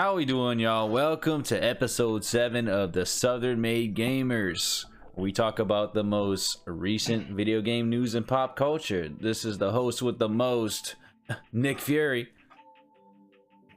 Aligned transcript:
How 0.00 0.14
we 0.14 0.24
doing, 0.24 0.58
y'all? 0.58 0.88
Welcome 0.88 1.42
to 1.42 1.62
episode 1.62 2.24
7 2.24 2.68
of 2.68 2.92
the 2.94 3.04
Southern 3.04 3.60
Made 3.60 3.94
Gamers. 3.94 4.86
We 5.14 5.30
talk 5.30 5.58
about 5.58 5.92
the 5.92 6.02
most 6.02 6.60
recent 6.64 7.28
video 7.28 7.60
game 7.60 7.90
news 7.90 8.14
and 8.14 8.26
pop 8.26 8.56
culture. 8.56 9.10
This 9.10 9.44
is 9.44 9.58
the 9.58 9.70
host 9.70 10.00
with 10.00 10.18
the 10.18 10.26
most, 10.26 10.96
Nick 11.52 11.78
Fury. 11.78 12.30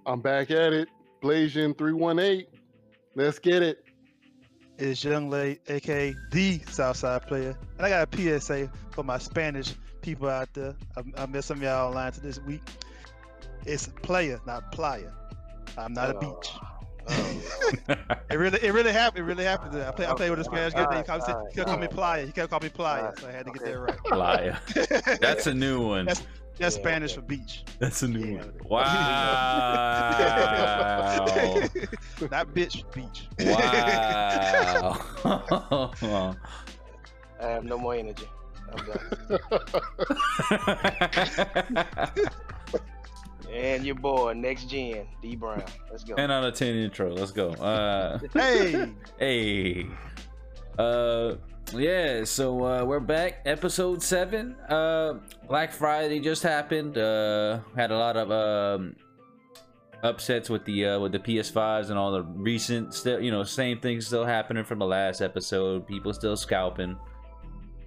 I'm 0.06 0.22
back 0.22 0.50
at 0.50 0.72
it. 0.72 0.88
Blasian 1.22 1.78
318. 1.78 2.46
Let's 3.16 3.38
get 3.38 3.62
it. 3.62 3.84
It's 4.78 5.04
Young 5.04 5.30
Lay, 5.30 5.60
aka 5.68 6.16
the 6.32 6.60
Southside 6.70 7.28
player. 7.28 7.58
And 7.78 7.86
I 7.86 7.90
got 7.90 8.08
a 8.18 8.40
PSA 8.40 8.72
for 8.92 9.04
my 9.04 9.18
Spanish 9.18 9.74
people 10.02 10.30
out 10.30 10.54
there. 10.54 10.74
I, 10.96 11.24
I 11.24 11.26
met 11.26 11.44
some 11.44 11.58
of 11.58 11.64
y'all 11.64 11.90
online 11.90 12.14
to 12.14 12.22
this 12.22 12.40
week. 12.40 12.62
It's 13.66 13.88
player, 13.88 14.40
not 14.46 14.72
playa. 14.72 15.12
I'm 15.78 15.94
not 15.94 16.10
a 16.12 16.20
beach. 16.20 16.52
Oh, 17.08 17.10
oh 17.10 17.42
It 18.32 18.38
really, 18.38 18.60
it 18.64 18.72
really 18.74 18.92
happened. 18.94 19.24
It 19.24 19.28
really 19.28 19.44
happened. 19.44 19.76
I 19.82 19.92
play, 19.92 20.06
I 20.08 20.14
play 20.14 20.30
with 20.30 20.40
a 20.40 20.44
Spanish 20.46 20.74
guy. 20.74 20.80
He 20.82 20.86
Alright, 20.86 21.06
called 21.06 21.22
me, 21.22 21.26
he 21.28 21.34
alright, 21.34 21.54
kept 21.54 21.66
calling 21.68 21.82
me 21.82 21.88
playa. 21.88 22.26
He 22.26 22.32
kept 22.32 22.50
calling 22.50 22.64
me 22.64 22.70
playa, 22.70 23.02
Alright, 23.04 23.20
so 23.20 23.28
I 23.28 23.32
had 23.32 23.46
to 23.46 23.52
get 23.52 23.64
that 23.66 23.78
right. 23.80 23.98
Playa. 24.06 24.58
That's 25.22 25.48
a 25.48 25.54
new 25.54 25.86
one. 25.86 26.06
That's 26.06 26.22
That's 26.60 26.60
Yeah, 26.60 26.70
Spanish 26.70 27.12
okay. 27.12 27.20
for 27.22 27.28
beach. 27.28 27.64
That's 27.80 28.02
a 28.04 28.08
new 28.08 28.26
Yeah. 28.26 28.38
one. 28.46 28.54
Wow. 28.70 28.84
not 32.32 32.48
bitch, 32.54 32.86
beach. 32.94 33.28
Wow. 33.40 34.98
I 37.42 37.48
have 37.48 37.64
no 37.66 37.78
more 37.78 37.96
energy. 37.96 38.28
I'm 38.72 38.86
done. 38.86 39.00
And 43.54 43.86
your 43.86 43.96
boy, 43.96 44.34
next 44.34 44.66
gen, 44.70 45.08
D 45.22 45.36
Brown. 45.36 45.64
Let's 45.92 46.04
go. 46.04 46.16
10 46.16 46.32
out 46.32 46.44
of 46.44 46.54
10 46.56 46.76
intro. 46.76 47.12
Let's 47.14 47.32
go. 47.32 47.50
Uh, 47.52 48.20
hey, 48.34 48.92
Hey. 49.20 49.88
Uh 50.78 51.36
yeah, 51.74 52.24
so 52.24 52.66
uh 52.66 52.84
we're 52.84 53.00
back 53.00 53.42
episode 53.46 54.02
7. 54.02 54.56
Uh 54.68 55.20
Black 55.48 55.72
Friday 55.72 56.20
just 56.20 56.42
happened. 56.44 56.98
Uh 56.98 57.60
had 57.76 57.92
a 57.92 57.98
lot 57.98 58.18
of 58.18 58.32
um 58.32 58.96
upsets 60.02 60.50
with 60.50 60.66
the 60.66 60.86
uh 60.86 61.00
with 61.00 61.12
the 61.12 61.20
PS5s 61.20 61.90
and 61.90 61.98
all 61.98 62.12
the 62.12 62.24
recent 62.24 62.94
still, 62.94 63.22
you 63.22 63.30
know, 63.32 63.44
same 63.44 63.80
things 63.80 64.08
still 64.08 64.26
happening 64.26 64.64
from 64.64 64.80
the 64.80 64.86
last 64.86 65.22
episode. 65.22 65.88
People 65.88 66.12
still 66.14 66.36
scalping. 66.36 66.98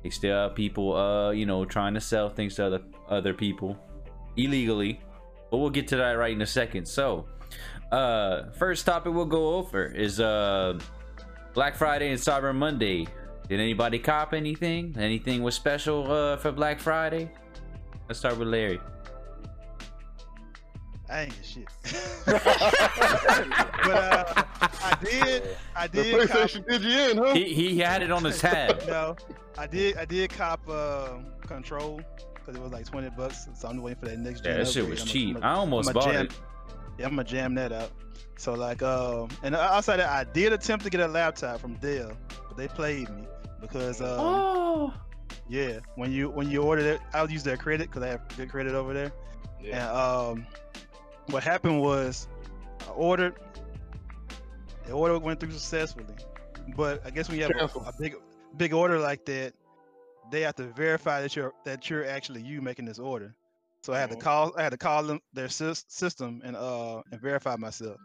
They 0.04 0.10
still 0.10 0.36
have 0.36 0.54
people 0.54 0.94
uh, 0.96 1.30
you 1.32 1.44
know, 1.46 1.64
trying 1.64 1.94
to 1.94 2.00
sell 2.00 2.28
things 2.28 2.54
to 2.56 2.66
other 2.66 2.82
other 3.08 3.34
people 3.34 3.76
illegally. 4.36 5.00
But 5.50 5.58
we'll 5.58 5.70
get 5.70 5.88
to 5.88 5.96
that 5.96 6.12
right 6.12 6.32
in 6.32 6.42
a 6.42 6.46
second. 6.46 6.86
So, 6.86 7.26
uh 7.92 8.50
first 8.58 8.84
topic 8.84 9.12
we'll 9.12 9.26
go 9.26 9.54
over 9.54 9.86
is 9.86 10.18
uh 10.20 10.78
Black 11.54 11.74
Friday 11.74 12.10
and 12.10 12.20
Cyber 12.20 12.54
Monday. 12.54 13.06
Did 13.48 13.60
anybody 13.60 13.98
cop 13.98 14.34
anything? 14.34 14.94
Anything 14.98 15.42
was 15.42 15.54
special 15.54 16.10
uh, 16.10 16.36
for 16.36 16.52
Black 16.52 16.80
Friday? 16.80 17.30
Let's 18.08 18.18
start 18.18 18.36
with 18.36 18.48
Larry. 18.48 18.80
I 21.08 21.22
ain't 21.22 21.34
get 21.34 21.46
shit. 21.46 21.68
but 22.26 22.44
uh, 23.88 24.44
I 24.60 24.98
did, 25.02 25.42
I 25.76 25.86
The 25.86 26.02
did. 26.02 26.28
Cop, 26.28 26.38
PlayStation 26.40 26.68
did 26.68 26.82
you 26.82 26.98
in, 27.10 27.16
huh? 27.16 27.34
He, 27.34 27.54
he 27.54 27.78
had 27.78 28.02
it 28.02 28.10
on 28.10 28.24
his 28.24 28.40
tab. 28.40 28.82
no, 28.88 29.16
I 29.56 29.66
did, 29.66 29.96
I 29.96 30.04
did 30.04 30.30
cop 30.30 30.68
uh, 30.68 31.18
Control 31.46 32.00
because 32.46 32.60
it 32.60 32.62
was 32.62 32.72
like 32.72 32.86
twenty 32.86 33.10
bucks. 33.10 33.48
So 33.54 33.68
I'm 33.68 33.82
waiting 33.82 33.98
for 34.00 34.06
that 34.06 34.18
next. 34.18 34.44
Yeah, 34.44 34.52
gen 34.52 34.64
that 34.64 34.68
shit 34.70 34.88
was 34.88 35.02
I'ma- 35.02 35.10
cheap. 35.10 35.36
I'ma- 35.36 35.54
almost 35.58 35.92
bought 35.92 36.04
jam, 36.04 36.26
it. 36.26 36.32
Yeah, 36.98 37.06
I'm 37.06 37.10
gonna 37.12 37.24
jam 37.24 37.54
that 37.56 37.72
out. 37.72 37.90
So 38.38 38.54
like, 38.54 38.82
um, 38.82 39.28
and 39.42 39.54
outside 39.54 39.96
that, 39.98 40.08
I 40.08 40.24
did 40.24 40.52
attempt 40.52 40.84
to 40.84 40.90
get 40.90 41.00
a 41.00 41.08
laptop 41.08 41.60
from 41.60 41.74
Dell, 41.74 42.12
but 42.48 42.56
they 42.56 42.68
played 42.68 43.08
me 43.10 43.24
because 43.60 44.00
um, 44.00 44.06
Oh. 44.20 44.94
yeah, 45.48 45.80
when 45.96 46.12
you 46.12 46.30
when 46.30 46.50
you 46.50 46.62
ordered 46.62 46.84
it, 46.86 47.00
I'll 47.14 47.30
use 47.30 47.42
their 47.42 47.56
credit 47.56 47.88
because 47.90 48.02
I 48.02 48.08
have 48.08 48.20
good 48.36 48.50
credit 48.50 48.74
over 48.74 48.92
there. 48.94 49.12
Yeah. 49.60 49.88
And 49.88 49.96
um, 50.42 50.46
what 51.30 51.42
happened 51.42 51.80
was 51.80 52.28
I 52.86 52.90
ordered. 52.92 53.34
The 54.86 54.92
order 54.92 55.18
went 55.18 55.40
through 55.40 55.50
successfully, 55.50 56.14
but 56.76 57.04
I 57.04 57.10
guess 57.10 57.28
when 57.28 57.38
you 57.38 57.42
have 57.44 57.52
a, 57.74 57.78
a 57.80 57.92
big 57.98 58.14
big 58.56 58.72
order 58.72 58.98
like 59.00 59.24
that, 59.26 59.52
they 60.30 60.42
have 60.42 60.54
to 60.56 60.64
verify 60.72 61.20
that 61.22 61.34
you're 61.36 61.52
that 61.64 61.88
you're 61.88 62.04
actually 62.06 62.42
you 62.42 62.60
making 62.62 62.84
this 62.86 62.98
order. 62.98 63.34
So 63.82 63.92
I 63.92 63.98
had 64.00 64.10
to 64.10 64.16
Mhm. 64.16 64.20
call 64.20 64.52
I 64.58 64.62
had 64.62 64.70
to 64.72 64.78
call 64.78 65.02
them 65.04 65.20
their 65.32 65.48
sys- 65.48 65.84
system 65.88 66.40
and 66.44 66.56
uh 66.56 67.02
and 67.12 67.20
verify 67.20 67.56
myself. 67.56 67.98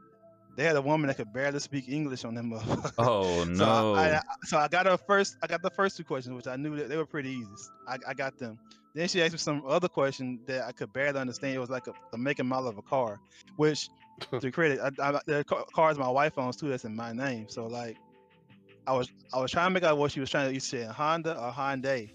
They 0.56 0.64
had 0.64 0.76
a 0.76 0.82
woman 0.82 1.08
that 1.08 1.18
could 1.18 1.32
barely 1.34 1.60
speak 1.60 1.88
English 1.88 2.24
on 2.26 2.36
them. 2.36 2.52
motherfuckers. 2.52 2.92
Oh 2.98 3.44
So 3.54 3.66
no. 3.66 3.94
I, 3.94 4.16
I, 4.16 4.22
so 4.46 4.58
I 4.58 4.68
got 4.68 4.86
her 4.86 4.98
first. 4.98 5.36
I 5.42 5.48
got 5.48 5.62
the 5.62 5.70
first 5.72 5.98
two 5.98 6.04
questions, 6.04 6.36
which 6.36 6.48
I 6.48 6.56
knew 6.56 6.76
that 6.78 6.90
they 6.90 6.98
were 6.98 7.06
pretty 7.06 7.32
easy. 7.32 7.56
I, 7.88 7.98
I 8.08 8.14
got 8.14 8.38
them. 8.38 8.60
Then 8.94 9.08
she 9.08 9.22
asked 9.22 9.34
me 9.34 9.38
some 9.40 9.64
other 9.68 9.88
question 9.88 10.40
that 10.48 10.66
I 10.66 10.72
could 10.72 10.92
barely 10.94 11.20
understand. 11.20 11.56
It 11.56 11.60
was 11.60 11.70
like 11.70 11.88
a, 11.88 11.94
a 12.14 12.18
make 12.18 12.40
and 12.40 12.48
model 12.50 12.68
of 12.70 12.78
a 12.78 12.82
car, 12.82 13.20
which 13.56 13.90
to 14.40 14.52
credit, 14.52 14.80
I, 14.80 14.90
I, 15.10 15.20
the 15.26 15.44
ca- 15.46 15.64
cars 15.74 15.98
my 15.98 16.10
wife 16.10 16.38
owns 16.38 16.56
too. 16.58 16.70
That's 16.70 16.86
in 16.86 16.96
my 16.96 17.14
name. 17.14 17.48
So 17.50 17.68
like, 17.68 17.98
I 18.88 18.94
was 18.94 19.10
I 19.34 19.40
was 19.40 19.52
trying 19.52 19.68
to 19.68 19.74
make 19.74 19.84
out 19.84 19.98
what 19.98 20.12
she 20.12 20.20
was 20.20 20.30
trying 20.30 20.48
to. 20.48 20.54
You 20.54 20.60
said 20.60 20.90
Honda 20.90 21.38
or 21.40 21.52
Hyundai, 21.52 22.10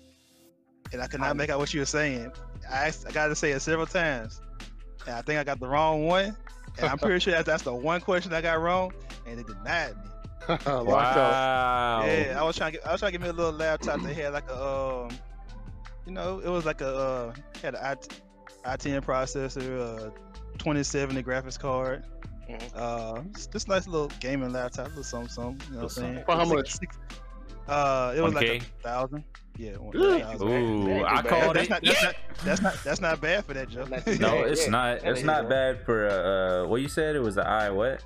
and 0.93 1.01
I 1.03 1.07
could 1.07 1.21
not 1.21 1.29
Honda. 1.29 1.43
make 1.43 1.51
out 1.51 1.59
what 1.59 1.69
she 1.69 1.79
was 1.79 1.89
saying. 1.89 2.33
I 2.71 2.89
asked, 2.89 3.07
I 3.09 3.13
got 3.13 3.29
to 3.29 3.37
say 3.37 3.53
it 3.53 3.61
several 3.61 3.87
times, 3.87 4.41
and 5.07 5.15
I 5.15 5.23
think 5.23 5.39
I 5.39 5.45
got 5.45 5.61
the 5.61 5.69
wrong 5.69 6.07
one. 6.07 6.37
And 6.79 6.87
I'm 6.89 6.99
pretty 6.99 7.21
sure 7.25 7.33
that's, 7.33 7.47
that's 7.47 7.63
the 7.63 7.75
one 7.75 8.01
question 8.01 8.33
I 8.33 8.41
got 8.41 8.61
wrong, 8.61 8.93
and 9.27 9.39
it 9.39 9.47
denied 9.47 9.97
me. 9.97 10.11
Wow. 10.67 12.05
Yeah, 12.05 12.37
I 12.39 12.43
was 12.45 12.57
trying 12.57 12.73
to 12.73 12.79
get, 12.79 12.87
I 12.87 12.93
was 12.93 13.01
trying 13.01 13.13
to 13.13 13.19
get 13.19 13.23
me 13.25 13.29
a 13.29 13.33
little 13.33 13.53
laptop 13.53 14.01
that 14.03 14.15
had 14.15 14.33
like 14.33 14.49
a 14.49 15.07
um, 15.07 15.11
you 16.07 16.13
know, 16.13 16.39
it 16.39 16.49
was 16.49 16.65
like 16.65 16.81
a 16.81 16.97
uh, 16.97 17.35
had 17.63 17.75
an 17.75 17.81
i 18.65 18.77
i10 18.77 19.01
processor, 19.05 19.81
uh, 19.81 20.11
2070 20.59 21.23
graphics 21.23 21.59
card. 21.59 22.05
Mhm. 22.49 22.71
Uh, 22.75 23.23
just, 23.35 23.53
just 23.53 23.69
nice 23.69 23.87
little 23.87 24.11
gaming 24.21 24.53
laptop, 24.53 24.89
little 24.89 25.03
something, 25.03 25.29
something. 25.29 25.69
You 25.69 25.75
know 25.77 25.83
what 25.85 25.97
I'm 25.99 26.03
saying? 26.15 26.25
For 26.25 26.33
how 26.33 26.39
It 26.39 26.41
was 26.41 26.49
like 26.51 26.57
much? 26.59 26.73
six- 26.75 26.99
uh, 27.69 28.15
it 28.17 28.21
was 28.21 28.35
like 28.35 28.47
1K? 28.47 28.57
a 28.59 28.83
thousand. 28.83 29.25
Yeah, 29.59 29.71
one 29.79 29.97
Ooh. 29.97 30.19
thousand. 30.21 30.49
Ooh, 30.49 31.05
I 31.05 31.23
called. 31.23 31.57
That's 31.57 31.67
it. 31.67 31.71
not, 31.71 31.83
that's 31.83 32.03
not 32.03 32.15
that's 32.45 32.61
not 32.63 32.75
that's 32.85 33.01
not 33.01 33.21
bad 33.21 33.45
for 33.45 33.55
that, 33.55 33.69
Joe. 33.71 33.85
No, 34.21 34.45
it's 34.45 34.65
Yeah, 34.65 34.71
not. 34.71 34.99
It's 35.05 35.23
not 35.23 35.49
bad 35.49 35.85
for 35.85 36.07
uh, 36.07 36.13
uh 36.65 36.69
what 36.69 36.83
you 36.83 36.89
said. 36.89 37.17
It 37.17 37.21
was 37.23 37.35
the 37.37 37.47
i 37.47 37.71
what? 37.71 38.05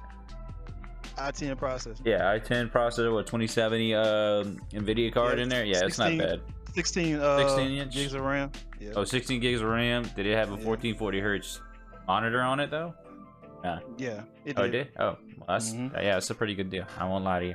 i10 1.18 1.56
processor. 1.56 2.00
Yeah, 2.04 2.38
i10 2.38 2.70
processor 2.70 3.14
with 3.14 3.26
2070 3.26 3.94
um 3.94 4.58
Nvidia 4.72 5.12
card 5.12 5.36
Yeah, 5.38 5.42
in 5.42 5.48
there. 5.50 5.64
Yeah, 5.64 5.82
it's 5.84 5.98
not 5.98 6.16
bad. 6.16 6.40
16 6.74 7.16
uh 7.16 7.38
16 7.48 7.72
inch? 7.72 7.92
gigs 7.94 8.14
of 8.14 8.22
RAM. 8.22 8.50
Yeah. 8.78 8.92
Oh, 8.96 9.04
16 9.04 9.40
gigs 9.40 9.60
of 9.60 9.66
RAM. 9.68 10.04
Did 10.16 10.24
it 10.26 10.36
have 10.36 10.48
a 10.48 10.56
Yeah. 10.56 10.64
1440 10.66 11.20
hertz 11.20 11.60
monitor 12.06 12.40
on 12.40 12.60
it 12.60 12.70
though? 12.70 12.94
Yeah. 13.65 14.22
It 14.44 14.54
Oh, 14.59 14.65
it 14.65 14.71
did. 14.71 14.84
did? 14.84 14.88
Oh, 14.98 15.16
well, 15.37 15.47
that's 15.48 15.72
Mhm. 15.72 15.93
yeah, 16.03 16.16
it's 16.16 16.31
a 16.31 16.34
pretty 16.34 16.54
good 16.54 16.71
deal. 16.71 16.84
I 16.98 17.04
won't 17.06 17.25
lie 17.25 17.41
to 17.41 17.47
you. 17.47 17.54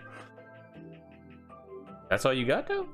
That's 2.10 2.26
all 2.26 2.34
you 2.34 2.46
got 2.46 2.68
though? 2.68 2.88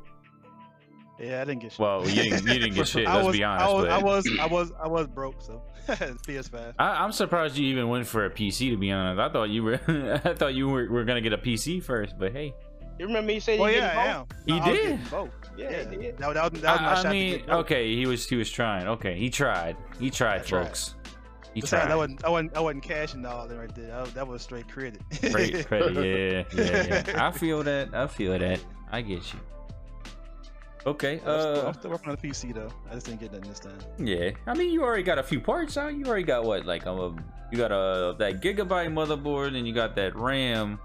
Yeah, 1.20 1.42
I 1.42 1.46
didn't 1.46 1.62
get 1.62 1.74
shit. 1.74 1.80
Well, 1.80 2.08
you 2.08 2.16
didn't, 2.24 2.48
you 2.48 2.54
didn't 2.60 2.74
get 2.74 2.88
shit. 2.88 3.08
I 3.08 3.16
Let's 3.16 3.28
was, 3.28 3.38
be 3.38 3.44
honest. 3.44 3.66
I 3.66 3.74
was, 3.74 3.84
but 3.86 3.92
I 3.92 3.98
was, 4.04 4.30
I 4.40 4.46
was, 4.48 4.72
I 4.84 4.88
was 4.88 5.08
broke, 5.08 5.42
so 5.42 5.62
PS5. 5.88 6.74
I, 6.80 7.04
am 7.04 7.12
surprised 7.12 7.58
you 7.58 7.68
even 7.68 7.90
went 7.90 8.08
for 8.08 8.26
a 8.26 8.30
PC. 8.32 8.72
To 8.72 8.78
be 8.78 8.92
honest, 8.92 9.20
I 9.20 9.32
thought 9.32 9.50
you 9.50 9.64
were. 9.64 9.80
I 10.26 10.34
thought 10.34 10.56
you 10.56 10.70
were, 10.70 10.90
were 10.90 11.04
gonna 11.04 11.22
get 11.22 11.34
a 11.34 11.38
PC 11.38 11.84
first. 11.84 12.18
But 12.18 12.32
hey, 12.32 12.56
You 12.98 13.06
remember 13.06 13.34
you 13.34 13.40
said 13.40 13.56
you 13.56 13.62
Well, 13.62 13.72
getting 13.72 13.84
yeah, 13.84 14.00
I 14.00 14.14
both? 14.20 14.32
am. 14.32 14.46
He 14.48 14.60
I 14.62 14.70
was 14.70 14.80
did? 14.80 15.12
Both. 15.12 15.30
Yeah, 15.58 15.70
Yeah, 15.70 15.90
he 15.92 15.98
did. 15.98 16.18
That, 16.18 16.34
that 16.34 16.52
was, 16.54 16.62
that 16.62 16.72
was 16.72 16.82
my 16.82 16.92
I, 16.92 17.04
shot 17.04 17.12
mean, 17.12 17.44
okay, 17.50 17.96
he 17.96 18.06
was 18.08 18.28
he 18.28 18.36
was 18.38 18.50
trying. 18.50 18.88
Okay, 18.88 19.16
he 19.20 19.30
tried. 19.30 19.76
He 20.00 20.10
tried, 20.10 20.42
I 20.42 20.44
folks. 20.44 20.96
He 21.01 21.01
Besides, 21.54 21.70
tried. 21.84 21.92
I 21.92 21.96
wasn't, 21.96 22.26
I 22.26 22.30
wasn't, 22.30 22.58
I 22.58 22.60
wasn't 22.62 22.84
cashing 22.84 23.26
all 23.26 23.48
that 23.48 23.58
right 23.58 23.76
there. 23.76 23.88
That 23.88 24.02
was, 24.02 24.14
that 24.14 24.28
was 24.28 24.42
straight 24.42 24.70
credit. 24.70 25.02
Great 25.32 25.66
credit. 25.68 26.46
Yeah, 26.56 26.64
yeah, 26.64 27.04
yeah. 27.08 27.28
I 27.28 27.32
feel 27.32 27.62
that. 27.64 27.94
I 27.94 28.08
feel 28.08 28.38
that. 28.40 28.60
I 28.92 29.02
get 29.02 29.34
you. 29.34 29.40
Okay. 30.86 31.14
I'm, 31.14 31.20
still, 31.20 31.32
Uh. 31.60 31.68
I'm 31.68 31.74
still 31.74 31.92
working 31.92 32.10
on 32.10 32.18
the 32.22 32.28
PC 32.28 32.54
though. 32.54 32.72
I 32.90 32.94
just 32.96 33.06
didn't 33.06 33.20
get 33.20 33.32
nothing 33.34 33.50
this 33.50 33.60
time. 33.60 33.78
Yeah. 34.00 34.32
I 34.48 34.54
mean, 34.56 34.72
you 34.74 34.82
already 34.84 35.04
got 35.04 35.20
a 35.20 35.24
few 35.24 35.40
parts 35.40 35.78
out. 35.78 35.94
You 35.94 36.06
already 36.06 36.24
got 36.24 36.44
what? 36.44 36.66
Like, 36.66 36.88
um, 36.88 37.24
you 37.52 37.58
got 37.58 37.72
a 37.72 38.16
that 38.18 38.42
gigabyte 38.42 38.92
motherboard, 38.92 39.56
and 39.58 39.68
you 39.68 39.74
got 39.74 39.96
that 39.98 40.16
RAM, 40.16 40.80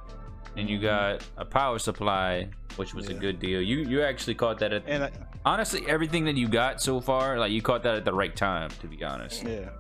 and 0.57 0.69
you 0.69 0.79
Mhm. 0.79 0.83
got 0.83 1.25
a 1.39 1.45
power 1.45 1.79
supply, 1.79 2.49
which 2.77 2.93
was 2.93 3.09
a 3.09 3.15
good 3.15 3.39
deal. 3.39 3.63
You 3.63 3.79
you 3.79 4.03
actually 4.03 4.35
caught 4.35 4.59
that 4.59 4.73
at 4.73 4.83
And 4.87 5.05
I, 5.05 5.11
honestly 5.47 5.85
everything 5.89 6.25
that 6.27 6.37
you 6.37 6.49
got 6.49 6.83
so 6.83 7.01
far. 7.01 7.39
Like, 7.39 7.53
you 7.53 7.63
caught 7.63 7.83
that 7.85 7.95
at 7.95 8.05
the 8.05 8.13
right 8.13 8.35
time. 8.37 8.69
To 8.81 8.89
be 8.89 9.03
honest. 9.03 9.45
yeah, 9.45 9.71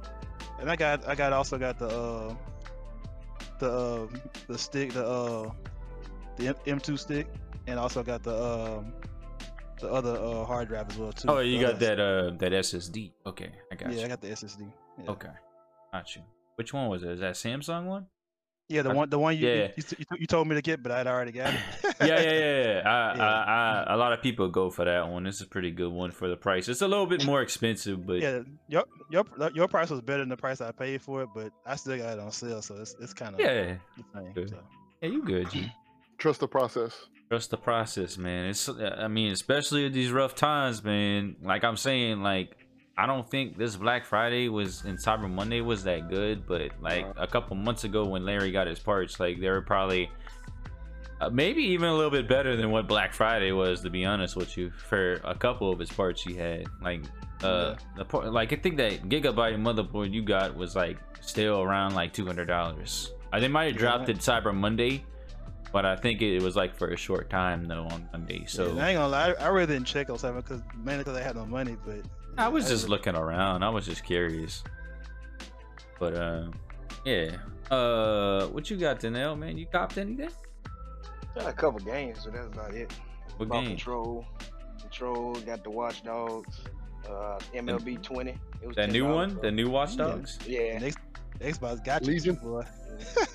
and 0.60 0.70
I 0.70 0.76
got, 0.76 1.06
I 1.08 1.14
got 1.14 1.32
also 1.32 1.58
got 1.58 1.78
the, 1.78 1.88
uh, 1.88 2.34
the, 3.58 3.70
uh, 3.70 4.06
the 4.48 4.58
stick, 4.58 4.92
the, 4.92 5.06
uh, 5.06 5.50
the 6.36 6.48
M- 6.48 6.78
M2 6.78 6.98
stick, 6.98 7.26
and 7.66 7.78
also 7.78 8.02
got 8.02 8.22
the, 8.22 8.34
um, 8.36 8.92
the 9.80 9.90
other 9.90 10.16
uh, 10.16 10.44
hard 10.44 10.68
drive 10.68 10.88
as 10.90 10.96
well 10.98 11.12
too. 11.12 11.28
Oh, 11.28 11.40
you 11.40 11.60
got 11.60 11.78
that 11.80 12.00
uh 12.00 12.30
that 12.38 12.52
SSD. 12.52 13.12
Okay, 13.26 13.50
I 13.70 13.74
got 13.74 13.92
Yeah, 13.92 13.98
you. 13.98 14.04
I 14.04 14.08
got 14.08 14.20
the 14.22 14.28
SSD. 14.28 14.70
Yeah. 15.02 15.10
Okay, 15.10 15.28
got 15.92 16.16
you. 16.16 16.22
Which 16.54 16.72
one 16.72 16.88
was 16.88 17.02
it? 17.02 17.10
Is 17.10 17.20
that 17.20 17.34
Samsung 17.34 17.84
one? 17.84 18.06
Yeah, 18.68 18.82
the 18.82 18.90
I- 18.90 18.94
one, 18.94 19.10
the 19.10 19.18
one 19.18 19.36
you, 19.36 19.46
yeah. 19.48 19.68
you, 19.76 19.82
you, 19.96 20.04
you 20.20 20.26
told 20.26 20.48
me 20.48 20.56
to 20.56 20.62
get, 20.62 20.82
but 20.82 20.90
I'd 20.90 21.06
already 21.06 21.30
got 21.32 21.54
it. 21.54 21.60
yeah, 22.00 22.06
yeah, 22.06 22.20
yeah. 22.20 22.64
yeah. 22.64 22.82
I, 22.84 23.16
Yeah. 23.16 23.22
I, 23.22 23.84
I, 23.90 23.94
a 23.94 23.96
lot 23.96 24.12
of 24.12 24.20
people 24.22 24.48
go 24.48 24.70
for 24.70 24.84
that 24.84 25.08
one. 25.08 25.22
This 25.24 25.36
is 25.36 25.42
a 25.42 25.46
pretty 25.46 25.70
good 25.70 25.92
one 25.92 26.10
for 26.10 26.28
the 26.28 26.36
price. 26.36 26.68
It's 26.68 26.82
a 26.82 26.88
little 26.88 27.06
bit 27.06 27.24
more 27.24 27.42
expensive, 27.42 28.04
but 28.06 28.20
yeah, 28.20 28.40
your 28.68 28.84
your 29.10 29.24
your 29.54 29.68
price 29.68 29.90
was 29.90 30.00
better 30.00 30.20
than 30.20 30.30
the 30.30 30.36
price 30.36 30.60
I 30.60 30.72
paid 30.72 31.00
for 31.00 31.22
it, 31.22 31.28
but 31.34 31.52
I 31.64 31.76
still 31.76 31.96
got 31.96 32.14
it 32.14 32.18
on 32.18 32.32
sale, 32.32 32.60
so 32.60 32.74
it's 32.76 32.96
it's 33.00 33.14
kind 33.14 33.34
of 33.34 33.40
yeah, 33.40 33.76
the 33.96 34.04
same. 34.14 34.32
Good. 34.32 34.50
So. 34.50 34.58
yeah, 35.00 35.08
you 35.08 35.22
good, 35.22 35.50
G. 35.50 35.72
Trust 36.18 36.40
the 36.40 36.48
process. 36.48 36.92
Trust 37.28 37.50
the 37.50 37.56
process, 37.56 38.16
man. 38.18 38.46
It's, 38.46 38.68
I 38.68 39.08
mean, 39.08 39.32
especially 39.32 39.86
at 39.86 39.92
these 39.92 40.10
rough 40.10 40.34
times, 40.34 40.82
man. 40.82 41.36
Like 41.42 41.62
I'm 41.64 41.76
saying, 41.76 42.22
like 42.22 42.56
I 42.98 43.04
don't 43.06 43.28
think 43.28 43.58
this 43.58 43.76
Black 43.76 44.06
Friday 44.06 44.48
was 44.48 44.84
and 44.84 44.98
Cyber 44.98 45.31
Monday 45.31 45.60
was 45.60 45.84
that 45.84 46.08
good, 46.08 46.46
but 46.46 46.70
like 46.81 47.06
a 47.16 47.26
couple 47.26 47.54
months 47.54 47.84
ago 47.84 48.06
when 48.06 48.25
Larry 48.25 48.50
got 48.50 48.66
his 48.66 48.78
parts, 48.78 49.20
like 49.20 49.38
they 49.38 49.50
were 49.50 49.60
probably 49.60 50.10
uh, 51.20 51.28
maybe 51.28 51.62
even 51.62 51.88
a 51.88 51.94
little 51.94 52.10
bit 52.10 52.26
better 52.26 52.56
than 52.56 52.70
what 52.70 52.87
Black 52.88 53.12
Friday 53.12 53.52
was, 53.52 53.82
to 53.82 53.90
be 53.90 54.04
honest 54.06 54.34
with 54.34 54.56
you. 54.56 54.70
For 54.70 55.20
a 55.25 55.34
couple 55.34 55.70
of 55.70 55.78
his 55.78 55.90
parts 55.90 56.22
he 56.22 56.34
had, 56.34 56.66
like 56.81 57.02
uh, 57.43 57.75
the 57.96 58.04
part, 58.04 58.32
like 58.32 58.54
I 58.54 58.56
think 58.56 58.78
that 58.78 59.08
Gigabyte 59.08 59.56
motherboard 59.60 60.12
you 60.12 60.22
got 60.22 60.56
was 60.56 60.75
like 60.75 60.96
still 61.20 61.60
around 61.60 61.94
like 61.94 62.14
two 62.14 62.25
hundred 62.25 62.46
dollars. 62.46 63.12
Uh, 63.31 63.40
they 63.40 63.49
might 63.49 63.72
have 63.72 63.76
dropped 63.76 64.08
it 64.08 64.19
Cyber 64.19 64.54
Monday, 64.54 65.04
but 65.70 65.84
I 65.84 65.96
think 65.96 66.22
it 66.22 66.40
was 66.40 66.56
like 66.56 66.75
for 66.75 66.88
a 66.88 66.96
short 66.96 67.28
time 67.28 67.66
though 67.66 67.87
on 67.90 68.08
Monday. 68.10 68.44
So 68.46 68.72
Yeah, 68.72 68.87
I 68.87 68.88
ain't 68.88 68.96
gonna 68.96 69.08
lie, 69.08 69.34
I, 69.38 69.44
I 69.44 69.49
really 69.49 69.66
didn't 69.66 69.87
check 69.87 70.08
on 70.08 70.19
something 70.19 70.40
because 70.40 70.62
mainly 70.82 71.04
because 71.04 71.19
I 71.19 71.22
had 71.22 71.37
no 71.37 71.44
money, 71.44 71.76
but 71.84 72.00
I 72.38 72.48
was 72.48 72.68
just 72.68 72.88
looking 72.88 73.14
around. 73.16 73.62
I 73.62 73.68
was 73.70 73.86
just 73.86 74.04
curious. 74.04 74.62
But 75.98 76.14
uh 76.14 76.46
yeah. 77.04 77.36
Uh 77.70 78.46
what 78.48 78.70
you 78.70 78.76
got, 78.76 79.00
Danelle, 79.00 79.38
man? 79.38 79.56
You 79.58 79.66
copped 79.66 79.98
anything? 79.98 80.30
Got 81.34 81.48
a 81.48 81.52
couple 81.52 81.80
games, 81.80 82.20
but 82.24 82.34
that's 82.34 82.46
about 82.48 82.74
it. 82.74 82.92
What 83.36 83.48
Bought 83.48 83.60
game? 83.62 83.70
Control, 83.70 84.24
Control, 84.80 85.34
got 85.34 85.62
the 85.62 85.70
Watch 85.70 86.02
Dogs, 86.02 86.60
uh, 87.08 87.38
MLB 87.54 88.02
20. 88.02 88.30
It 88.30 88.66
was 88.66 88.76
That 88.76 88.90
new 88.90 89.04
$10, 89.04 89.14
one? 89.14 89.30
so- 89.36 89.40
The 89.42 89.50
new 89.52 89.68
Watch 89.68 89.96
Dogs? 89.98 90.38
Yeah, 90.46 90.78
Next, 90.78 90.98
Xbox 91.40 91.84
got 91.84 92.02
you, 92.06 92.12
Legion? 92.14 92.36
boy. 92.36 92.62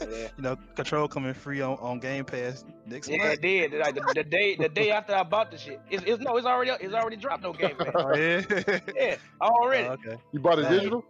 Yeah. 0.02 0.28
You 0.38 0.44
know, 0.44 0.58
Control 0.76 1.08
coming 1.08 1.34
free 1.34 1.62
on, 1.62 1.78
on 1.80 2.00
Game 2.00 2.26
Pass 2.26 2.64
next 2.86 3.10
Yeah, 3.10 3.18
month. 3.18 3.34
it 3.34 3.42
did. 3.42 3.74
Like 3.74 3.96
the, 3.96 4.02
the 4.14 4.24
day, 4.24 4.56
the 4.56 4.70
day 4.70 4.92
after 4.92 5.14
I 5.16 5.24
bought 5.24 5.52
the 5.52 5.58
shit, 5.58 5.80
it's, 5.90 6.04
it's 6.06 6.22
no, 6.22 6.38
it's 6.38 6.46
already, 6.48 6.72
it's 6.72 6.94
already 6.94 7.16
dropped 7.18 7.46
on 7.46 7.54
Game 7.54 7.76
Pass. 7.78 7.92
Oh 7.96 8.16
yeah. 8.16 8.80
Yeah, 8.96 9.16
already. 9.42 9.88
Oh, 9.88 9.92
okay. 9.94 10.22
You 10.32 10.40
bought 10.40 10.60
it 10.60 10.66
Hey. 10.68 10.78
digital? 10.78 11.04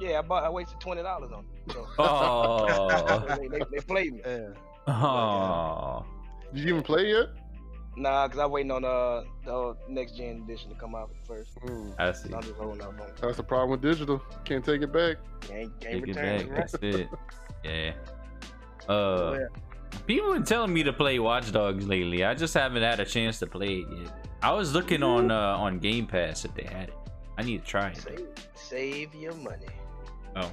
Yeah, 0.00 0.20
I 0.20 0.22
bought, 0.22 0.44
I 0.44 0.50
wasted 0.50 0.78
twenty 0.80 1.02
dollars 1.02 1.32
on 1.32 1.44
it. 1.66 1.72
So 1.72 1.86
Oh. 1.98 3.26
they, 3.40 3.48
they, 3.48 3.60
they 3.70 3.80
played 3.80 4.12
me. 4.14 4.20
Yeah. 4.24 4.48
oh. 4.94 6.04
Did 6.54 6.62
you 6.64 6.68
even 6.70 6.82
play 6.82 7.08
yet? 7.08 7.26
Nah, 7.96 8.28
cause 8.28 8.38
I'm 8.38 8.52
waiting 8.52 8.70
on 8.70 8.84
uh, 8.84 9.24
the 9.44 9.76
next 9.88 10.12
gen 10.16 10.42
edition 10.44 10.70
to 10.70 10.76
come 10.76 10.94
out 10.94 11.10
first. 11.26 11.56
Mm, 11.62 11.94
I 11.98 12.12
see. 12.12 12.28
So 12.28 12.36
I'm 12.36 12.42
just 12.42 12.54
holding 12.54 12.80
out 12.80 12.90
on 12.90 13.00
that's 13.20 13.36
the 13.38 13.42
problem 13.42 13.70
with 13.70 13.82
digital. 13.82 14.22
Can't 14.44 14.64
take 14.64 14.82
it 14.82 14.92
back. 14.92 15.16
Can't, 15.40 15.80
can't 15.80 16.04
Take 16.04 16.08
it 16.08 16.14
back. 16.14 16.40
it. 16.42 16.50
That's 16.54 16.74
it. 16.80 17.08
Yeah. 17.64 17.92
Uh 18.88 19.38
Yeah. 19.40 19.46
people 20.06 20.32
been 20.32 20.44
telling 20.44 20.72
me 20.72 20.82
to 20.84 20.92
play 20.92 21.18
Watch 21.18 21.52
Dogs 21.52 21.86
lately. 21.86 22.24
I 22.24 22.34
just 22.34 22.54
haven't 22.54 22.82
had 22.82 23.00
a 23.00 23.04
chance 23.04 23.38
to 23.40 23.46
play 23.46 23.78
it 23.80 23.86
yet. 24.02 24.26
I 24.42 24.52
was 24.52 24.72
looking 24.72 25.02
on 25.02 25.30
uh 25.30 25.56
on 25.56 25.78
Game 25.78 26.06
Pass 26.06 26.44
if 26.44 26.54
they 26.54 26.64
had 26.64 26.88
it. 26.88 26.94
I 27.36 27.42
need 27.42 27.60
to 27.64 27.66
try 27.66 27.88
it. 27.90 27.96
Save, 27.98 28.26
save 28.54 29.14
your 29.14 29.34
money. 29.34 29.66
Oh. 30.36 30.50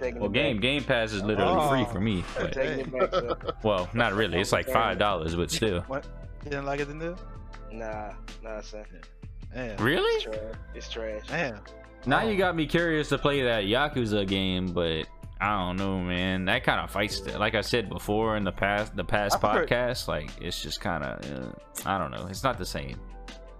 Damn. 0.00 0.18
Well 0.20 0.28
game 0.28 0.56
back. 0.56 0.62
Game 0.62 0.84
Pass 0.84 1.12
is 1.12 1.22
literally 1.22 1.68
free 1.68 1.82
Oh. 1.88 1.92
for 1.92 2.00
me. 2.00 2.24
I'm 2.36 2.42
But, 2.44 2.52
taking 2.52 2.80
it 2.80 2.92
back. 2.92 3.54
Well, 3.64 3.88
not 3.94 4.12
really. 4.14 4.38
It's 4.40 4.52
like 4.52 4.68
five 4.68 4.98
dollars, 4.98 5.34
but 5.34 5.50
still. 5.50 5.80
What? 5.82 6.06
You 6.44 6.50
didn't 6.50 6.66
like 6.66 6.80
it 6.80 6.88
in 6.90 6.98
there? 6.98 7.14
Nah, 7.72 8.12
nah, 8.42 8.60
son. 8.60 8.84
Damn. 9.54 9.76
Really? 9.78 10.02
It's 10.16 10.24
trash. 10.24 10.38
It's 10.74 10.88
trash. 10.90 11.22
Damn. 11.28 11.60
Now 12.06 12.20
Oh. 12.22 12.28
you 12.28 12.36
got 12.36 12.54
me 12.54 12.66
curious 12.66 13.08
to 13.10 13.18
play 13.18 13.42
that 13.42 13.64
Yakuza 13.64 14.26
game, 14.26 14.66
but 14.72 15.06
I 15.44 15.58
don't 15.66 15.76
know, 15.76 15.98
man. 16.00 16.46
That 16.46 16.64
kind 16.64 16.80
of 16.80 16.90
fights. 16.90 17.20
Like 17.26 17.54
I 17.54 17.60
said 17.60 17.88
before 17.90 18.36
in 18.36 18.44
the 18.44 18.52
past, 18.52 18.96
the 18.96 19.04
past 19.04 19.36
I 19.36 19.38
prefer- 19.38 19.66
podcast, 19.66 20.08
like 20.08 20.30
it's 20.40 20.62
just 20.62 20.80
kind 20.80 21.04
of, 21.04 21.30
uh, 21.32 21.50
I 21.88 21.98
don't 21.98 22.10
know. 22.10 22.26
It's 22.30 22.42
not 22.42 22.56
the 22.58 22.64
same. 22.64 22.98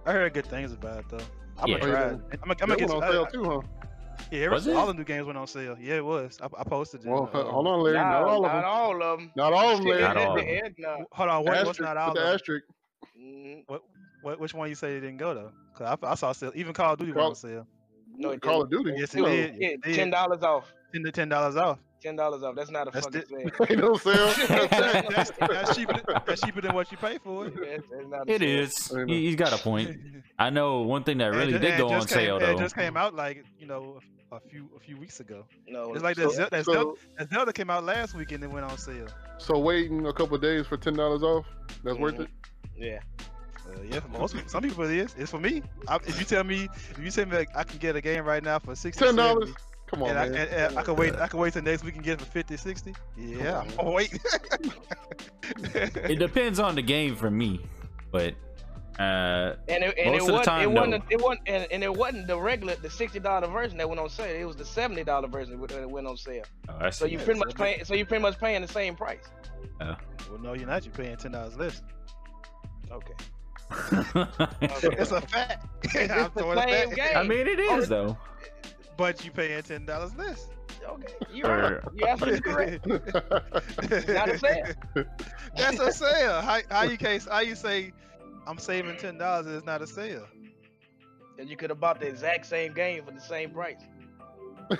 I 0.05 0.11
heard 0.13 0.33
good 0.33 0.45
things 0.47 0.71
about 0.73 0.99
it 0.99 1.05
though. 1.09 1.17
I'm 1.59 1.67
Yeah. 1.69 1.79
gonna 1.79 1.91
try 1.91 2.01
it. 2.01 2.11
I'm 2.11 2.17
gonna, 2.17 2.33
I'm 2.41 2.55
gonna 2.69 2.75
get 2.77 2.89
went 2.89 3.03
on 3.03 3.11
sale 3.11 3.25
too, 3.27 3.43
huh? 3.45 3.61
Yeah, 4.31 4.39
every, 4.45 4.55
Was 4.55 4.65
it? 4.67 4.75
all 4.75 4.87
the 4.87 4.93
new 4.93 5.03
games 5.03 5.25
went 5.25 5.37
on 5.37 5.45
sale. 5.45 5.77
Yeah, 5.79 5.95
it 5.95 6.05
was. 6.05 6.39
I, 6.41 6.45
I 6.57 6.63
posted 6.63 7.01
it. 7.05 7.07
Well, 7.07 7.29
uh, 7.33 7.43
hold 7.43 7.67
on, 7.67 7.81
Larry. 7.81 7.97
Nah, 7.97 8.09
Not 8.21 8.23
all 8.23 8.45
of 8.45 8.51
not 8.51 8.61
them. 8.61 8.65
all 8.65 9.03
of 9.03 9.19
them. 9.19 9.31
Not 9.35 9.53
all 9.53 9.71
of 9.73 9.77
them, 9.77 9.87
Larry. 9.87 10.01
Not 10.01 10.17
all 10.17 10.39
of 10.39 10.45
them. 10.45 10.75
Nah. 10.79 10.97
Hold 11.11 11.29
on, 11.29 11.43
what, 11.45 11.65
what's 11.67 11.79
not 11.79 11.97
all 11.97 12.09
put 12.11 12.17
of 12.17 12.23
them? 12.25 12.33
asterisk. 12.33 12.65
Mhm. 13.19 13.63
What, 14.23 14.39
which 14.39 14.53
one 14.55 14.69
you 14.69 14.75
say 14.75 14.95
it 14.97 15.01
didn't 15.01 15.17
go 15.17 15.33
though? 15.35 15.51
Cause 15.77 15.97
I, 16.01 16.07
I 16.11 16.15
saw 16.15 16.31
sale. 16.31 16.51
Even 16.55 16.73
Call 16.73 16.93
of 16.93 16.99
Duty 16.99 17.11
went 17.11 17.19
Call- 17.21 17.29
on 17.29 17.35
sale. 17.35 17.67
No, 18.17 18.29
it 18.31 18.41
Call 18.41 18.61
of 18.63 18.71
Duty. 18.71 18.93
Yes, 18.97 19.13
it 19.13 19.19
No, 19.19 19.25
did. 19.25 19.55
Yeah, 19.55 19.59
Yes, 19.59 19.71
it 19.73 19.81
did. 19.83 19.95
ten 19.95 20.09
dollars 20.09 20.41
off. 20.41 20.71
Ten 20.95 21.03
to 21.03 21.11
ten 21.11 21.27
dollars 21.27 21.57
off. 21.57 21.79
Ten 22.01 22.15
dollars 22.15 22.41
off. 22.41 22.55
That's 22.55 22.69
not 22.71 22.87
a 22.87 22.91
That's 22.91 23.05
fucking 23.07 23.21
it. 23.21 23.53
sale. 23.57 23.67
Ain't 23.69 23.79
no 23.81 23.97
sale. 23.97 24.33
that's, 25.09 25.31
that's 25.31 25.75
cheaper. 25.75 25.93
Than, 25.93 26.21
that's 26.25 26.41
cheaper 26.41 26.61
than 26.61 26.73
what 26.73 26.89
you 26.89 26.97
pay 26.97 27.17
for 27.17 27.47
it. 27.47 27.55
That's, 27.55 27.83
that's 27.89 28.07
not 28.07 28.29
a 28.29 28.31
It 28.31 28.39
sale. 28.41 28.59
is. 28.59 28.91
I 28.93 28.99
know. 28.99 29.05
He, 29.13 29.25
he's 29.25 29.35
got 29.35 29.51
a 29.51 29.57
point. 29.57 29.97
I 30.39 30.49
know 30.51 30.81
one 30.83 31.03
thing 31.03 31.17
that 31.17 31.33
really 31.33 31.51
ju- 31.53 31.59
did 31.59 31.77
go 31.77 31.89
on 31.89 31.99
came- 32.01 32.07
sale 32.07 32.39
though. 32.39 32.51
It 32.51 32.59
just 32.59 32.75
came 32.75 32.95
out 32.95 33.13
like 33.13 33.43
you 33.59 33.67
know 33.67 33.99
a 34.31 34.39
few 34.39 34.69
a 34.75 34.79
few 34.79 34.95
weeks 34.97 35.19
ago. 35.19 35.43
No, 35.67 35.93
It's 35.93 36.03
like 36.03 36.15
so- 36.15 36.29
that, 36.29 36.33
Zel- 36.33 36.47
that, 36.51 36.63
Zelda, 36.65 36.99
that 37.17 37.29
Zelda 37.29 37.51
came 37.51 37.69
out 37.69 37.83
last 37.83 38.13
week 38.15 38.31
and 38.31 38.41
it 38.41 38.49
went 38.49 38.65
on 38.65 38.77
sale. 38.77 39.07
so 39.37 39.57
waiting 39.59 40.05
a 40.07 40.13
couple 40.13 40.37
days 40.37 40.65
for 40.65 40.77
ten 40.77 40.93
dollars 40.93 41.23
off. 41.23 41.45
That's 41.83 41.97
worth 41.97 42.15
Mhm. 42.15 42.21
it. 42.21 42.29
Yeah. 42.77 42.99
Uh, 43.67 43.81
yeah, 43.89 43.99
for 43.99 44.09
most 44.19 44.33
people, 44.35 44.47
some 44.47 44.61
people 44.61 44.83
it 44.85 44.91
is. 44.95 45.15
It's 45.17 45.31
for 45.31 45.39
me. 45.39 45.63
I, 45.87 45.95
if 46.05 46.19
you 46.19 46.25
tell 46.25 46.43
me, 46.43 46.69
if 46.91 46.99
you 47.03 47.09
tell 47.09 47.25
me 47.25 47.35
like, 47.35 47.49
I 47.55 47.63
can 47.63 47.79
get 47.79 47.95
a 47.95 48.01
game 48.01 48.23
right 48.23 48.43
now 48.43 48.59
for 48.59 48.75
sixty, 48.75 49.03
Ten 49.03 49.15
dollars. 49.15 49.49
70, 49.89 49.91
Come 49.91 50.03
on, 50.03 50.09
and, 50.09 50.19
I, 50.19 50.29
man. 50.29 50.35
and, 50.35 50.49
and 50.49 50.79
I 50.79 50.83
can 50.83 50.95
wait, 50.95 51.15
I 51.15 51.27
can 51.27 51.39
wait 51.39 51.53
till 51.53 51.61
next 51.61 51.83
week 51.83 51.95
and 51.95 52.03
get 52.03 52.19
it 52.21 52.25
for 52.25 52.31
50, 52.31 52.57
60. 52.57 52.93
Yeah, 53.17 53.59
I'm 53.61 53.75
gonna 53.75 53.91
wait. 53.91 54.17
It 55.63 56.17
depends 56.19 56.59
on 56.59 56.75
the 56.75 56.81
game 56.81 57.15
for 57.15 57.29
me, 57.29 57.61
but 58.11 58.33
uh, 58.99 59.55
And 59.67 59.83
it, 59.83 59.95
and 59.97 60.11
Most 60.11 60.15
it 60.15 60.21
of 60.21 60.27
the 60.27 60.33
wasn't 60.33 60.45
time, 60.45 60.61
it 60.63 60.71
wasn't 60.71 61.03
it 61.11 61.21
wasn't 61.21 61.41
and, 61.47 61.67
and 61.71 61.83
it 61.83 61.93
wasn't 61.93 62.27
the 62.27 62.39
regular 62.39 62.75
the 62.75 62.89
sixty 62.89 63.19
dollar 63.19 63.47
version 63.47 63.77
that 63.77 63.87
went 63.87 63.99
on 64.01 64.09
sale. 64.09 64.35
It 64.35 64.45
was 64.45 64.55
the 64.55 64.65
seventy 64.65 65.03
dollar 65.03 65.27
version 65.27 65.59
that 65.59 65.89
went 65.89 66.07
on 66.07 66.17
sale. 66.17 66.43
oh, 66.69 66.73
I 66.79 66.89
So 66.89 67.05
you 67.05 67.19
Yeah, 67.19 67.25
pretty 67.25 67.39
much 67.41 67.55
paying 67.55 67.83
so 67.85 67.93
you 67.93 68.05
pretty 68.05 68.21
much 68.23 68.39
paying 68.39 68.61
the 68.61 68.67
same 68.67 68.95
price. 68.95 69.25
well, 69.79 69.97
no, 70.41 70.53
you're 70.53 70.65
not. 70.67 70.83
You're 70.85 70.93
paying 70.93 71.17
ten 71.17 71.33
dollars 71.33 71.55
less. 71.57 71.81
Okay. 72.91 73.13
It's, 74.61 74.83
it's 74.83 75.11
a 75.11 75.21
fact. 75.21 75.65
I'm 75.95 76.01
It's 76.01 76.33
the 76.33 76.55
same 76.67 76.89
back. 76.89 76.95
game. 76.95 77.17
I 77.17 77.23
mean, 77.23 77.47
it 77.47 77.59
is 77.59 77.87
though. 77.89 78.17
But 78.97 79.23
you 79.25 79.31
paying 79.31 79.61
ten 79.63 79.85
dollars 79.85 80.15
less. 80.15 80.47
Okay. 80.87 81.13
You're 81.33 81.49
right. 81.49 81.81
You're 81.93 82.09
absolutely 82.09 82.41
correct. 82.41 82.85
Not 84.07 84.29
a 84.29 84.37
sale. 84.37 84.65
That's 85.55 85.79
a 85.79 85.91
sale. 85.91 86.41
How, 86.41 86.59
how 86.69 86.83
you 86.83 86.97
case? 86.97 87.27
How 87.29 87.39
you 87.39 87.55
say 87.55 87.91
I'm 88.47 88.57
saving 88.57 88.97
ten 88.97 89.17
dollars? 89.17 89.47
It's 89.47 89.65
not 89.65 89.81
a 89.81 89.87
sale. 89.87 90.27
And 91.37 91.49
you 91.49 91.57
could 91.57 91.69
have 91.69 91.79
bought 91.79 91.99
the 91.99 92.07
exact 92.07 92.45
same 92.45 92.73
game 92.73 93.03
for 93.03 93.11
the 93.11 93.19
same 93.19 93.49
price. 93.51 93.81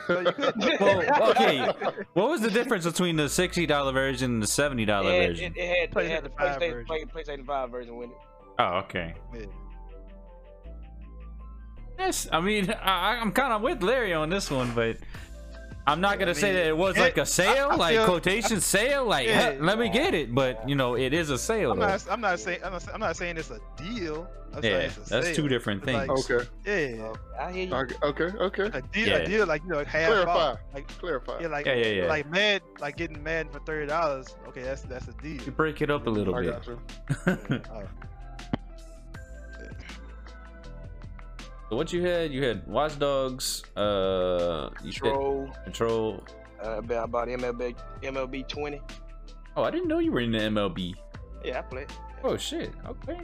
So 0.08 0.24
Well, 0.80 1.32
okay. 1.32 1.70
What 2.14 2.30
was 2.30 2.42
the 2.42 2.50
difference 2.50 2.86
between 2.86 3.16
the 3.18 3.30
sixty 3.30 3.66
dollar 3.66 3.92
version 3.92 4.34
and 4.36 4.44
the 4.44 4.48
seventy 4.48 4.86
dollar 4.86 5.10
version? 5.12 5.54
it, 5.56 5.60
it 5.60 5.94
had, 5.94 6.04
it 6.04 6.12
had 6.12 6.24
the 6.24 6.30
PlayStation 6.30 6.38
5 6.38 6.60
PlayStation, 6.60 6.88
version. 6.88 7.10
PlayStation 7.10 7.46
5 7.46 7.70
version 7.70 7.96
with 7.98 8.10
it. 8.10 8.16
Oh, 8.60 8.78
okay. 8.80 9.14
Yeah. 9.34 9.46
Yes, 11.98 12.28
I 12.32 12.42
mean, 12.42 12.70
I, 12.82 13.18
I'm 13.22 13.32
kind 13.32 13.54
of 13.54 13.62
with 13.62 13.82
Larry 13.84 14.14
on 14.14 14.30
this 14.30 14.50
one, 14.52 14.72
but 14.74 14.98
I'm 15.88 16.02
not 16.02 16.18
gonna 16.20 16.32
I 16.32 16.34
say 16.34 16.54
that 16.54 16.68
it 16.68 16.76
was 16.78 16.98
it- 16.98 17.02
like 17.02 17.18
a 17.18 17.26
sale, 17.26 17.70
I 17.72 17.76
like 17.76 17.96
feel- 17.96 18.06
quotation 18.06 18.60
sale. 18.76 19.06
Like, 19.06 19.28
Yeah. 19.28 19.52
"Hey, 19.54 19.60
let 19.60 19.78
me 19.80 19.90
get 19.90 20.14
it, 20.14 20.34
but 20.34 20.68
you 20.68 20.76
know, 20.76 20.96
it 20.96 21.14
is 21.14 21.30
a 21.30 21.38
sale. 21.38 21.72
I'm 21.74 21.80
not. 21.80 22.06
I'm 22.10 22.22
not 22.22 22.40
saying. 22.40 22.60
I'm 22.64 22.74
not, 22.74 22.86
I'm 22.94 23.00
not 23.00 23.16
saying 23.16 23.38
it's 23.38 23.52
a 23.52 23.60
deal. 23.78 24.28
I'm 24.56 24.64
yeah, 24.64 24.78
it's 24.78 24.96
a 24.98 25.00
that's 25.02 25.26
sale. 25.28 25.36
two 25.36 25.48
different 25.50 25.84
It's 25.84 25.92
like- 25.94 26.08
things. 26.08 26.32
okay. 26.32 26.50
Yeah. 26.98 27.14
I 27.40 27.52
hear 27.52 27.68
you. 27.68 27.74
Okay. 27.76 27.96
Okay. 28.02 28.38
Okay. 28.38 28.78
A 28.78 28.82
deal, 28.82 29.08
Yeah. 29.10 29.16
a 29.18 29.26
deal 29.28 29.46
like 29.46 29.62
you 29.64 29.70
know 29.70 29.84
half 29.84 30.08
Clarify. 30.08 30.32
off. 30.32 30.60
Like 30.74 30.88
Clarify. 31.00 31.40
yeah, 31.42 31.48
like 31.50 31.66
Yeah, 31.66 31.74
yeah, 31.76 31.88
yeah. 31.88 32.06
like 32.08 32.30
mad, 32.32 32.62
like 32.80 32.96
getting 32.98 33.22
mad 33.22 33.52
for 33.52 33.60
thirty 33.60 33.86
dollars. 33.88 34.36
Okay, 34.48 34.62
that's 34.64 34.82
that's 34.84 35.08
a 35.08 35.14
deal. 35.22 35.42
You 35.44 35.52
break 35.52 35.82
it 35.82 35.90
up 35.92 36.08
a 36.08 36.10
little 36.10 36.34
I 36.36 36.42
bit. 36.42 36.68
Oh. 37.72 37.84
So 41.70 41.76
what 41.76 41.92
you 41.92 42.04
had? 42.04 42.32
You 42.32 42.44
had 42.44 42.68
Watch 42.68 43.00
Dogs. 43.00 43.64
Uh, 43.76 44.70
you 44.84 44.92
said 44.92 45.02
Control. 45.02 45.50
Control. 45.64 46.24
Uh, 46.64 46.78
about 46.78 47.06
about 47.06 47.28
MLB 47.28 47.76
MLB 48.04 48.48
20. 48.48 48.82
Oh, 49.58 49.64
I 49.64 49.72
didn't 49.72 49.88
know 49.88 50.00
you 50.00 50.12
were 50.12 50.20
in 50.22 50.32
the 50.32 50.40
MLB. 50.40 50.94
Yeah, 51.44 51.60
I 51.60 51.62
played. 51.64 51.88
Oh 52.24 52.38
shit. 52.38 52.72
Okay. 52.88 53.20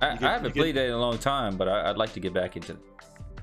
I, 0.00 0.14
get- 0.14 0.22
I 0.22 0.32
haven't 0.32 0.48
you 0.48 0.52
get- 0.54 0.54
played 0.60 0.76
that 0.76 0.86
in 0.86 0.92
a 0.92 0.98
long 0.98 1.18
time, 1.18 1.56
but 1.56 1.68
I, 1.68 1.90
I'd 1.90 1.96
like 1.96 2.12
to 2.14 2.20
get 2.20 2.32
back 2.34 2.56
into. 2.56 2.72
It. 2.72 2.78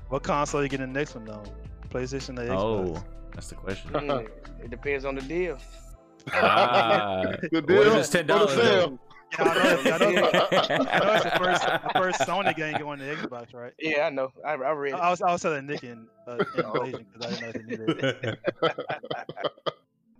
What 0.08 0.22
console 0.22 0.60
are 0.60 0.62
you 0.62 0.68
getting 0.68 0.92
the 0.92 0.98
next 0.98 1.14
one 1.16 1.24
though? 1.24 1.42
PlayStation 1.90 2.38
or 2.38 2.46
Xbox? 2.46 2.96
Oh, 2.98 3.04
that's 3.32 3.48
the 3.48 3.54
question. 3.56 3.90
Mm, 3.90 4.28
it 4.62 4.70
depends 4.70 5.04
on 5.04 5.14
the 5.16 5.22
deal. 5.22 5.58
Ah, 6.32 7.22
The 7.52 7.62
deal 7.62 7.82
is 7.82 8.10
this 8.10 8.22
$10 8.24 8.98
for 9.32 9.44
the 9.44 9.54
sale. 9.54 9.82
Yeah, 9.84 9.94
I 9.94 9.98
know, 9.98 10.06
I 10.06 10.10
know, 10.10 10.86
I 10.90 10.98
know 10.98 11.12
it's 11.14 11.24
the 11.24 11.30
first, 11.38 11.62
the 11.62 11.90
first 11.94 12.20
Sony 12.20 12.56
game 12.56 12.78
going 12.78 12.98
to 12.98 13.16
Xbox, 13.16 13.54
right? 13.54 13.72
Yeah, 13.78 14.06
I 14.06 14.10
know. 14.10 14.32
I, 14.44 14.52
I 14.52 14.70
read 14.72 14.94
I. 14.94 14.98
I 14.98 15.10
was, 15.10 15.22
I 15.22 15.32
was 15.32 15.42
telling 15.42 15.66
Nick 15.66 15.82
and, 15.82 16.06
uh, 16.26 16.32
and 16.82 17.06
because 17.12 17.42
I 17.42 17.52
didn't 17.52 17.68
know 17.68 17.94
they 17.94 18.20
knew. 18.22 18.36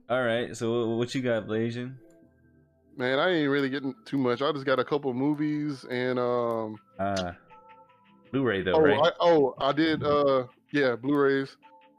All 0.09 0.23
right, 0.23 0.57
so 0.57 0.97
what 0.97 1.15
you 1.15 1.23
got, 1.23 1.47
Blasian? 1.47 1.97
Man, 2.97 3.19
I 3.19 3.31
ain't 3.31 3.51
really 3.51 3.69
getting 3.69 3.95
too 4.05 4.17
much. 4.17 4.41
I 4.41 4.51
just 4.53 4.65
got 4.65 4.79
a 4.79 4.85
couple 4.85 5.13
movies 5.13 5.85
and 5.91 6.19
um. 6.19 6.77
Uh, 6.99 7.33
Blu-ray 8.33 8.63
though, 8.63 8.73
oh, 8.73 8.81
right? 8.81 8.99
I, 8.99 9.11
oh, 9.21 9.55
I 9.59 9.73
did. 9.73 10.03
Uh, 10.03 10.47
yeah, 10.73 10.97
Blu-rays, 10.97 11.57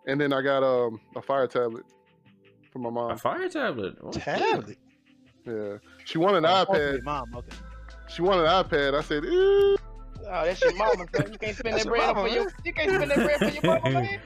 and 0.08 0.20
then 0.20 0.34
I 0.34 0.42
got 0.42 0.64
um 0.64 1.00
a 1.16 1.22
Fire 1.22 1.48
tablet 1.48 1.84
for 2.78 2.80
my 2.80 2.90
mom. 2.90 3.12
A 3.12 3.18
fire 3.18 3.50
tablet. 3.50 3.98
Oh, 4.02 4.12
Tablet. 4.12 4.78
Yeah, 5.48 5.78
she 6.06 6.18
wanted 6.18 6.40
an 6.40 6.46
Oh, 6.46 6.66
iPad. 6.66 7.04
Mom, 7.04 7.34
okay. 7.36 7.56
She 8.10 8.22
wanted 8.22 8.46
an 8.46 8.64
iPad. 8.64 8.96
I 8.96 9.02
said, 9.02 9.24
"Eh." 9.24 9.30
Oh, 9.30 9.78
that's 10.46 10.62
your 10.62 10.76
mama. 10.76 11.06
son. 11.16 11.32
You 11.32 11.38
can't 11.40 11.58
spend 11.58 11.78
that 11.78 11.86
your 11.86 11.94
bread 11.94 12.16
for 12.16 12.28
your. 12.28 12.48
You 12.66 12.74
can't 12.74 12.90
spend 12.92 13.12
that 13.12 13.16
bread 13.18 13.38
for 13.40 13.66
your 13.68 13.80
mama, 13.82 13.92
man. 14.02 14.20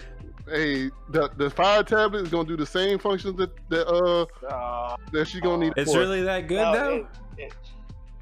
"Hey, 0.48 0.90
the 1.12 1.30
the 1.38 1.50
Fire 1.50 1.84
tablet 1.84 2.24
is 2.24 2.30
gonna 2.30 2.48
do 2.48 2.58
the 2.58 2.66
same 2.66 2.98
functions 2.98 3.38
that 3.38 3.51
that 3.70 3.88
uh 3.88 4.25
Oh, 4.51 4.96
that 5.12 5.28
she's 5.28 5.42
gonna 5.42 5.66
need." 5.66 5.74
It's 5.78 5.92
for. 5.94 6.00
really 6.00 6.24
that 6.24 6.48
good 6.48 6.56
no, 6.62 6.74
though. 6.74 6.96
it- 6.96 7.06
it- 7.38 7.54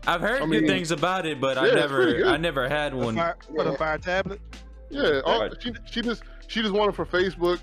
I've 0.08 0.22
heard 0.22 0.41
I 0.41 0.46
good 0.48 0.65
things 0.65 0.91
about 0.91 1.25
it, 1.25 1.39
but 1.41 1.58
Yeah, 1.58 1.63
I 1.63 1.75
never. 1.75 2.25
I 2.25 2.38
never 2.38 2.68
had 2.70 2.94
The 2.94 2.98
one. 2.98 3.15
fire, 3.15 3.36
for 3.53 3.63
the 3.65 3.74
Fire 3.74 3.98
tablet. 3.98 4.39
Yeah, 4.89 5.20
all, 5.25 5.41
Right. 5.41 5.51
she 5.62 5.74
she 5.91 6.01
just 6.01 6.24
she 6.48 6.62
just 6.62 6.74
wanted 6.74 6.96
for 6.96 7.06
Facebook 7.06 7.60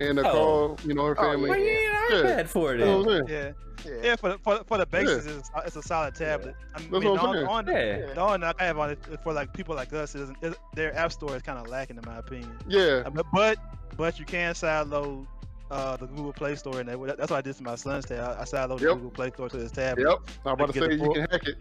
and 0.00 0.16
to 0.18 0.26
Oh. 0.28 0.32
call 0.32 0.78
you 0.84 0.94
know 0.94 1.04
her 1.06 1.16
Oh, 1.18 1.22
family. 1.32 1.50
Why 1.50 1.56
you 1.58 1.64
yeah. 1.64 1.70
ain't 1.72 2.10
Yeah. 2.10 2.18
an 2.30 2.46
iPad 2.46 2.48
for 2.48 2.74
it? 2.74 2.78
You 2.80 2.84
know 2.86 2.98
what 3.02 3.08
I'm? 3.22 3.28
Yeah, 3.28 3.52
yeah. 3.84 3.92
yeah. 4.02 4.16
For 4.16 4.30
the 4.30 4.38
for, 4.38 4.64
for 4.64 4.78
the 4.78 4.86
basics, 4.86 5.26
it's, 5.26 5.50
a, 5.54 5.58
it's 5.66 5.76
a 5.76 5.82
solid 5.82 6.14
tablet. 6.14 6.54
I 6.74 6.80
mean, 6.80 6.90
That's 6.90 7.04
the 7.04 7.10
what 7.10 7.20
I'm 7.20 7.26
only- 7.26 7.38
saying. 7.38 7.48
on, 7.48 7.66
Yeah. 7.66 8.12
the 8.14 8.20
only 8.20 8.38
knock 8.38 8.56
I 8.60 8.64
have 8.64 8.78
on 8.78 8.90
it 8.90 8.98
for 9.22 9.32
like 9.32 9.52
people 9.52 9.74
like 9.74 9.92
us 9.92 10.14
is, 10.14 10.30
is 10.42 10.54
their 10.74 10.96
app 10.96 11.12
store 11.12 11.36
is 11.36 11.42
kind 11.42 11.58
of 11.58 11.68
lacking 11.68 11.96
in 11.96 12.02
my 12.06 12.18
opinion. 12.18 12.56
Yeah, 12.66 13.02
Uh, 13.06 13.10
But 13.10 13.26
but, 13.32 13.58
but 13.96 14.18
you 14.18 14.24
can 14.24 14.54
sideload 14.54 15.26
uh, 15.70 15.96
the 15.96 16.06
Google 16.06 16.32
Play 16.32 16.54
Store, 16.56 16.78
and 16.80 16.88
that, 16.88 17.16
that's 17.18 17.30
what 17.30 17.38
I 17.38 17.40
did 17.40 17.56
to 17.56 17.62
my 17.62 17.74
son's 17.74 18.04
tab. 18.04 18.36
I 18.38 18.42
I 18.42 18.44
sideloaded 18.44 18.80
the 18.80 18.94
Google 18.94 19.10
Play 19.10 19.30
Store 19.30 19.48
to 19.48 19.56
his 19.56 19.72
tablet. 19.72 20.06
yep. 20.08 20.18
I'm 20.44 20.52
about 20.52 20.72
to 20.74 20.80
say 20.80 20.92
you 20.94 21.12
can 21.12 21.20
hack 21.22 21.48
it. 21.48 21.56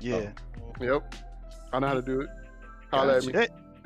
Yeah. 0.00 0.30
Yep, 0.80 1.14
I 1.72 1.78
know 1.80 1.88
how 1.88 1.94
to 1.94 2.02
do 2.02 2.20
it. 2.20 2.28
Holla 2.92 3.16
at 3.16 3.24
me 3.26 3.32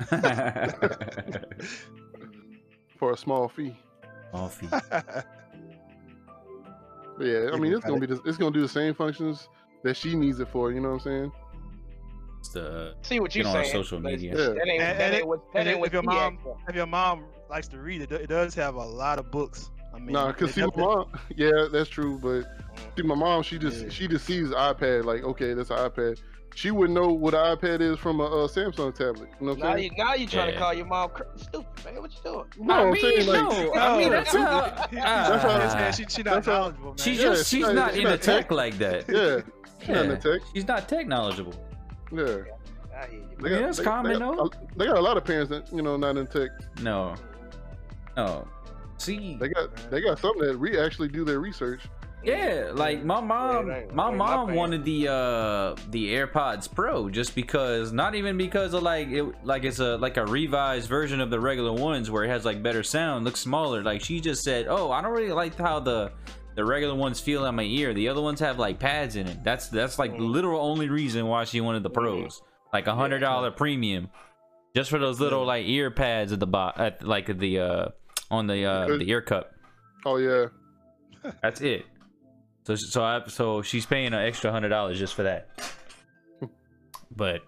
for 2.97 3.11
a 3.13 3.17
small 3.17 3.47
fee. 3.49 3.75
Coffee. 4.31 4.67
But 7.17 7.27
yeah, 7.27 7.49
I 7.53 7.57
mean 7.57 7.73
it's 7.73 7.85
gonna 7.85 7.99
be 7.99 8.07
the, 8.07 8.21
it's 8.25 8.37
gonna 8.37 8.51
do 8.51 8.61
the 8.61 8.67
same 8.67 8.93
functions 8.93 9.49
that 9.83 9.95
she 9.97 10.15
needs 10.15 10.39
it 10.39 10.47
for. 10.49 10.71
You 10.71 10.79
know 10.81 10.89
what 10.89 10.93
I'm 10.95 10.99
saying? 11.01 11.31
It's 12.39 12.49
the 12.49 12.95
See 13.01 13.19
what 13.19 13.35
you 13.35 13.43
Get 13.43 13.55
on 13.55 13.63
saying. 13.63 13.71
social 13.73 13.99
media. 13.99 14.31
Yeah. 14.31 14.53
That 14.53 14.67
ain't, 14.67 14.81
And- 14.81 14.99
that 14.99 15.13
ain't 15.13 15.27
what. 15.27 15.39
That 15.53 15.59
and 15.67 15.69
ain't 15.77 15.85
if 15.85 15.93
your 15.93 16.03
mom- 16.03 16.39
if 16.67 16.75
your 16.75 16.85
mom 16.87 17.25
likes 17.49 17.67
to 17.69 17.77
read, 17.79 18.01
it, 18.01 18.11
it 18.11 18.27
does 18.27 18.53
have 18.55 18.75
a 18.75 18.83
lot 18.85 19.19
of 19.19 19.31
books. 19.31 19.69
I 19.93 19.99
mean, 19.99 20.13
Nah, 20.13 20.31
cause 20.33 20.53
see 20.53 20.61
my 20.61 20.69
mom. 20.75 21.11
Yeah, 21.35 21.67
that's 21.71 21.89
true. 21.89 22.17
But 22.21 22.43
Mm. 22.43 22.97
see, 22.97 23.03
my 23.03 23.15
mom, 23.15 23.43
she 23.43 23.57
just 23.59 23.83
Yeah. 23.83 23.89
she 23.89 24.07
just 24.07 24.25
sees 24.25 24.49
iPad 24.49 25.05
like, 25.05 25.23
okay, 25.23 25.53
that's 25.53 25.69
an 25.69 25.77
iPad. 25.77 26.19
She 26.55 26.71
wouldn't 26.71 26.93
know 26.97 27.11
what 27.11 27.33
an 27.33 27.57
iPad 27.57 27.81
is 27.81 27.97
from 27.97 28.19
a, 28.19 28.25
uh 28.25 28.47
Samsung 28.47 28.93
tablet. 28.93 29.29
You 29.39 29.47
know 29.47 29.53
what 29.53 29.59
Now 29.59 29.67
I'm 29.69 29.77
you, 29.79 29.89
saying? 29.89 29.93
now 29.97 30.13
you 30.13 30.27
trying 30.27 30.47
Yeah. 30.49 30.53
to 30.53 30.59
call 30.59 30.73
your 30.73 30.85
mom 30.85 31.09
cr- 31.09 31.23
stupid, 31.35 31.65
man. 31.85 32.01
What 32.01 32.11
you 32.13 32.19
doing? 32.23 32.45
No, 32.59 32.73
I 32.73 32.77
I'm 32.83 32.91
mean, 32.93 33.01
saying 33.01 33.27
like, 33.27 33.41
no, 33.43 33.73
I 33.73 33.97
mean 33.97 34.09
that's 34.11 34.31
how. 34.31 34.61
He- 34.89 34.95
he- 34.95 35.01
That's 35.01 35.43
how- 35.73 35.85
he's 35.85 35.95
she, 35.95 36.05
she 36.09 36.23
not 36.23 36.33
that's 36.35 36.47
knowledgeable, 36.47 36.89
man. 36.89 36.97
she's 36.97 37.17
Yeah, 37.17 37.23
just 37.29 37.49
she's 37.49 37.57
she's 37.59 37.65
not- 37.67 37.75
not 37.75 37.89
she's 37.91 37.97
into 37.99 38.09
not 38.11 38.21
tech 38.21 38.41
tech. 38.43 38.51
like 38.51 38.77
that. 38.77 39.05
yeah, 39.09 39.41
she's 39.79 39.87
not 39.89 40.05
in 40.05 40.09
the 40.09 40.17
tech. 40.17 40.41
She's 40.53 40.67
not 40.67 40.87
tech 40.87 40.99
knknowledgeable. 41.07 41.53
Yeah, 42.11 42.21
I 42.21 43.07
hear 43.07 43.19
you. 43.19 43.27
They 43.39 43.49
mean, 43.49 43.61
that's 43.63 43.79
common, 43.79 44.13
they 44.13 44.19
though. 44.19 44.35
got, 44.49 44.77
They 44.77 44.85
got 44.85 44.97
a 44.97 45.01
lot 45.01 45.17
of 45.17 45.25
parents 45.25 45.49
that 45.49 45.71
you 45.73 45.81
know 45.81 45.97
not 45.97 46.17
in 46.17 46.27
tech. 46.27 46.49
No, 46.81 47.15
no. 48.15 48.47
See, 48.97 49.35
They 49.39 49.49
got 49.49 49.75
they 49.89 50.01
got 50.01 50.19
some 50.19 50.37
that 50.39 50.55
re 50.57 50.77
actually 50.79 51.07
do 51.09 51.25
their 51.25 51.39
research. 51.39 51.81
Yeah, 52.23 52.71
like 52.73 53.03
my 53.03 53.19
mom, 53.21 53.67
my 53.93 54.11
mom 54.11 54.53
wanted 54.55 54.85
the 54.85 55.07
uh 55.09 55.75
the 55.91 56.13
AirPods 56.13 56.73
Pro 56.73 57.09
just 57.09 57.35
because, 57.35 57.91
not 57.91 58.15
even 58.15 58.37
because 58.37 58.73
of 58.73 58.83
like 58.83 59.09
it, 59.09 59.23
like 59.45 59.63
it's 59.63 59.79
a 59.79 59.97
like 59.97 60.17
a 60.17 60.25
revised 60.25 60.87
version 60.89 61.19
of 61.21 61.29
the 61.29 61.39
regular 61.39 61.73
ones 61.73 62.09
where 62.09 62.23
it 62.23 62.29
has 62.29 62.45
like 62.45 62.63
better 62.63 62.83
sound, 62.83 63.25
looks 63.25 63.39
smaller. 63.39 63.83
Like 63.83 64.01
she 64.01 64.19
just 64.21 64.43
said, 64.43 64.67
oh, 64.69 64.91
I 64.91 65.01
don't 65.01 65.11
really 65.11 65.31
like 65.31 65.55
how 65.57 65.79
the 65.79 66.11
the 66.55 66.63
regular 66.63 66.95
ones 66.95 67.19
feel 67.19 67.45
on 67.45 67.55
my 67.55 67.63
ear. 67.63 67.93
The 67.93 68.07
other 68.09 68.21
ones 68.21 68.39
have 68.39 68.59
like 68.59 68.79
pads 68.79 69.15
in 69.15 69.27
it. 69.27 69.43
That's 69.43 69.67
that's 69.69 69.97
like 69.99 70.11
the 70.11 70.23
Mhm. 70.23 70.31
literal 70.33 70.61
only 70.61 70.87
reason 70.89 71.27
why 71.27 71.43
she 71.45 71.61
wanted 71.61 71.83
the 71.83 71.89
pros, 71.89 72.41
like 72.71 72.87
a 72.87 72.95
hundred 72.95 73.19
dollar 73.19 73.51
premium, 73.51 74.09
just 74.75 74.89
for 74.89 74.99
those 74.99 75.19
little 75.19 75.45
like 75.45 75.65
ear 75.67 75.91
pads 75.91 76.31
at 76.31 76.39
the 76.39 76.47
bot, 76.47 76.79
at 76.79 77.03
like 77.05 77.37
the 77.39 77.59
uh 77.59 77.85
on 78.31 78.47
the 78.47 78.65
uh 78.65 78.87
the 78.97 79.09
ear 79.09 79.21
cup. 79.21 79.51
Oh 80.05 80.17
yeah, 80.17 80.47
That's 81.41 81.61
it. 81.61 81.85
So 82.65 82.75
so 82.75 83.03
I 83.03 83.21
so 83.27 83.61
she's 83.61 83.85
paying 83.85 84.07
an 84.07 84.13
extra 84.13 84.51
hundred 84.51 84.69
dollars 84.69 84.97
just 84.97 85.13
for 85.13 85.23
that. 85.23 85.49
But 87.15 87.41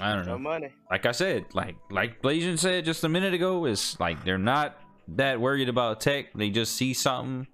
I 0.00 0.12
don't 0.14 0.26
know. 0.26 0.32
No 0.32 0.36
know. 0.36 0.38
money. 0.38 0.68
Like 0.90 1.06
I 1.06 1.12
said, 1.12 1.46
like 1.54 1.76
like 1.90 2.20
Blasian 2.20 2.58
said 2.58 2.84
just 2.84 3.04
a 3.04 3.08
minute 3.08 3.32
ago, 3.32 3.64
is 3.66 3.96
like 4.00 4.24
they're 4.24 4.38
not 4.38 4.78
that 5.08 5.40
worried 5.40 5.68
about 5.68 6.00
tech. 6.00 6.32
They 6.34 6.50
just 6.50 6.76
see 6.76 6.94
something 6.94 7.46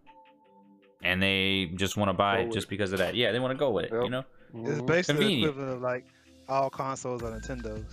and 1.03 1.23
they 1.23 1.71
just 1.75 1.97
want 1.97 2.09
to 2.09 2.13
buy 2.13 2.37
Go 2.37 2.43
it 2.43 2.47
with 2.47 2.55
just 2.55 2.69
because 2.69 2.93
of 2.93 2.99
that. 2.99 3.15
Yeah, 3.15 3.33
they 3.33 3.39
want 3.39 3.53
to 3.53 3.59
go 3.59 3.71
with 3.71 3.87
it. 3.87 3.93
Yep. 3.93 4.05
You 4.05 4.11
know. 4.11 4.25
It's 4.55 4.83
basically 4.83 5.25
Convenient. 5.25 5.51
equivalent 5.51 5.77
of 5.77 5.83
like 5.83 6.07
all 6.49 6.71
consoles 6.71 7.23
are 7.23 7.31
Nintendos. 7.31 7.85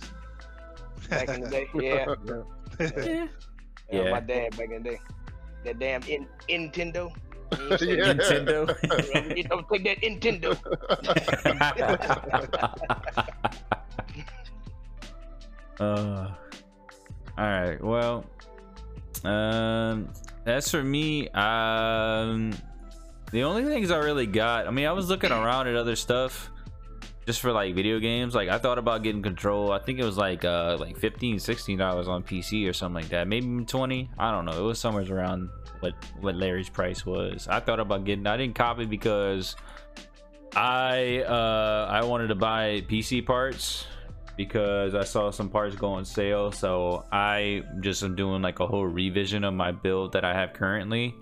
Back 1.08 1.28
in 1.28 1.42
the 1.42 1.48
day, 1.48 1.68
yeah. 1.74 2.14
Yeah. 2.80 3.04
yeah. 3.04 3.26
Yeah. 3.90 4.10
My 4.10 4.20
dad 4.20 4.56
back 4.56 4.70
in 4.70 4.82
the 4.82 4.90
day. 4.90 5.00
That 5.64 5.78
damn 5.78 6.02
in, 6.02 6.26
Nintendo. 6.48 7.12
You 7.52 7.58
know, 7.68 7.76
Yeah. 7.80 8.12
Nintendo. 8.14 9.36
you 9.36 9.44
know, 9.44 9.62
take 9.72 9.84
that 9.84 9.98
Nintendo. 10.02 10.56
uh, 15.80 16.30
all 17.38 17.46
right. 17.46 17.82
Well, 17.82 18.24
um, 19.24 20.08
as 20.46 20.70
for 20.70 20.82
me, 20.82 21.28
um, 21.30 22.52
the 23.32 23.42
only 23.44 23.64
things 23.64 23.90
I 23.90 23.98
really 23.98 24.26
got. 24.26 24.66
I 24.66 24.70
mean, 24.70 24.86
I 24.86 24.92
was 24.92 25.08
looking 25.08 25.30
around 25.32 25.68
at 25.68 25.76
other 25.76 25.96
stuff. 25.96 26.50
Just 27.26 27.40
for 27.42 27.52
like 27.52 27.74
video 27.74 27.98
games, 27.98 28.34
like 28.34 28.48
I 28.48 28.56
thought 28.56 28.78
about 28.78 29.02
getting 29.02 29.22
control. 29.22 29.70
I 29.70 29.80
think 29.80 29.98
it 29.98 30.04
was 30.04 30.16
like 30.16 30.46
uh 30.46 30.78
like 30.80 30.96
15 30.96 31.38
16 31.38 31.76
dollars 31.76 32.08
on 32.08 32.22
PC 32.22 32.66
or 32.66 32.72
something 32.72 33.02
like 33.02 33.10
that. 33.10 33.28
Maybe 33.28 33.44
even 33.44 33.66
20. 33.66 34.08
I 34.18 34.30
don't 34.30 34.46
know. 34.46 34.52
It 34.52 34.62
was 34.62 34.78
somewhere 34.80 35.04
around 35.12 35.50
what 35.80 35.94
what 36.20 36.34
Larry's 36.34 36.68
price 36.68 37.04
was. 37.06 37.46
I 37.48 37.60
thought 37.60 37.80
about 37.80 38.04
getting. 38.04 38.26
I 38.26 38.36
didn't 38.36 38.54
copy 38.54 38.84
because 38.86 39.56
I 40.54 41.20
uh 41.26 41.86
I 41.90 42.04
wanted 42.04 42.28
to 42.28 42.34
buy 42.34 42.82
PC 42.88 43.24
parts 43.24 43.86
because 44.36 44.94
I 44.94 45.04
saw 45.04 45.30
some 45.30 45.48
parts 45.50 45.74
go 45.76 45.88
on 45.92 46.04
sale. 46.04 46.52
So 46.52 47.04
I 47.12 47.64
just 47.80 48.02
am 48.02 48.14
doing 48.16 48.42
like 48.42 48.60
a 48.60 48.66
whole 48.66 48.86
revision 48.86 49.44
of 49.44 49.54
my 49.54 49.72
build 49.72 50.12
that 50.12 50.24
I 50.24 50.32
have 50.34 50.52
currently. 50.52 51.14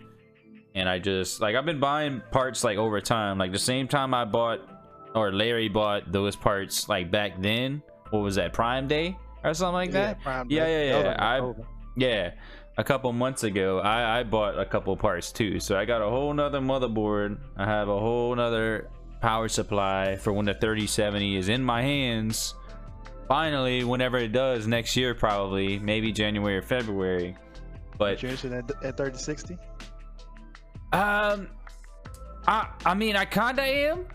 And 0.74 0.88
I 0.88 0.98
just 0.98 1.40
like 1.40 1.56
I've 1.56 1.64
been 1.66 1.80
buying 1.80 2.22
parts 2.30 2.62
like 2.62 2.78
over 2.78 3.00
time. 3.00 3.38
Like 3.38 3.52
the 3.52 3.58
same 3.58 3.88
time 3.88 4.14
I 4.14 4.24
bought 4.24 4.60
or 5.14 5.32
Larry 5.32 5.68
bought 5.68 6.12
those 6.12 6.36
parts 6.36 6.88
like 6.88 7.10
back 7.10 7.40
then. 7.40 7.82
What 8.10 8.20
was 8.20 8.36
that? 8.36 8.52
Prime 8.52 8.86
Day 8.86 9.16
or 9.42 9.54
something 9.54 9.74
like 9.74 9.92
that? 9.92 10.20
Prime 10.20 10.46
Yeah, 10.48 10.64
Day. 10.66 10.88
yeah, 10.90 11.02
That 11.02 11.16
yeah. 11.18 11.40
I- 11.42 11.54
Yeah, 11.96 12.30
a 12.78 12.84
couple 12.84 13.12
months 13.12 13.42
ago, 13.44 13.78
I, 13.80 14.20
I 14.20 14.22
bought 14.22 14.58
a 14.58 14.64
couple 14.66 14.96
parts 14.96 15.32
too. 15.32 15.60
So 15.60 15.76
I 15.78 15.84
got 15.84 16.02
a 16.02 16.08
whole 16.08 16.32
nother 16.32 16.60
motherboard. 16.60 17.38
I 17.56 17.64
have 17.64 17.88
a 17.88 17.98
whole 17.98 18.34
nother 18.34 18.88
power 19.20 19.48
supply 19.48 20.16
for 20.16 20.32
when 20.32 20.44
the 20.46 20.54
3070 20.54 21.36
is 21.36 21.48
in 21.48 21.62
my 21.64 21.82
hands. 21.82 22.54
Finally, 23.28 23.82
whenever 23.84 24.18
it 24.18 24.32
does 24.32 24.66
next 24.66 24.96
year, 24.96 25.14
probably 25.14 25.78
maybe 25.78 26.12
January 26.12 26.58
or 26.58 26.62
February. 26.62 27.36
But 27.98 28.22
You're 28.22 28.30
interested 28.32 28.52
at, 28.52 28.70
at 28.84 28.96
3060? 28.96 29.56
um, 30.92 31.48
I 32.46 32.68
I 32.84 32.94
mean 32.94 33.16
I 33.16 33.24
kinda 33.24 33.62
am, 33.62 34.06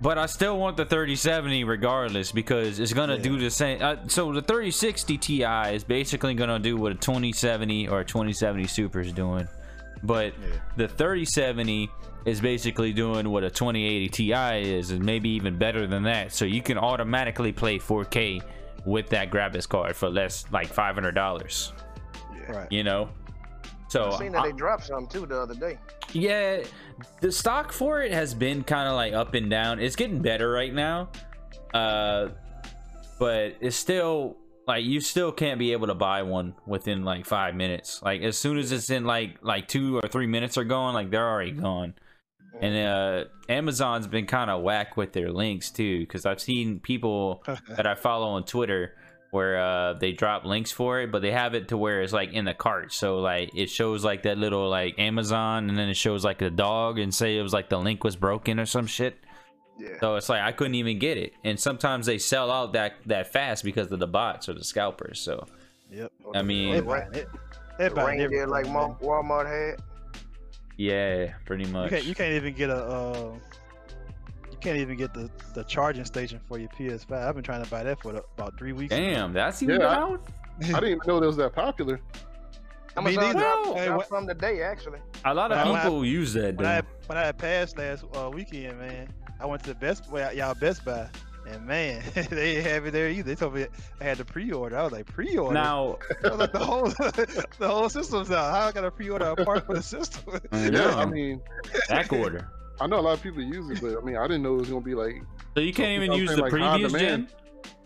but 0.00 0.18
I 0.18 0.26
still 0.26 0.58
want 0.58 0.76
the 0.76 0.84
3070 0.84 1.64
regardless 1.64 2.32
because 2.32 2.78
it's 2.80 2.92
gonna 2.92 3.16
Yeah. 3.16 3.22
do 3.22 3.38
the 3.38 3.50
same. 3.50 3.82
Uh, 3.82 3.96
so 4.06 4.32
the 4.32 4.42
3060 4.42 5.18
Ti 5.18 5.42
is 5.74 5.84
basically 5.84 6.34
gonna 6.34 6.58
do 6.58 6.76
what 6.76 6.92
a 6.92 6.94
2070 6.94 7.88
or 7.88 8.00
a 8.00 8.04
2070 8.04 8.66
Super 8.66 9.00
is 9.00 9.12
doing, 9.12 9.46
but 10.02 10.32
Yeah. 10.40 10.56
the 10.76 10.88
3070 10.88 11.90
is 12.26 12.40
basically 12.40 12.92
doing 12.92 13.28
what 13.30 13.44
a 13.44 13.50
2080 13.50 14.08
Ti 14.08 14.32
is, 14.74 14.90
and 14.90 15.04
maybe 15.04 15.30
even 15.30 15.56
better 15.56 15.86
than 15.86 16.02
that. 16.04 16.32
So 16.32 16.44
you 16.44 16.60
can 16.62 16.76
automatically 16.78 17.52
play 17.52 17.78
4K 17.78 18.40
with 18.84 19.08
that 19.10 19.30
graphics 19.30 19.68
card 19.68 19.94
for 19.96 20.08
less 20.08 20.44
like 20.50 20.68
$500. 20.68 21.72
Right. 22.48 22.66
You 22.70 22.82
know. 22.84 23.10
So 23.90 24.06
I've 24.06 24.14
seen 24.14 24.32
that 24.32 24.42
I- 24.42 24.46
they 24.48 24.52
dropped 24.56 24.86
some 24.86 25.06
too 25.06 25.26
the 25.26 25.38
other 25.40 25.54
day. 25.54 25.78
yeah, 26.12 26.62
the 27.20 27.30
stock 27.30 27.72
for 27.72 28.02
it 28.02 28.12
has 28.12 28.32
been 28.34 28.62
kind 28.64 28.88
of 28.88 28.94
like 28.94 29.12
up 29.12 29.34
and 29.34 29.50
down. 29.50 29.78
It's 29.80 29.96
getting 29.96 30.20
better 30.22 30.50
right 30.50 30.72
now, 30.72 31.10
uh, 31.74 32.28
but 33.18 33.56
it's 33.60 33.76
still 33.76 34.36
like 34.66 34.84
you 34.84 35.00
still 35.00 35.32
can't 35.32 35.58
be 35.58 35.72
able 35.72 35.88
to 35.88 35.94
buy 35.94 36.22
one 36.22 36.54
within 36.66 37.04
like 37.04 37.26
five 37.26 37.54
minutes. 37.54 38.00
Like 38.02 38.22
as 38.22 38.38
soon 38.38 38.58
as 38.58 38.70
it's 38.72 38.90
in 38.90 39.04
like 39.04 39.38
like 39.42 39.68
two 39.68 39.98
or 39.98 40.08
three 40.08 40.26
minutes 40.26 40.56
are 40.56 40.64
gone, 40.64 40.94
like 40.94 41.10
they're 41.10 41.28
already 41.28 41.52
gone. 41.52 41.94
And 42.60 42.76
uh, 42.76 43.24
Amazon's 43.48 44.06
been 44.06 44.26
kind 44.26 44.50
of 44.50 44.62
whack 44.62 44.96
with 44.96 45.12
their 45.12 45.32
links 45.32 45.70
too, 45.70 46.00
because 46.00 46.26
I've 46.26 46.40
seen 46.40 46.78
people 46.78 47.42
that 47.68 47.86
I 47.86 47.94
follow 47.94 48.28
on 48.28 48.44
Twitter 48.44 48.94
where 49.30 49.60
uh, 49.60 49.92
they 49.94 50.12
drop 50.12 50.44
links 50.44 50.72
for 50.72 51.00
it, 51.00 51.12
but 51.12 51.22
they 51.22 51.30
have 51.30 51.54
it 51.54 51.68
to 51.68 51.76
where 51.76 52.02
it's 52.02 52.12
like 52.12 52.32
in 52.32 52.44
the 52.44 52.54
cart. 52.54 52.92
So 52.92 53.18
like 53.18 53.50
it 53.54 53.70
shows 53.70 54.04
like 54.04 54.24
that 54.24 54.38
little 54.38 54.68
like 54.68 54.98
Amazon, 54.98 55.68
and 55.68 55.78
then 55.78 55.88
it 55.88 55.94
shows 55.96 56.24
like 56.24 56.38
the 56.38 56.50
dog, 56.50 56.98
and 56.98 57.14
say 57.14 57.38
it 57.38 57.42
was 57.42 57.52
like 57.52 57.68
the 57.68 57.78
link 57.78 58.02
was 58.04 58.16
broken 58.16 58.58
or 58.58 58.66
some 58.66 58.86
shit. 58.86 59.18
Yeah. 59.78 59.98
So 60.00 60.16
it's 60.16 60.28
like 60.28 60.42
I 60.42 60.52
couldn't 60.52 60.74
even 60.74 60.98
get 60.98 61.16
it, 61.16 61.32
and 61.44 61.58
sometimes 61.58 62.06
they 62.06 62.18
sell 62.18 62.50
out 62.50 62.72
that 62.74 62.94
that 63.06 63.32
fast 63.32 63.64
because 63.64 63.90
of 63.92 63.98
the 63.98 64.06
bots 64.06 64.48
or 64.48 64.52
the 64.54 64.64
scalpers. 64.64 65.20
So 65.20 65.46
Yep. 65.92 66.12
I 66.34 66.42
mean- 66.42 66.72
They 66.74 66.80
the 66.80 66.86
buying 66.86 67.14
it. 67.14 67.28
They 67.78 67.88
the 67.88 67.94
buying 67.94 68.18
reindeer 68.18 68.42
everything, 68.42 68.48
like 68.74 68.98
Walmart 69.00 69.46
had. 69.46 69.80
yeah, 70.76 71.32
pretty 71.46 71.64
You 71.64 71.72
much. 71.72 71.90
can't, 71.90 72.04
you 72.04 72.14
can't 72.14 72.32
even 72.34 72.54
get 72.54 72.70
a. 72.70 72.76
Uh, 72.76 73.32
you 73.34 73.40
can't 74.60 74.78
even 74.78 74.96
get 74.96 75.12
the, 75.14 75.30
the 75.54 75.64
charging 75.64 76.04
station 76.04 76.40
for 76.48 76.58
your 76.58 76.68
PS5. 76.70 77.12
I've 77.12 77.34
been 77.34 77.44
trying 77.44 77.64
to 77.64 77.70
buy 77.70 77.82
that 77.82 78.00
for 78.00 78.12
the, 78.12 78.24
about 78.38 78.56
three 78.58 78.72
weeks. 78.72 78.90
now. 78.92 78.96
Damn, 78.98 79.32
that's 79.32 79.62
even 79.62 79.80
Yeah, 79.80 79.86
I- 79.88 79.96
out. 79.96 80.22
I 80.62 80.64
didn't 80.66 80.84
even 80.84 81.00
know 81.06 81.16
it 81.22 81.26
was 81.26 81.36
that 81.38 81.54
popular. 81.54 81.96
Me 81.96 82.00
Amazon 83.16 83.22
neither. 83.24 83.38
dropped, 83.38 83.78
Hey, 83.78 83.84
dropped 83.86 83.98
what- 83.98 84.08
some 84.08 84.26
today 84.26 84.62
actually. 84.62 84.98
A 85.24 85.32
lot 85.32 85.52
of 85.52 85.66
When 85.66 85.76
I- 85.76 85.82
people 85.82 86.04
use 86.04 86.32
that. 86.34 86.56
When 86.56 86.66
I 86.66 86.82
when 87.06 87.16
I 87.18 87.24
had 87.26 87.38
passed 87.38 87.78
last 87.78 88.04
uh, 88.16 88.28
weekend, 88.30 88.78
man, 88.78 89.08
I 89.40 89.46
went 89.46 89.62
to 89.64 89.70
the 89.70 89.74
Best 89.76 90.10
well, 90.10 90.32
y'all 90.34 90.54
Best 90.54 90.84
Buy, 90.84 91.08
and 91.48 91.64
man, 91.66 92.02
they 92.14 92.22
didn't 92.54 92.64
have 92.70 92.86
it 92.86 92.90
there 92.90 93.08
either. 93.08 93.22
They 93.22 93.34
told 93.36 93.54
me 93.54 93.66
I 94.00 94.04
had 94.04 94.18
to 94.18 94.24
pre-order. 94.24 94.76
I 94.76 94.82
was 94.82 94.92
like, 94.92 95.06
pre-order. 95.06 95.54
Now, 95.54 95.98
I 96.24 96.28
was 96.28 96.38
like, 96.38 96.52
the 96.52 96.58
whole 96.58 96.88
the 97.58 97.68
whole 97.68 97.88
system's 97.88 98.30
out. 98.32 98.52
How 98.52 98.66
I 98.68 98.72
got 98.72 98.80
to 98.82 98.90
pre-order 98.90 99.26
a 99.26 99.36
part 99.44 99.64
for 99.66 99.74
the 99.76 99.82
system? 99.82 100.40
I 100.52 100.64
Yeah, 100.64 100.70
know, 100.70 100.90
I 100.90 101.06
mean, 101.06 101.40
back 101.88 102.12
order. 102.12 102.48
I 102.80 102.86
know 102.86 102.98
a 102.98 103.02
lot 103.02 103.12
of 103.14 103.22
people 103.22 103.42
use 103.42 103.68
it, 103.70 103.80
but 103.82 103.98
I 104.00 104.04
mean, 104.04 104.16
I 104.16 104.22
didn't 104.26 104.42
know 104.42 104.54
it 104.54 104.60
was 104.60 104.68
gonna 104.70 104.80
be 104.80 104.94
like 104.94 105.22
So 105.54 105.60
you 105.60 105.72
can't 105.72 106.02
even 106.02 106.12
use 106.16 106.28
saying, 106.30 106.36
the 106.36 106.42
like, 106.42 106.50
previous 106.50 106.92
gen. 106.92 107.28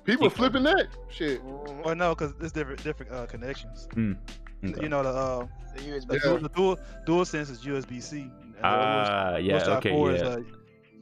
people 0.05 0.25
You- 0.25 0.31
flipping 0.31 0.63
that 0.65 0.87
shit. 1.11 1.43
Well, 1.85 1.95
no, 1.95 2.15
because 2.15 2.35
it's 2.41 2.53
different 2.53 2.83
different 2.85 3.13
uh, 3.13 3.27
connections. 3.27 3.89
Okay. 3.93 4.83
You 4.83 4.89
know 4.89 5.03
the 5.03 5.09
uh, 5.11 5.47
The 5.77 5.83
USB. 5.83 6.13
Yeah. 6.13 6.19
dual, 6.23 6.39
the 6.39 6.49
dual 6.49 6.79
dual 7.07 7.25
sense 7.25 7.51
is 7.51 7.61
USB 7.63 8.01
C. 8.03 8.31
Ah, 8.63 9.37
yeah, 9.37 9.57
okay, 9.77 9.93
Is, 10.15 10.23
yeah. 10.23 10.29
uh, 10.29 10.39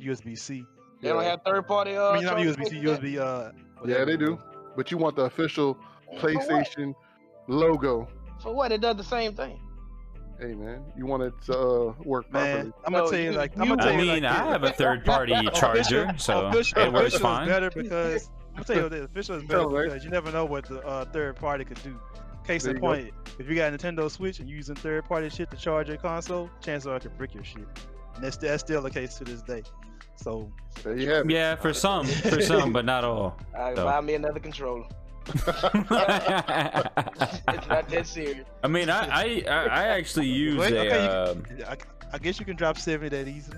USB 0.01 0.37
C. 0.37 0.65
They 1.01 1.09
don't 1.11 1.23
have 1.23 1.41
third 1.45 1.67
party. 1.69 1.97
Uh, 1.97 2.11
I 2.11 2.15
mean, 2.17 2.25
not 2.25 2.39
USB 2.39 2.69
C. 2.69 2.77
USB. 2.81 3.19
Uh, 3.19 3.53
Yeah, 3.87 4.05
they 4.05 4.17
do. 4.17 4.39
But 4.77 4.91
you 4.91 4.97
want 4.99 5.17
the 5.17 5.23
official 5.25 5.77
PlayStation 6.17 6.95
logo. 7.49 8.09
For 8.41 8.55
what? 8.55 8.73
It 8.73 8.81
does 8.81 8.97
the 8.97 9.05
same 9.05 9.35
thing. 9.35 9.61
Hey 10.43 10.55
man, 10.55 10.83
you 10.97 11.07
want 11.07 11.23
it 11.23 11.33
to 11.47 11.57
uh, 11.57 11.95
work 12.05 12.33
Man, 12.33 12.73
properly. 12.73 12.73
I'm 12.85 12.93
gonna 12.93 13.05
No, 13.05 13.11
tell 13.13 13.19
you 13.21 13.31
you- 13.31 13.37
like 13.37 13.53
I'm 13.57 13.69
gonna 13.69 13.77
tell 13.81 13.93
I 13.93 13.97
you 13.97 13.99
mean, 14.13 14.23
like 14.25 14.33
I 14.33 14.45
have 14.51 14.65
a 14.65 14.71
third-party 14.73 15.35
charger, 15.55 16.13
so 16.19 16.47
official, 16.47 16.79
it 16.83 16.93
works 16.93 17.09
official 17.15 17.21
fine. 17.21 17.43
is 17.45 17.49
better 17.49 17.71
because 17.71 18.31
I'm 18.57 18.65
tell 18.65 18.77
you 18.77 18.89
the 18.89 19.05
official 19.05 19.37
is 19.37 19.43
better 19.45 19.61
Tell 19.61 19.69
'em, 19.69 19.75
right? 19.77 19.85
because 19.85 20.05
you 20.05 20.11
never 20.11 20.33
know 20.33 20.45
what 20.45 20.65
the 20.67 20.85
uh, 20.85 21.05
third 21.05 21.37
party 21.37 21.65
could 21.65 21.81
do. 21.85 21.97
Case 22.45 22.65
There 22.65 22.73
in 22.73 22.79
you 22.79 22.81
go. 22.81 22.87
point, 22.89 23.11
if 23.39 23.49
you 23.49 23.55
got 23.55 23.73
a 23.73 23.79
Nintendo 23.79 24.11
Switch 24.11 24.41
and 24.41 24.49
you're 24.49 24.57
using 24.57 24.75
third 24.75 25.05
party 25.05 25.29
shit 25.29 25.49
to 25.53 25.57
charge 25.57 25.87
your 25.87 25.97
console, 25.99 26.51
chances 26.61 26.89
are 26.89 26.97
it 26.97 27.03
could 27.03 27.17
brick 27.17 27.35
your 27.35 27.45
shit. 27.45 27.69
And 28.17 28.25
that's, 28.25 28.37
that's 28.37 28.65
still 28.65 28.83
the 28.83 28.91
case 28.91 29.15
to 29.19 29.25
this 29.25 29.43
day. 29.43 29.63
So 30.17 30.51
There 30.83 30.97
you 30.97 31.09
have 31.11 31.27
it. 31.27 31.31
Yeah, 31.33 31.55
for 31.55 31.73
some, 31.73 32.05
for 32.05 32.43
some, 32.43 32.73
but 32.73 32.85
not 32.85 33.05
all. 33.05 33.39
I 33.57 33.77
So. 33.77 33.85
buy 33.85 34.01
me 34.01 34.15
another 34.15 34.41
controller. 34.41 34.87
It's 35.29 35.47
not 37.69 37.89
that 37.89 38.07
serious. 38.07 38.47
I 38.63 38.69
mean, 38.69 38.91
I, 38.91 39.07
I, 39.07 39.45
I 39.49 39.65
I 39.67 39.85
actually 39.89 40.27
use 40.29 40.59
Wait, 40.59 40.73
a. 40.73 40.81
okay, 40.81 41.05
you- 41.05 41.11
um, 41.11 41.45
I, 41.69 41.77
I 42.15 42.19
guess 42.19 42.39
you 42.39 42.47
can 42.47 42.57
drop 42.57 42.79
70 42.79 43.09
that 43.11 43.29
easy. 43.29 43.53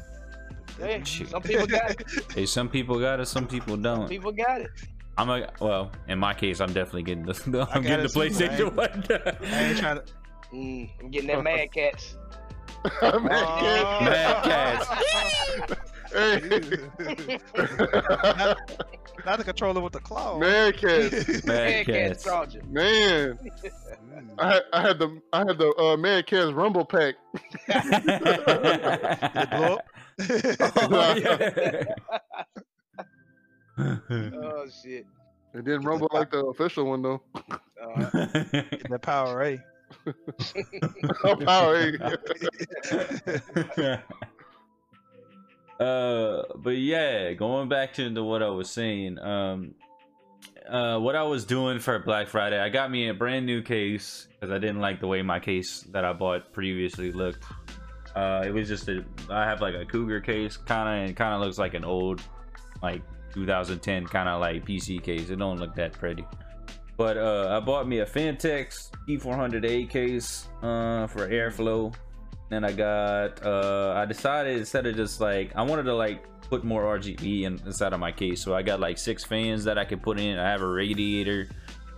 Hey, 0.79 1.03
some 1.05 1.43
people 1.43 1.67
got 1.67 1.91
it. 1.93 2.03
hey, 2.35 2.47
some 2.47 2.69
people 2.69 2.99
got 2.99 3.21
it, 3.21 3.27
some 3.27 3.47
people 3.47 3.77
don't. 3.77 4.09
people 4.09 4.33
got 4.33 4.61
it. 4.61 4.71
I'm 5.17 5.31
a 5.31 5.49
well. 5.61 5.93
In 6.09 6.19
my 6.19 6.35
case, 6.35 6.61
I'm 6.61 6.73
definitely 6.73 7.05
getting 7.05 7.25
the. 7.25 7.33
the 7.47 7.69
I'm 7.71 7.83
getting 7.83 7.99
the 7.99 8.05
it 8.07 8.13
too, 8.13 8.19
PlayStation 8.19 8.75
one. 8.75 9.05
I 9.53 9.63
ain't 9.65 9.79
trying 9.79 9.97
to. 9.99 10.05
Mm, 10.53 10.91
I'm 11.01 11.11
getting 11.11 11.29
that 11.29 11.43
Mad 11.45 11.73
Catz. 11.73 12.17
Man, 13.03 13.13
Oh. 13.31 14.01
Mad 14.05 14.45
Catz. 14.45 15.79
Hey. 16.13 16.41
Not 19.25 19.39
the 19.39 19.45
controller 19.45 19.81
with 19.81 19.93
the 19.95 20.01
claw. 20.01 20.39
Man, 20.39 20.73
cats. 20.73 21.27
Mad 21.45 21.47
Mad 21.47 21.87
Cats 21.87 22.25
Cats. 22.25 22.57
Man, 22.69 23.39
I 24.39 24.53
had, 24.55 24.63
I 24.73 24.81
had 24.83 24.99
the 24.99 25.21
I 25.33 25.39
had 25.39 25.59
the 25.59 25.73
uh, 25.77 25.97
Man 25.97 26.23
Cats 26.25 26.53
Rumble 26.53 26.85
pack. 26.85 27.15
Did 27.67 28.03
it 28.05 29.51
blow 29.51 29.75
up? 29.75 29.85
Oh. 33.77 33.77
Oh 33.77 34.67
shit. 34.83 35.07
It 35.55 35.65
didn't 35.65 35.83
rumble 35.83 36.09
like 36.13 36.31
the 36.31 36.45
official 36.47 36.85
one 36.87 37.03
though. 37.03 37.21
Uh, 37.37 37.49
the 38.89 38.99
Power 39.01 39.43
A. 39.43 39.59
Power 41.45 41.77
eight. 41.77 42.01
Uh 45.81 46.43
but 46.57 46.77
yeah 46.79 47.33
going 47.33 47.69
back 47.69 47.95
to 47.95 48.09
what 48.23 48.45
i 48.45 48.49
was 48.49 48.71
saying 48.71 49.19
um 49.19 49.75
uh 50.69 50.97
what 50.99 51.17
i 51.17 51.23
was 51.25 51.45
doing 51.45 51.81
for 51.81 51.99
black 51.99 52.29
friday 52.29 52.61
i 52.61 52.69
got 52.69 52.93
me 52.93 53.09
a 53.09 53.15
brand 53.15 53.45
new 53.45 53.61
case 53.61 54.29
because 54.29 54.53
i 54.55 54.59
didn't 54.59 54.79
like 54.81 55.01
the 55.01 55.07
way 55.07 55.21
my 55.21 55.41
case 55.41 55.81
that 55.91 56.05
i 56.05 56.13
bought 56.13 56.53
previously 56.53 57.11
looked. 57.11 57.45
Uh 58.15 58.45
it 58.47 58.53
was 58.55 58.69
just 58.69 58.89
a 58.89 59.05
i 59.31 59.45
have 59.45 59.61
like 59.61 59.75
a 59.75 59.85
cougar 59.85 60.21
case 60.21 60.57
kind 60.57 60.89
of 60.89 60.95
and 60.95 61.11
it 61.11 61.17
kind 61.17 61.35
of 61.35 61.41
looks 61.41 61.59
like 61.59 61.75
an 61.75 61.85
old 61.85 62.23
like 62.81 63.03
2010 63.33 64.07
kind 64.07 64.29
of 64.29 64.41
like 64.41 64.65
pc 64.65 65.03
case. 65.03 65.29
It 65.29 65.41
don't 65.41 65.59
look 65.59 65.75
that 65.75 65.93
pretty. 65.93 66.25
But 66.97 67.17
uh 67.19 67.49
i 67.51 67.59
bought 67.59 67.89
me 67.89 67.99
a 67.99 68.07
Phanteks 68.07 68.91
e400a 69.09 69.91
case 69.91 70.47
uh 70.63 71.09
for 71.09 71.29
airflow 71.29 71.93
then 72.51 72.65
I 72.65 72.73
got 72.73 73.45
uh 73.45 73.95
I 73.97 74.05
decided 74.05 74.59
instead 74.59 74.87
of 74.87 74.97
just 74.97 75.21
like 75.21 75.55
I 75.57 75.63
wanted 75.63 75.85
to 75.85 75.95
like 75.95 76.25
put 76.51 76.65
more 76.65 76.83
RGB 76.99 77.43
in, 77.43 77.61
inside 77.65 77.93
of 77.93 78.01
my 78.01 78.13
case. 78.13 78.43
So 78.43 78.55
I 78.55 78.63
got 78.63 78.81
like 78.81 78.99
six 78.99 79.25
fans 79.25 79.65
that 79.65 79.79
I 79.79 79.85
could 79.85 80.03
put 80.03 80.21
in. 80.21 80.39
I 80.39 80.51
have 80.51 80.61
a 80.61 80.69
radiator 80.69 81.49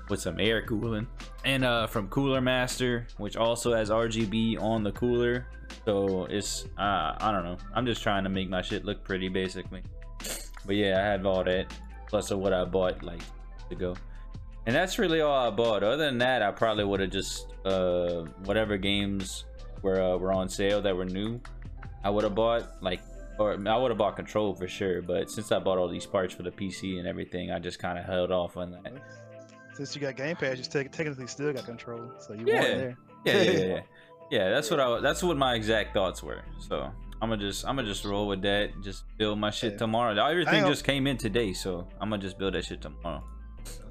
with 0.09 0.21
some 0.21 0.39
air 0.39 0.63
cooling. 0.63 1.07
And 1.45 1.65
uh 1.65 1.87
from 1.87 2.09
Cooler 2.09 2.41
Master, 2.41 3.07
which 3.19 3.37
also 3.37 3.75
has 3.75 3.91
RGB 3.91 4.61
on 4.61 4.83
the 4.83 4.93
cooler. 4.93 5.47
So 5.85 6.27
it's 6.27 6.65
uh 6.79 7.17
I 7.19 7.33
don't 7.33 7.45
know. 7.45 7.59
I'm 7.75 7.87
just 7.87 8.03
trying 8.03 8.25
to 8.25 8.31
make 8.31 8.49
my 8.49 8.63
shit 8.63 8.85
look 8.85 9.05
pretty 9.05 9.29
basically. 9.29 9.83
But 10.65 10.77
yeah, 10.77 10.99
I 10.99 11.03
had 11.03 11.27
all 11.27 11.45
that 11.45 11.73
plus 12.09 12.31
of 12.31 12.39
what 12.39 12.53
I 12.53 12.65
bought 12.65 13.03
like 13.03 13.23
to 13.69 13.75
go. 13.75 13.97
And 14.67 14.75
that's 14.75 14.99
really 14.99 15.21
all 15.21 15.49
I 15.49 15.51
bought. 15.51 15.85
Other 15.85 15.97
than 15.97 16.19
that, 16.19 16.43
I 16.43 16.51
probably 16.51 16.85
would 16.85 17.01
have 17.01 17.11
just 17.11 17.47
uh 17.65 18.23
whatever 18.45 18.77
games 18.77 19.45
were 19.83 20.01
uh, 20.01 20.17
were 20.17 20.33
on 20.33 20.49
sale 20.49 20.81
that 20.83 20.97
were 20.97 21.05
new. 21.05 21.41
I 22.05 22.11
would 22.11 22.25
have 22.25 22.35
bought 22.35 22.83
like, 22.83 23.01
or 23.39 23.53
I 23.55 23.77
would 23.77 23.91
have 23.91 23.99
bought 23.99 24.17
Control 24.17 24.55
for 24.55 24.69
sure. 24.69 25.03
But 25.03 25.31
since 25.31 25.51
I 25.53 25.59
bought 25.59 25.79
all 25.79 25.89
these 25.89 26.07
parts 26.07 26.35
for 26.35 26.43
the 26.43 26.51
PC 26.51 26.99
and 26.99 27.07
everything, 27.07 27.51
I 27.51 27.59
just 27.59 27.79
kind 27.79 27.99
of 27.99 28.05
held 28.05 28.31
off 28.31 28.57
on 28.57 28.71
that. 28.73 28.93
Since 29.75 29.95
you 29.95 30.01
got 30.01 30.17
Game 30.17 30.37
Pass, 30.37 30.59
you 30.59 30.65
te- 30.65 30.89
technically 30.89 31.27
still 31.27 31.53
got 31.53 31.65
control. 31.67 32.11
So 32.19 32.33
you 32.33 32.47
Yeah. 32.47 32.61
there. 32.63 32.97
Yeah, 33.25 33.43
yeah, 33.43 33.51
yeah. 33.53 33.81
yeah 34.31 34.51
that's 34.51 34.71
what 34.71 34.81
I. 34.81 35.01
That's 35.01 35.23
what 35.23 35.37
my 35.37 35.55
exact 35.55 35.93
thoughts 35.95 36.23
were. 36.23 36.43
So 36.61 36.91
I'm 37.21 37.29
gonna 37.29 37.39
just 37.39 37.67
I'm 37.67 37.77
gonna 37.77 37.89
just 37.89 38.05
roll 38.05 38.27
with 38.29 38.43
that. 38.43 38.71
Just 38.83 39.05
build 39.19 39.39
my 39.39 39.51
shit 39.51 39.73
Yeah. 39.73 39.79
tomorrow. 39.79 40.25
Everything 40.27 40.65
just 40.67 40.85
came 40.85 41.07
in 41.07 41.17
today, 41.17 41.53
so 41.53 41.87
I'm 42.01 42.09
gonna 42.11 42.23
just 42.23 42.39
build 42.39 42.55
that 42.55 42.65
shit 42.65 42.81
tomorrow. 42.81 43.23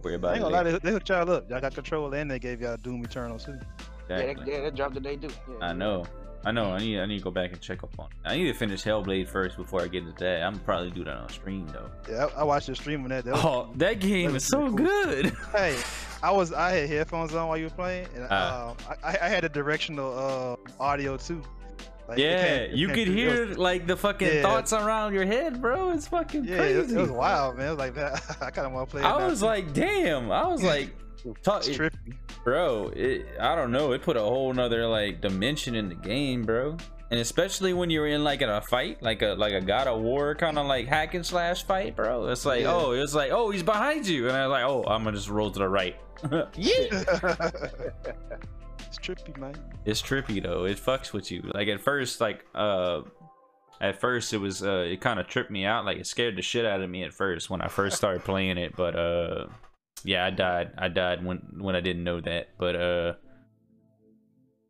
Worry 0.03 0.13
I 0.13 0.15
ain't 0.15 0.23
it. 0.37 0.39
gonna 0.39 0.49
lie, 0.49 0.63
they, 0.63 0.77
they 0.79 0.91
hooked 0.91 1.09
y'all 1.09 1.29
up. 1.29 1.49
Y'all 1.49 1.59
got 1.59 1.73
control 1.73 2.13
and 2.13 2.29
they 2.29 2.39
gave 2.39 2.61
y'all 2.61 2.77
Doom 2.77 3.03
Eternal 3.03 3.39
too. 3.39 3.59
Yeah, 4.09 4.17
that, 4.17 4.29
Exactly. 4.29 4.53
yeah, 4.53 4.61
that 4.61 4.75
dropped 4.75 4.93
today 4.95 5.15
too. 5.15 5.29
Yeah, 5.49 5.67
I 5.67 5.73
know. 5.73 6.05
I 6.47 6.51
know. 6.51 6.65
I 6.73 6.77
need. 6.77 6.99
I 6.99 7.05
need 7.07 7.17
to 7.17 7.23
go 7.23 7.31
back 7.31 7.51
and 7.53 7.59
check 7.59 7.81
up 7.83 7.89
on. 7.97 8.05
It. 8.05 8.11
I 8.23 8.35
need 8.37 8.45
to 8.45 8.53
finish 8.53 8.83
Hellblade 8.83 9.27
first 9.27 9.57
before 9.57 9.81
I 9.81 9.87
get 9.87 10.03
into 10.03 10.13
that. 10.23 10.43
I'm 10.43 10.59
probably 10.59 10.91
do 10.91 11.03
that 11.05 11.17
on 11.17 11.29
stream 11.29 11.67
though. 11.73 11.89
Yeah, 12.07 12.27
I, 12.35 12.41
I 12.41 12.43
watched 12.43 12.67
your 12.67 12.75
stream 12.75 13.01
on 13.03 13.09
that. 13.09 13.25
that 13.25 13.33
was, 13.33 13.43
Oh, 13.43 13.69
that 13.77 13.99
game 13.99 14.31
that 14.31 14.37
is 14.37 14.45
so 14.45 14.67
cool. 14.67 14.73
good. 14.77 15.33
Hey, 15.51 15.75
I 16.21 16.29
was 16.29 16.53
I 16.53 16.71
had 16.73 16.89
headphones 16.89 17.33
on 17.33 17.47
while 17.47 17.57
you 17.57 17.63
were 17.65 17.69
playing, 17.71 18.07
and 18.15 18.27
Ah. 18.29 18.75
uh, 18.89 18.93
I, 19.03 19.17
I 19.23 19.27
had 19.27 19.43
a 19.43 19.49
directional 19.49 20.57
uh, 20.79 20.83
audio 20.83 21.17
too. 21.17 21.41
Like, 22.07 22.19
yeah, 22.19 22.45
can't- 22.45 22.61
it 22.73 22.77
you 22.77 22.89
could 22.89 23.07
hear 23.07 23.47
was- 23.47 23.57
like 23.57 23.87
the 23.87 23.97
fucking 23.97 24.27
Yeah. 24.27 24.41
thoughts 24.43 24.71
around 24.71 25.15
your 25.15 25.25
head, 25.25 25.59
bro. 25.59 25.89
It's 25.89 26.07
fucking 26.07 26.43
Yeah, 26.45 26.61
it, 26.61 26.75
crazy. 26.75 26.95
it 26.95 27.01
was 27.01 27.09
wild, 27.09 27.57
man. 27.57 27.65
It 27.65 27.69
was 27.71 27.79
like 27.79 27.95
that. 27.95 28.21
I 28.41 28.51
kind 28.51 28.67
of 28.67 28.73
want 28.73 28.87
to 28.89 28.91
play. 28.91 29.01
it 29.01 29.05
I 29.05 29.17
now, 29.17 29.25
was 29.27 29.39
too. 29.39 29.45
like, 29.47 29.73
damn. 29.73 30.31
I 30.31 30.45
was 30.47 30.61
like, 30.73 30.93
talk, 31.41 31.65
it's 31.67 31.75
trippy. 31.75 32.13
Bro 32.45 32.87
it, 32.95 33.25
i 33.41 33.53
don't 33.55 33.71
know 33.71 33.91
it 33.91 34.01
put 34.01 34.15
a 34.15 34.21
whole 34.21 34.53
nother 34.53 34.87
like 34.87 35.19
dimension 35.19 35.75
in 35.75 35.89
the 35.89 35.95
game 35.95 36.43
bro. 36.43 36.77
And 37.11 37.19
especially 37.19 37.71
when 37.73 37.91
you're 37.91 38.07
in 38.07 38.23
like 38.23 38.41
in 38.41 38.49
a 38.49 38.61
fight 38.61 39.01
like 39.03 39.21
a 39.21 39.35
like 39.37 39.53
a 39.53 39.61
god 39.61 39.87
of 39.87 40.01
war 40.01 40.33
kind 40.33 40.57
of 40.57 40.65
like 40.65 40.87
hack 40.87 41.13
and 41.13 41.23
slash 41.25 41.63
fight 41.63 41.95
bro. 41.95 42.27
It's 42.29 42.45
like 42.45 42.61
Yeah. 42.61 42.73
oh 42.73 42.91
it's 42.91 43.13
like 43.13 43.31
oh 43.31 43.51
he's 43.51 43.61
behind 43.61 44.07
you. 44.07 44.27
And 44.27 44.35
i 44.35 44.47
was 44.47 44.51
like 44.51 44.63
oh 44.63 44.83
i'm 44.87 45.03
gonna 45.03 45.15
just 45.15 45.29
roll 45.29 45.51
to 45.51 45.59
the 45.59 45.67
right. 45.69 45.95
Yeah. 46.55 47.45
It's 48.87 48.97
trippy, 48.99 49.37
man. 49.37 49.55
it's 49.83 50.01
trippy 50.01 50.41
though. 50.41 50.65
It 50.65 50.77
fucks 50.77 51.11
with 51.13 51.29
you. 51.31 51.41
Like 51.53 51.67
at 51.67 51.81
first 51.81 52.21
like 52.21 52.45
uh 52.55 53.01
at 53.81 53.99
first 53.99 54.33
it 54.33 54.37
was 54.37 54.63
uh 54.63 54.85
it 54.87 55.01
kind 55.01 55.19
of 55.19 55.27
tripped 55.27 55.51
me 55.51 55.65
out. 55.65 55.85
Like 55.85 55.97
it 55.97 56.07
scared 56.07 56.35
the 56.37 56.41
shit 56.41 56.65
out 56.65 56.81
of 56.81 56.89
me 56.89 57.03
at 57.03 57.13
first 57.13 57.49
when 57.49 57.61
i 57.61 57.67
first 57.67 57.97
started 57.97 58.23
playing 58.23 58.57
it. 58.57 58.75
But 58.75 58.95
uh 58.95 59.45
yeah 60.05 60.25
i 60.25 60.29
died. 60.29 60.71
I 60.77 60.87
died 60.87 61.25
when 61.25 61.37
when 61.57 61.75
i 61.75 61.81
didn't 61.81 62.03
know 62.03 62.21
that 62.21 62.49
but 62.57 62.75
uh 62.75 63.13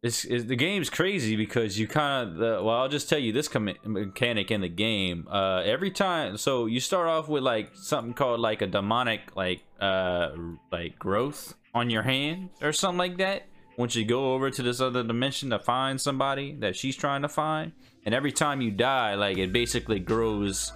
it's, 0.02 0.24
it's 0.24 0.46
the 0.46 0.56
game's 0.56 0.92
crazy 0.92 1.36
because 1.36 1.80
you 1.80 1.88
kind 1.88 2.30
of 2.30 2.64
well 2.64 2.76
i'll 2.76 2.90
just 2.90 3.10
tell 3.10 3.20
you 3.20 3.32
this 3.32 3.50
mechanic 3.84 4.52
in 4.52 4.62
the 4.62 4.70
game 4.70 5.28
uh 5.32 5.62
every 5.66 5.92
time 5.92 6.38
so 6.38 6.68
you 6.68 6.80
start 6.80 7.08
off 7.08 7.28
with 7.28 7.44
like 7.44 7.72
something 7.74 8.14
called 8.14 8.40
like 8.40 8.62
a 8.62 8.68
demonic 8.68 9.36
like 9.36 9.62
uh 9.82 10.30
like 10.72 10.98
growth 11.00 11.56
on 11.76 11.90
your 11.90 12.04
hand 12.04 12.50
or 12.62 12.72
something 12.72 12.98
like 12.98 13.18
that. 13.18 13.46
Once 13.78 13.94
you 13.96 14.06
go 14.06 14.34
over 14.34 14.50
to 14.50 14.64
this 14.64 14.80
other 14.80 15.04
dimension 15.04 15.50
to 15.50 15.60
find 15.60 16.00
somebody 16.00 16.56
that 16.62 16.78
she's 16.78 16.96
trying 16.96 17.22
to 17.22 17.28
find 17.28 17.74
and 18.06 18.16
every 18.16 18.32
time 18.32 18.62
you 18.62 18.72
die 18.72 19.16
like 19.16 19.38
it 19.38 19.52
basically 19.52 20.00
grows 20.00 20.72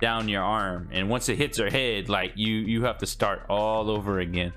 down 0.00 0.28
your 0.28 0.42
arm 0.42 0.88
and 0.92 1.08
once 1.08 1.28
it 1.28 1.36
hits 1.36 1.58
her 1.58 1.70
head 1.70 2.08
like 2.08 2.32
you 2.36 2.54
you 2.56 2.84
have 2.84 2.98
to 2.98 3.06
start 3.06 3.42
all 3.48 3.90
over 3.90 4.20
again. 4.20 4.52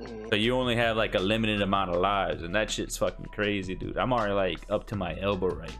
Mhm. 0.00 0.28
so 0.28 0.34
you 0.36 0.54
only 0.56 0.76
have 0.76 0.96
like 0.96 1.14
a 1.14 1.18
limited 1.20 1.62
amount 1.62 1.90
of 1.90 1.96
lives 2.00 2.42
and 2.42 2.54
that 2.54 2.70
shit's 2.70 2.96
fucking 2.96 3.26
crazy 3.26 3.74
dude. 3.74 3.96
I'm 3.96 4.12
already 4.12 4.34
like 4.34 4.60
up 4.68 4.86
to 4.88 4.96
my 4.96 5.18
elbow 5.20 5.48
right 5.54 5.76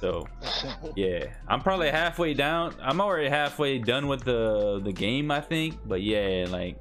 so 0.00 0.26
yeah. 0.96 1.26
I'm 1.46 1.60
probably 1.60 1.88
halfway 1.90 2.34
down. 2.34 2.74
I'm 2.82 3.00
already 3.00 3.28
halfway 3.28 3.78
done 3.78 4.08
with 4.08 4.24
the 4.24 4.80
the 4.82 4.92
game 4.92 5.30
i 5.30 5.40
think. 5.40 5.78
But 5.86 6.02
yeah 6.02 6.46
like 6.48 6.76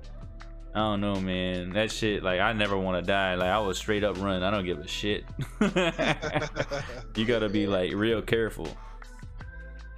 i 0.74 0.80
don't 0.80 1.02
know 1.02 1.16
man. 1.22 1.70
That 1.72 1.92
shit 1.92 2.24
like 2.24 2.40
i 2.40 2.52
never 2.54 2.78
want 2.78 3.04
to 3.04 3.08
die. 3.08 3.36
Like 3.36 3.50
i 3.50 3.60
was 3.60 3.78
straight 3.78 4.04
up 4.04 4.20
run. 4.22 4.42
I 4.44 4.50
don't 4.52 4.66
give 4.66 4.80
a 4.80 4.88
shit. 4.88 5.24
You 7.16 7.26
gotta 7.26 7.50
be 7.50 7.68
like 7.68 7.94
real 7.94 8.22
careful 8.22 8.68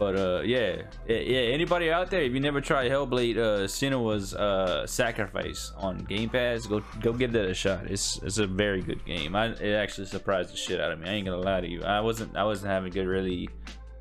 but 0.04 0.18
uh 0.18 0.42
yeah. 0.44 0.82
Yeah 1.08 1.16
anybody 1.58 1.90
out 1.90 2.12
there 2.12 2.24
if 2.24 2.34
you 2.34 2.42
never 2.42 2.60
tried 2.60 2.92
hellblade 2.92 3.38
uh 3.38 3.68
Senua's 3.78 4.36
uh 4.36 4.86
sacrifice 4.86 5.72
on 5.78 6.00
game 6.00 6.30
pass 6.30 6.66
go 6.66 6.82
go 7.02 7.14
give 7.14 7.32
that 7.32 7.46
a 7.46 7.54
shot. 7.54 7.86
It's 7.90 8.22
it's 8.22 8.38
a 8.38 8.48
very 8.48 8.82
good 8.82 9.06
game. 9.06 9.34
I 9.34 9.46
it 9.68 9.74
actually 9.76 10.08
surprised 10.08 10.52
the 10.52 10.58
shit 10.58 10.82
out 10.82 10.92
of 10.92 11.00
me. 11.00 11.10
I 11.10 11.14
ain't 11.14 11.26
gonna 11.26 11.38
lie 11.38 11.62
to 11.62 11.70
you. 11.70 11.84
I 11.84 12.02
wasn't 12.02 12.36
i 12.36 12.44
wasn't 12.44 12.72
having 12.72 12.92
good 12.92 13.08
really 13.08 13.48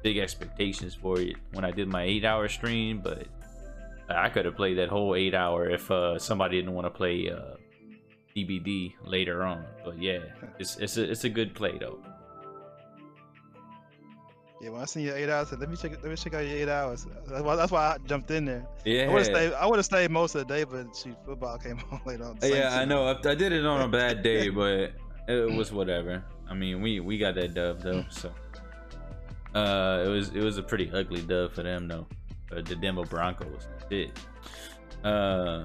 big 0.03 0.19
expectations 0.19 0.97
for 0.97 1.21
it 1.21 1.37
when 1.53 1.65
i 1.65 1.71
did 1.71 1.87
my 1.87 2.03
eight 2.03 2.25
hour 2.25 2.49
stream 2.49 3.01
but 3.01 3.29
i 4.09 4.29
could 4.29 4.45
have 4.45 4.57
played 4.57 4.77
that 4.77 4.89
whole 4.89 5.15
eight 5.15 5.33
hour 5.33 5.71
if 5.71 5.89
uh 5.93 6.19
somebody 6.19 6.57
didn't 6.57 6.75
want 6.75 6.85
to 6.85 6.91
play 6.91 7.31
uh 7.31 7.55
dbd 8.37 8.95
later 9.05 9.45
on. 9.45 9.65
But 9.85 10.03
yeah 10.03 10.19
it's 10.59 10.77
it's 10.79 10.97
a, 10.97 11.09
it's 11.13 11.23
a 11.23 11.29
good 11.29 11.55
play 11.55 11.79
though 11.79 12.01
Yeah, 14.63 14.71
when 14.71 14.81
I 14.81 14.85
seen 14.85 15.05
your 15.05 15.17
eight 15.17 15.29
hours, 15.29 15.49
I 15.49 15.51
said, 15.51 15.59
let 15.61 15.69
me 15.69 15.77
check. 15.77 15.91
Let 15.91 16.05
me 16.05 16.15
check 16.15 16.35
out 16.35 16.47
your 16.47 16.57
eight 16.57 16.69
hours. 16.69 17.05
That's 17.27 17.43
why, 17.43 17.57
that's 17.57 17.73
why 17.73 17.81
I 17.81 17.97
jumped 18.07 18.31
in 18.31 18.45
there. 18.45 18.65
yeah 18.85 19.07
I 19.07 19.09
would 19.09 19.19
have 19.19 19.27
stayed. 19.27 19.53
I 19.55 19.67
would 19.67 19.77
have 19.77 19.85
stayed 19.85 20.11
most 20.13 20.37
of 20.37 20.47
the 20.47 20.55
day, 20.55 20.63
but 20.63 20.95
shoot, 20.95 21.17
football 21.27 21.59
came 21.59 21.81
on 21.91 22.01
later 22.07 22.27
on. 22.27 22.39
Yeah, 22.43 22.49
Saints 22.49 22.75
I 22.77 22.85
know. 22.85 23.07
I, 23.07 23.29
I 23.29 23.35
did 23.35 23.51
it 23.51 23.67
on 23.67 23.81
a 23.81 23.89
bad 24.01 24.23
day, 24.23 24.51
but 24.51 24.93
it 25.27 25.53
was 25.53 25.73
whatever. 25.73 26.23
I 26.49 26.55
mean, 26.55 26.81
we 26.81 27.01
we 27.01 27.19
got 27.19 27.35
that 27.35 27.55
dub 27.55 27.81
though, 27.81 28.05
so 28.09 28.33
uh, 29.57 30.05
it 30.07 30.09
was 30.09 30.29
it 30.29 30.45
was 30.45 30.59
a 30.59 30.63
pretty 30.63 30.89
ugly 30.93 31.23
dub 31.23 31.53
for 31.53 31.65
them 31.65 31.89
though. 31.89 32.07
Uh, 32.57 32.61
the 32.63 32.77
Denver 32.77 33.05
Broncos 33.05 33.67
did. 33.91 34.13
Uh, 35.03 35.65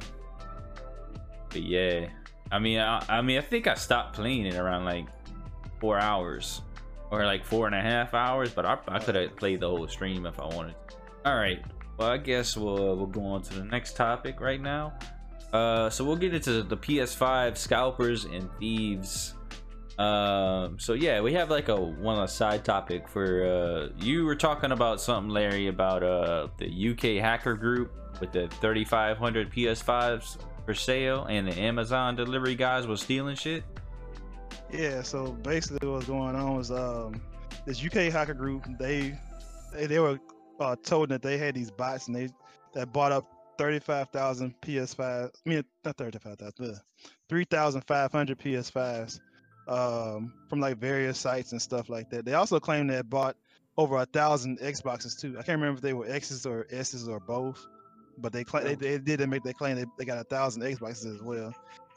but 1.50 1.62
yeah, 1.62 2.08
I 2.52 2.58
mean, 2.58 2.80
I, 2.80 3.06
I 3.08 3.22
mean, 3.22 3.38
I 3.38 3.42
think 3.42 3.68
I 3.68 3.76
stopped 3.76 4.16
playing 4.16 4.48
it 4.48 4.56
around 4.56 4.86
like 4.86 5.06
four 5.80 6.00
hours 6.00 6.62
or 7.12 7.26
like 7.26 7.46
four 7.46 7.68
and 7.68 7.76
a 7.76 7.82
half 7.82 8.14
hours, 8.14 8.52
but 8.52 8.66
I, 8.66 8.78
I 8.88 9.00
could 9.00 9.16
have 9.16 9.36
played 9.36 9.62
the 9.62 9.70
whole 9.70 9.88
stream 9.88 10.26
if 10.26 10.40
I 10.40 10.46
wanted. 10.46 10.76
All 11.26 11.36
right, 11.36 11.64
well, 11.98 12.10
I 12.10 12.18
guess 12.18 12.56
we'll 12.56 12.96
we'll 12.96 13.08
go 13.08 13.26
on 13.26 13.42
to 13.44 13.54
the 13.54 13.64
next 13.66 13.96
topic 13.96 14.40
right 14.40 14.62
now. 14.62 14.94
Uh, 15.54 15.90
so 15.90 16.04
we'll 16.04 16.18
get 16.18 16.34
into 16.34 16.62
the 16.64 16.78
PS5 16.78 17.58
scalpers 17.58 18.26
and 18.26 18.50
thieves. 18.60 19.34
Um, 19.98 20.78
so 20.78 20.94
yeah, 20.94 21.22
we 21.22 21.34
have 21.34 21.50
like 21.50 21.70
a 21.70 21.76
one 21.76 22.20
a 22.20 22.28
side 22.28 22.64
topic 22.64 23.08
for 23.08 23.46
uh, 23.46 24.04
you 24.04 24.26
were 24.26 24.36
talking 24.36 24.72
about 24.72 25.02
something, 25.02 25.30
Larry, 25.34 25.68
about 25.68 26.04
uh 26.04 26.48
the 26.58 26.92
UK 26.92 27.24
hacker 27.24 27.56
group 27.56 27.92
with 28.20 28.32
the 28.32 28.48
3,500 28.48 29.52
PS5s 29.52 30.38
for 30.66 30.74
sale, 30.74 31.26
and 31.30 31.48
the 31.48 31.60
Amazon 31.60 32.16
delivery 32.16 32.56
guys 32.56 32.86
was 32.86 33.02
stealing 33.02 33.36
shit. 33.36 33.64
Yeah, 34.72 35.02
so 35.02 35.32
basically 35.32 35.88
what's 35.88 36.06
going 36.06 36.36
on 36.36 36.58
was 36.58 36.72
um 36.72 37.22
this 37.66 37.84
UK 37.84 38.12
hacker 38.12 38.34
group 38.34 38.66
they 38.78 39.18
they, 39.74 39.86
they 39.86 40.00
were 40.00 40.20
uh, 40.60 40.76
told 40.84 41.10
that 41.10 41.22
they 41.22 41.38
had 41.38 41.56
these 41.56 41.72
bots 41.72 42.08
and 42.08 42.16
they 42.16 42.30
that 42.74 42.92
bought 42.92 43.12
up 43.12 43.26
35,000 43.58 44.54
PS5 44.62 45.00
I 45.28 45.50
mean 45.50 45.64
not 45.86 45.98
35,000 45.98 46.80
3,500 47.30 48.40
PS5s 48.40 49.20
um 49.68 50.34
from 50.50 50.60
like 50.60 50.78
various 50.78 51.18
sites 51.18 51.52
and 51.52 51.62
stuff 51.62 51.90
like 51.90 52.10
that. 52.10 52.26
They 52.26 52.34
also 52.34 52.60
claim 52.60 52.88
they 52.88 53.02
bought 53.02 53.36
over 53.78 53.98
a 53.98 54.06
thousand 54.06 54.60
Xboxes 54.60 55.20
too. 55.20 55.36
I 55.38 55.44
can't 55.44 55.60
remember 55.60 55.78
if 55.78 55.82
they 55.82 55.94
were 55.94 56.08
X's 56.08 56.46
or 56.46 56.66
S's 56.72 57.08
or 57.08 57.20
both, 57.20 57.66
but 58.18 58.34
they 58.34 58.44
cla- 58.44 58.64
they, 58.64 58.76
they 58.76 58.98
did 58.98 59.28
make 59.30 59.44
they 59.44 59.54
claim 59.54 59.76
they, 59.76 59.86
they 59.98 60.06
got 60.06 60.18
a 60.18 60.24
thousand 60.24 60.64
Xboxes 60.64 61.16
as 61.16 61.22
well. 61.22 61.54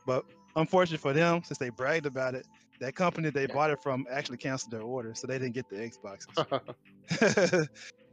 But 0.07 0.25
unfortunate 0.57 1.01
for 1.01 1.13
them, 1.13 1.43
since 1.45 1.59
they 1.59 1.71
bragged 1.71 2.07
about 2.07 2.35
it, 2.35 2.47
that 2.81 2.95
company 2.95 3.31
they 3.31 3.47
bought 3.47 3.71
it 3.71 3.83
from 3.83 4.07
actually 4.11 4.39
canceled 4.39 4.73
their 4.73 4.83
order, 4.83 5.15
so 5.15 5.27
they 5.27 5.39
didn't 5.39 5.55
get 5.55 5.69
the 5.69 5.77
Xboxes. 5.77 7.69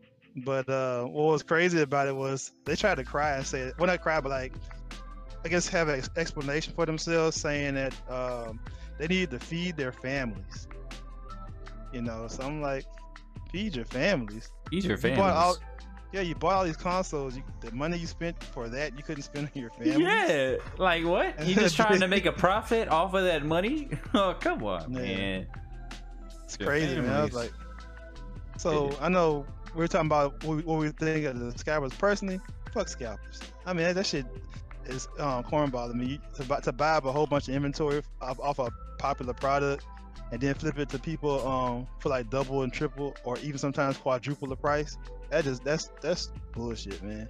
but 0.37 0.69
uh, 0.69 1.03
what 1.05 1.31
was 1.31 1.43
crazy 1.43 1.81
about 1.81 2.07
it 2.07 2.15
was 2.15 2.51
they 2.65 2.75
tried 2.75 2.95
to 2.95 3.03
cry 3.03 3.35
and 3.35 3.45
say, 3.45 3.71
well, 3.77 3.87
not 3.87 4.01
cry, 4.01 4.19
but 4.19 4.29
like, 4.29 4.53
I 5.45 5.49
guess 5.49 5.67
have 5.69 5.87
an 5.89 5.97
ex- 5.99 6.09
explanation 6.17 6.73
for 6.73 6.85
themselves, 6.85 7.39
saying 7.39 7.75
that 7.75 7.93
um, 8.09 8.59
they 8.97 9.07
need 9.07 9.31
to 9.31 9.39
feed 9.39 9.77
their 9.77 9.91
families. 9.91 10.67
You 11.93 12.01
know, 12.01 12.27
so 12.27 12.43
I'm 12.43 12.61
like, 12.61 12.85
feed 13.51 13.75
your 13.75 13.85
families. 13.85 14.51
These 14.69 14.85
are 14.85 14.89
You 14.89 14.97
families. 14.97 15.17
bought 15.17 15.33
all, 15.35 15.55
yeah, 16.13 16.21
you 16.21 16.35
bought 16.35 16.53
all 16.53 16.63
these 16.65 16.77
consoles. 16.77 17.35
You, 17.35 17.43
the 17.61 17.71
money 17.71 17.97
you 17.97 18.07
spent 18.07 18.41
for 18.43 18.69
that, 18.69 18.95
you 18.97 19.03
couldn't 19.03 19.23
spend 19.23 19.49
on 19.55 19.61
your 19.61 19.69
family. 19.71 20.03
Yeah, 20.03 20.55
like 20.77 21.03
what? 21.05 21.45
You 21.45 21.55
just 21.63 21.75
trying 21.75 21.99
to 21.99 22.07
make 22.07 22.25
a 22.25 22.31
profit 22.31 22.87
off 22.89 23.13
of 23.13 23.23
that 23.25 23.45
money? 23.45 23.89
Oh, 24.13 24.35
come 24.39 24.63
on, 24.63 24.93
Yeah. 24.93 24.99
man. 24.99 25.47
It's 26.45 26.57
Your 26.59 26.69
crazy, 26.69 26.95
man. 27.01 27.09
I 27.09 27.23
was 27.23 27.33
like, 27.33 27.51
so 28.57 28.95
I 29.01 29.09
know 29.09 29.45
we 29.75 29.83
are 29.83 29.87
talking 29.87 30.07
about 30.07 30.43
what 30.43 30.57
we, 30.57 30.63
what 30.63 30.79
we 30.79 30.89
think 30.89 31.25
of 31.25 31.39
the 31.39 31.57
scalpers. 31.57 31.93
Personally, 31.93 32.39
fuck 32.73 32.87
scalpers. 32.87 33.39
I 33.65 33.73
mean, 33.73 33.83
that, 33.85 33.95
that 33.95 34.05
shit 34.05 34.25
is 34.85 35.07
um, 35.19 35.43
cornball 35.43 35.89
to 35.91 35.93
me. 35.97 36.05
You- 36.13 36.19
To 36.35 36.43
buy, 36.45 36.59
to 36.61 36.71
buy 36.71 36.91
up 36.91 37.05
a 37.05 37.11
whole 37.11 37.27
bunch 37.27 37.47
of 37.49 37.53
inventory 37.55 38.01
off, 38.21 38.39
off 38.39 38.59
a 38.59 38.69
popular 38.97 39.33
product 39.33 39.85
and 40.31 40.41
then 40.41 40.53
flip 40.55 40.77
it 40.79 40.89
to 40.89 40.99
people 40.99 41.45
um, 41.47 41.87
for 41.99 42.09
like 42.09 42.29
double 42.29 42.63
and 42.63 42.73
triple 42.73 43.15
or 43.23 43.37
even 43.39 43.57
sometimes 43.57 43.97
quadruple 43.97 44.47
the 44.47 44.55
price. 44.55 44.97
That 45.29 45.43
just 45.43 45.63
that's 45.63 45.91
that's 46.01 46.29
bullshit, 46.53 47.01
man. 47.03 47.27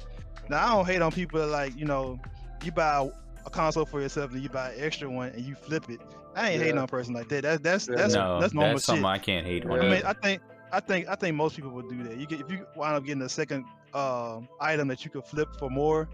Now 0.49 0.65
I 0.65 0.75
don't 0.75 0.85
hate 0.85 1.01
on 1.01 1.11
people 1.11 1.39
that 1.39 1.47
like 1.47 1.75
you 1.75 1.85
know 1.85 2.19
you 2.63 2.71
buy 2.71 3.09
a 3.45 3.49
console 3.49 3.85
for 3.85 4.01
yourself 4.01 4.31
and 4.33 4.41
you 4.41 4.49
buy 4.49 4.71
an 4.71 4.83
extra 4.83 5.09
one 5.09 5.29
and 5.29 5.41
you 5.41 5.55
flip 5.55 5.89
it. 5.89 5.99
I 6.35 6.51
ain't 6.51 6.61
hating 6.61 6.77
on 6.77 6.83
a 6.83 6.87
person 6.87 7.13
like 7.13 7.29
that. 7.29 7.43
That's 7.43 7.61
that's 7.61 7.87
Yeah. 7.87 7.95
that's 7.95 8.13
no, 8.13 8.39
that's 8.39 8.53
normal 8.53 8.73
that's 8.73 8.81
shit. 8.83 8.85
something 8.85 9.05
I 9.05 9.17
can't 9.17 9.45
hate 9.45 9.65
on. 9.65 9.79
I 9.79 9.89
mean. 9.89 10.01
I 10.05 10.13
think, 10.13 10.41
I 10.71 10.79
think, 10.79 11.07
I 11.07 11.15
think 11.15 11.35
most 11.35 11.55
people 11.55 11.71
would 11.71 11.89
do 11.89 12.03
that. 12.03 12.17
You 12.17 12.27
get 12.27 12.41
if 12.41 12.51
you 12.51 12.65
wind 12.75 12.95
up 12.95 13.03
getting 13.05 13.21
a 13.23 13.29
second 13.29 13.65
um, 13.93 14.47
item 14.61 14.87
that 14.89 15.03
you 15.03 15.09
could 15.09 15.25
flip 15.25 15.49
for 15.57 15.69
more. 15.69 16.07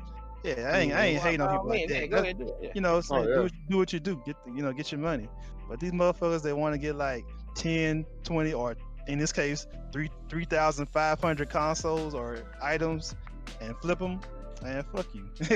Yeah, 0.44 0.72
I 0.74 0.80
ain't, 0.80 0.94
I 0.94 1.06
ain't 1.06 1.22
hating 1.22 1.42
on 1.42 1.52
people 1.54 1.70
like 1.70 1.88
that. 1.88 2.14
ahead, 2.20 2.38
do 2.38 2.54
You 2.76 2.82
know, 2.82 3.00
say, 3.02 3.16
Oh, 3.16 3.20
yeah. 3.28 3.36
do, 3.36 3.42
what, 3.44 3.52
do 3.70 3.78
what 3.78 3.94
you 3.94 4.00
do. 4.00 4.22
Get 4.26 4.36
the, 4.46 4.52
you 4.52 4.62
know, 4.62 4.74
get 4.74 4.92
your 4.92 5.00
money. 5.00 5.30
But 5.70 5.80
these 5.80 5.92
motherfuckers, 5.94 6.42
they 6.42 6.52
want 6.54 6.74
to 6.74 6.78
get 6.78 6.96
like 6.96 7.26
10, 7.56 8.06
20, 8.24 8.54
or 8.54 8.76
in 9.08 9.20
this 9.20 9.32
case, 9.32 9.68
three 9.92 10.10
three 10.30 10.46
thousand 10.46 10.88
five 10.88 11.20
hundred 11.22 11.50
consoles 11.50 12.14
or 12.14 12.40
items, 12.62 13.16
and 13.62 13.76
flip 13.78 14.00
them. 14.00 14.20
Man, 14.62 14.84
fuck 14.96 15.08
you. 15.14 15.28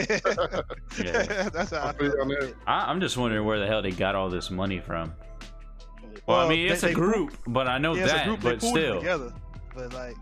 Yeah. 1.03 1.49
That's 1.49 1.71
how 1.71 1.77
I 1.77 1.89
I 1.89 1.93
feel 1.93 2.11
feel. 2.11 2.21
on 2.21 2.31
about 2.31 2.39
that. 2.41 2.49
it. 2.49 2.55
I, 2.67 2.89
I'm 2.91 2.99
just 2.99 3.15
wondering 3.17 3.45
where 3.45 3.57
the 3.59 3.65
hell 3.67 3.81
they 3.81 3.91
got 3.91 4.15
all 4.15 4.29
this 4.29 4.49
money 4.51 4.79
from. 4.79 5.13
Well, 6.25 6.37
I 6.37 6.39
Well, 6.41 6.49
mean, 6.49 6.67
they- 6.67 6.73
it's 6.73 6.83
a 6.83 6.87
they- 6.87 6.93
group, 6.93 7.37
but 7.47 7.67
I 7.69 7.77
know 7.77 7.95
Yeah, 7.95 8.07
that. 8.07 8.25
group 8.25 8.41
but 8.41 8.61
still, 8.61 8.99
together. 8.99 9.31
But 9.73 9.93
like, 9.93 10.15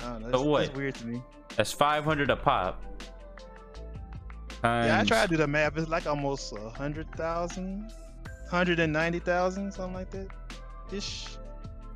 I 0.00 0.04
don't 0.10 0.22
know. 0.22 0.30
So 0.30 0.36
It's, 0.38 0.44
what? 0.46 0.62
it's 0.64 0.76
weird 0.76 0.94
to 0.96 1.06
me. 1.06 1.22
that's 1.56 1.72
500 1.72 2.30
a 2.30 2.36
pop. 2.36 2.82
times. 4.62 4.86
Yeah, 4.86 5.00
I 5.00 5.04
tried 5.04 5.22
to 5.22 5.28
do 5.28 5.36
the 5.36 5.46
math. 5.48 5.76
It's 5.76 5.88
like 5.88 6.06
almost 6.06 6.52
a 6.52 6.70
hundred 6.70 7.10
thousand, 7.16 7.90
hundred 8.50 8.78
and 8.78 8.92
ninety 8.92 9.18
thousand, 9.18 9.72
something 9.72 9.94
like 9.94 10.10
that. 10.10 10.28
Ish. 10.92 11.36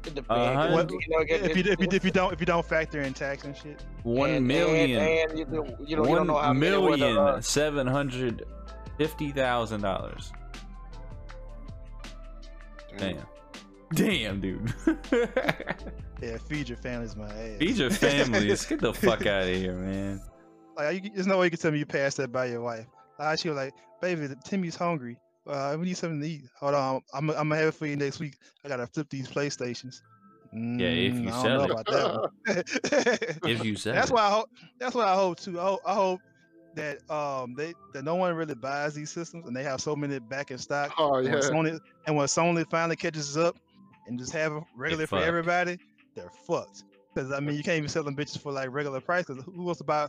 It 0.07 0.15
depends. 0.15 0.27
Uh-huh. 0.31 0.67
'cause, 0.67 0.73
What- 0.75 0.91
you 0.91 0.99
know, 1.09 1.21
If 1.29 1.57
you, 1.57 1.73
if 1.73 1.81
you 1.81 1.89
if 1.93 2.05
you 2.05 2.11
don't 2.11 2.33
if 2.33 2.41
you 2.41 2.47
don't 2.47 2.65
factor 2.65 3.01
in 3.03 3.13
tax 3.13 3.45
and 3.45 3.57
shit. 3.57 3.83
One 4.03 4.31
and- 4.31 4.47
million. 4.47 5.01
And, 5.01 5.31
and 5.31 5.39
you, 5.39 5.45
don't- 5.45 5.69
you, 5.89 5.97
don't, 5.97 6.09
you 6.09 6.15
don't 6.17 6.27
know 6.27 6.37
how 6.39 6.49
One 6.49 6.59
many 6.59 6.77
were 6.77 6.93
the, 6.93 6.97
million 6.99 7.17
uh, 7.19 7.41
seven 7.41 7.87
hundred 7.87 8.45
fifty 8.99 9.31
thousand 9.33 9.83
dollars. 9.83 10.33
Damn. 12.99 13.19
Damn, 13.95 14.41
dude. 14.41 14.73
Yeah, 16.23 16.37
feed 16.37 16.69
your 16.69 16.77
families, 16.77 17.17
my 17.17 17.25
ass. 17.33 17.57
Feed 17.59 17.77
your 17.79 17.89
families. 17.89 18.67
Get 18.67 18.81
the 18.81 18.93
fuck 18.93 19.25
out 19.27 19.45
of 19.45 19.49
here, 19.57 19.73
man. 19.73 20.21
Like, 20.77 21.03
you, 21.03 21.11
there's 21.15 21.27
no 21.27 21.39
way 21.39 21.47
you 21.47 21.51
can 21.51 21.59
tell 21.59 21.71
me 21.71 21.79
you 21.79 21.87
passed 21.87 22.19
that 22.19 22.31
by 22.31 22.45
your 22.45 22.61
wife. 22.61 22.85
Uh, 23.19 23.35
she 23.37 23.49
was 23.49 23.57
like, 23.57 23.73
"Baby, 24.03 24.29
Timmy's 24.45 24.77
hungry. 24.77 25.17
Uh, 25.46 25.76
we 25.79 25.87
need 25.87 25.96
something 25.96 26.20
to 26.20 26.29
eat. 26.29 26.42
Hold 26.59 26.74
on, 26.74 27.00
I'm, 27.14 27.31
I'm 27.31 27.48
gonna 27.48 27.57
have 27.57 27.68
it 27.68 27.74
for 27.74 27.87
you 27.87 27.96
next 27.96 28.20
week. 28.20 28.35
I 28.64 28.68
gotta 28.68 28.87
flip 28.87 29.09
these 29.11 29.29
PlayStations." 29.29 30.03
Yeah, 30.53 30.88
if 30.88 31.14
Mm, 31.14 31.22
you 31.22 31.29
I 31.29 31.31
don't 31.31 31.42
sell 31.42 31.59
know 31.59 31.64
it. 31.64 31.70
about 31.70 31.87
that. 32.46 33.40
If 33.44 33.64
you 33.64 33.76
said 33.76 33.94
that's 33.96 34.11
it. 34.11 34.14
why 34.14 34.22
I 34.22 34.31
hope. 34.31 34.48
That's 34.79 34.94
what 34.94 35.07
I 35.07 35.14
hope 35.14 35.38
too. 35.38 35.61
I 35.61 35.64
hope, 35.64 35.81
I 35.87 35.94
hope 35.94 36.20
that 36.74 36.98
um 37.11 37.55
they 37.55 37.74
that 37.92 38.05
no 38.05 38.14
one 38.14 38.35
really 38.35 38.55
buys 38.55 38.94
these 38.94 39.11
systems 39.11 39.46
and 39.46 39.57
they 39.57 39.62
have 39.62 39.81
so 39.81 39.94
many 39.96 40.18
back 40.18 40.50
in 40.50 40.59
stock. 40.59 40.92
Oh 40.98 41.16
And 41.18 41.26
yeah. 41.26 41.33
when 41.33 41.40
Sony 41.42 41.81
and 42.07 42.16
when 42.16 42.26
Sony 42.26 42.68
finally 42.68 42.96
catches 42.96 43.37
up 43.37 43.57
and 44.07 44.18
just 44.18 44.33
have 44.33 44.53
it 44.53 44.62
regular 44.76 45.07
for 45.07 45.18
everybody, 45.18 45.79
they're 46.14 46.31
fucked. 46.46 46.85
Because 47.14 47.33
I 47.33 47.40
mean, 47.40 47.57
you 47.57 47.62
can't 47.62 47.79
even 47.79 47.88
sell 47.88 48.05
them 48.05 48.16
bitches 48.16 48.38
for 48.38 48.53
like 48.53 48.70
regular 48.72 49.00
price. 49.00 49.24
Because 49.26 49.44
who 49.44 49.62
wants 49.64 49.79
to 49.79 49.85
buy 49.85 50.09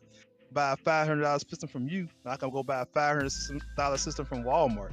buy 0.51 0.71
a 0.73 0.77
five 0.77 1.07
hundred 1.07 1.23
dollars 1.23 1.45
system 1.47 1.69
from 1.69 1.87
you? 1.87 2.07
I 2.25 2.35
can 2.37 2.49
go 2.49 2.63
buy 2.63 2.81
a 2.81 2.85
five 2.85 3.15
hundred 3.17 3.31
dollar 3.77 3.97
system 3.97 4.25
from 4.25 4.43
Walmart 4.43 4.91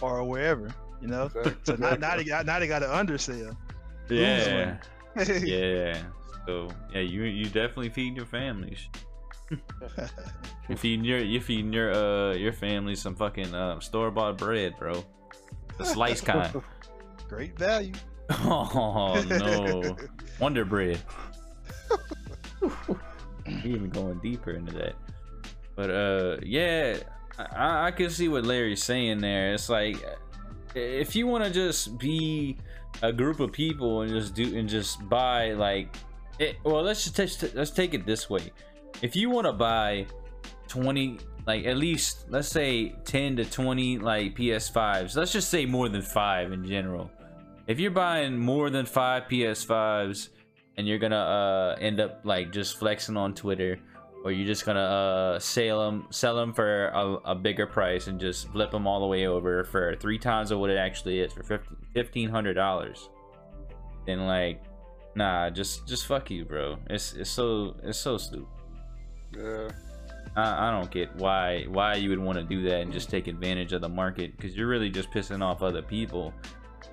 or 0.00 0.24
wherever. 0.24 0.72
You 1.00 1.08
know. 1.08 1.30
So 1.64 1.76
now, 1.76 1.94
now 1.94 2.16
they 2.16 2.24
got 2.24 2.46
now 2.46 2.58
they 2.58 2.66
got 2.66 2.80
to 2.80 2.94
undersell. 2.94 3.56
Yeah. 4.08 4.76
Yeah. 5.16 6.02
So 6.46 6.68
yeah, 6.92 7.02
you 7.02 7.24
you 7.24 7.44
definitely 7.44 7.90
feed 7.90 8.16
your 8.16 8.24
families. 8.24 8.88
You 10.68 10.76
feeding 10.76 11.04
your 11.04 11.18
you 11.18 11.40
feeding 11.40 11.72
your 11.72 11.92
uh 11.92 12.34
your 12.34 12.52
family 12.52 12.96
some 12.96 13.14
fucking 13.14 13.54
uh, 13.54 13.78
store 13.80 14.10
bought 14.10 14.38
bread, 14.38 14.74
bro. 14.78 15.04
The 15.76 15.84
slice 15.84 16.20
kind. 16.22 16.62
Great 17.28 17.58
value. 17.58 17.92
oh 18.30 19.22
no, 19.28 19.96
Wonder 20.40 20.64
Bread. 20.64 20.98
we 22.62 23.54
even 23.64 23.90
going 23.90 24.18
deeper 24.20 24.52
into 24.52 24.72
that. 24.72 24.94
But 25.76 25.90
uh, 25.90 26.36
yeah, 26.42 26.96
I, 27.54 27.86
I 27.86 27.90
can 27.90 28.10
see 28.10 28.28
what 28.28 28.44
Larry's 28.44 28.82
saying 28.82 29.18
there. 29.18 29.54
It's 29.54 29.68
like 29.68 29.96
if 30.74 31.16
you 31.16 31.26
want 31.26 31.44
to 31.44 31.50
just 31.50 31.98
be 31.98 32.56
a 33.02 33.12
group 33.12 33.40
of 33.40 33.52
people 33.52 34.02
and 34.02 34.10
just 34.10 34.34
do 34.34 34.56
and 34.56 34.68
just 34.68 35.08
buy 35.08 35.52
like, 35.52 35.96
it, 36.38 36.56
well, 36.64 36.82
let's 36.82 37.04
just 37.04 37.40
take, 37.40 37.54
let's 37.54 37.70
take 37.70 37.94
it 37.94 38.06
this 38.06 38.28
way. 38.28 38.52
If 39.02 39.16
you 39.16 39.30
want 39.30 39.46
to 39.46 39.52
buy 39.52 40.06
20 40.68 41.18
like 41.46 41.64
at 41.66 41.76
least 41.76 42.26
let's 42.28 42.48
say 42.48 42.90
10 43.04 43.36
to 43.36 43.44
20 43.44 43.98
like 43.98 44.36
PS5s. 44.36 45.16
Let's 45.16 45.32
just 45.32 45.50
say 45.50 45.66
more 45.66 45.88
than 45.88 46.02
5 46.02 46.52
in 46.52 46.64
general. 46.64 47.10
If 47.66 47.80
you're 47.80 47.90
buying 47.90 48.38
more 48.38 48.70
than 48.70 48.86
5 48.86 49.24
PS5s 49.24 50.28
and 50.76 50.86
you're 50.86 50.98
to 50.98 51.16
uh 51.16 51.76
end 51.80 52.00
up 52.00 52.20
like 52.24 52.52
just 52.52 52.78
flexing 52.78 53.16
on 53.16 53.34
Twitter 53.34 53.80
or 54.24 54.32
you're 54.32 54.46
just 54.46 54.64
to 54.64 54.74
uh 54.74 55.38
sell 55.38 55.80
them 55.84 56.06
sell 56.10 56.36
them 56.36 56.52
for 56.52 56.88
a, 56.88 57.14
a 57.24 57.34
bigger 57.34 57.66
price 57.66 58.06
and 58.06 58.20
just 58.20 58.48
flip 58.48 58.70
them 58.70 58.86
all 58.86 59.00
the 59.00 59.06
way 59.06 59.26
over 59.26 59.64
for 59.64 59.96
3 59.96 60.18
times 60.18 60.50
of 60.50 60.58
what 60.58 60.70
it 60.70 60.76
actually 60.76 61.20
is 61.20 61.32
for 61.32 61.42
15 61.42 61.76
$1500 61.94 63.08
then 64.06 64.26
like 64.26 64.62
nah 65.14 65.50
just 65.50 65.86
just 65.86 66.06
fuck 66.06 66.30
you 66.30 66.44
bro. 66.44 66.78
It's 66.88 67.14
it's 67.14 67.30
so 67.30 67.76
it's 67.82 67.98
so 67.98 68.16
stupid. 68.16 68.46
Yeah. 69.36 69.68
I, 70.36 70.68
I 70.68 70.70
don't 70.70 70.90
get 70.90 71.14
why 71.16 71.64
why 71.64 71.94
you 71.94 72.10
would 72.10 72.18
want 72.18 72.38
to 72.38 72.44
do 72.44 72.62
that 72.62 72.80
and 72.80 72.92
just 72.92 73.10
take 73.10 73.26
advantage 73.26 73.72
of 73.72 73.80
the 73.80 73.88
market 73.88 74.36
because 74.36 74.56
you're 74.56 74.68
really 74.68 74.90
just 74.90 75.10
pissing 75.10 75.42
off 75.42 75.62
other 75.62 75.82
people 75.82 76.32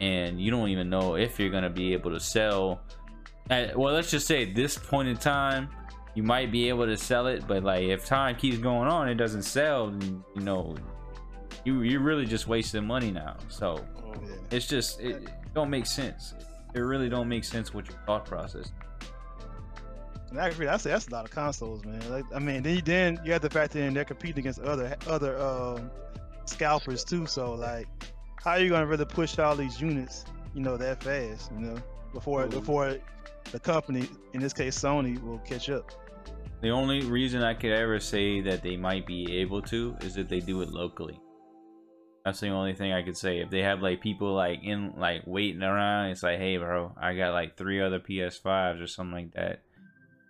and 0.01 0.39
you 0.39 0.51
don't 0.51 0.69
even 0.69 0.89
know 0.89 1.15
if 1.15 1.39
you're 1.39 1.49
gonna 1.49 1.69
be 1.69 1.93
able 1.93 2.11
to 2.11 2.19
sell. 2.19 2.81
At, 3.49 3.77
well 3.77 3.93
let's 3.93 4.11
just 4.11 4.27
say 4.27 4.49
at 4.49 4.55
this 4.55 4.77
point 4.77 5.07
in 5.07 5.15
time 5.17 5.69
you 6.17 6.23
might 6.23 6.51
be 6.51 6.67
able 6.67 6.85
to 6.87 6.97
sell 6.97 7.27
it 7.27 7.47
but 7.47 7.63
like 7.63 7.83
if 7.83 8.03
time 8.05 8.35
keeps 8.35 8.57
going 8.57 8.87
on 8.89 9.07
it 9.07 9.15
doesn't 9.15 9.43
sell 9.43 9.91
then, 9.91 10.23
you 10.35 10.41
know 10.41 10.75
you 11.63 11.81
you're 11.83 12.01
really 12.01 12.25
just 12.25 12.47
wasting 12.47 12.83
money 12.85 13.11
now 13.11 13.35
so 13.49 13.85
Yeah. 14.23 14.35
it's 14.55 14.67
just 14.67 14.99
it, 14.99 15.17
it 15.23 15.29
don't 15.53 15.69
make 15.69 15.85
sense 15.85 16.33
it 16.73 16.79
really 16.79 17.07
don't 17.07 17.29
make 17.29 17.43
sense 17.43 17.71
with 17.73 17.87
your 17.89 17.99
thought 18.07 18.25
process 18.25 18.71
And 20.31 20.39
I 20.41 20.47
agree. 20.49 20.67
I 20.67 20.75
say 20.77 20.89
that's 20.91 21.07
a 21.07 21.11
lot 21.11 21.23
of 21.23 21.31
consoles, 21.31 21.85
man. 21.85 22.01
Like, 22.11 22.25
I 22.35 22.39
mean, 22.39 22.61
then 22.61 22.75
you, 22.75 22.81
then 22.81 23.09
you 23.23 23.31
have 23.31 23.41
to 23.43 23.49
factor 23.49 23.79
in 23.79 23.93
they're 23.93 24.03
competing 24.03 24.39
against 24.39 24.59
other 24.59 24.97
other 25.07 25.33
um, 25.39 25.89
scalpers 26.45 27.05
too. 27.05 27.25
So 27.27 27.53
like, 27.53 27.87
how 28.43 28.51
are 28.51 28.59
you 28.59 28.69
gonna 28.69 28.85
really 28.93 29.05
push 29.05 29.39
all 29.39 29.55
these 29.55 29.79
units, 29.79 30.25
you 30.53 30.61
know, 30.65 30.75
that 30.77 31.01
fast, 31.01 31.51
you 31.53 31.61
know, 31.67 31.77
before 32.13 32.41
Mhm. 32.45 32.51
before 32.59 32.97
the 33.53 33.59
company, 33.59 34.09
in 34.33 34.41
this 34.41 34.51
case 34.51 34.77
Sony, 34.77 35.13
will 35.23 35.39
catch 35.51 35.69
up? 35.69 35.85
The 36.61 36.69
only 36.69 37.01
reason 37.01 37.43
I 37.43 37.53
could 37.53 37.71
ever 37.71 37.99
say 37.99 38.41
that 38.41 38.63
they 38.63 38.77
might 38.77 39.05
be 39.05 39.37
able 39.37 39.61
to 39.63 39.95
is 40.01 40.17
if 40.17 40.27
they 40.27 40.39
do 40.39 40.61
it 40.61 40.69
locally. 40.69 41.19
That's 42.25 42.39
the 42.39 42.49
only 42.49 42.73
thing 42.73 42.91
I 42.91 43.03
could 43.03 43.15
say. 43.15 43.39
If 43.39 43.49
they 43.49 43.61
have 43.61 43.81
like 43.81 44.01
people 44.01 44.33
like 44.33 44.63
in 44.63 44.93
like 44.97 45.21
waiting 45.25 45.61
around, 45.61 46.09
it's 46.09 46.23
like, 46.23 46.39
hey, 46.39 46.57
bro, 46.57 46.93
I 46.99 47.13
got 47.13 47.33
like 47.33 47.55
three 47.55 47.79
other 47.79 47.99
PS5s 47.99 48.83
or 48.83 48.87
something 48.87 49.13
like 49.13 49.33
that. 49.33 49.61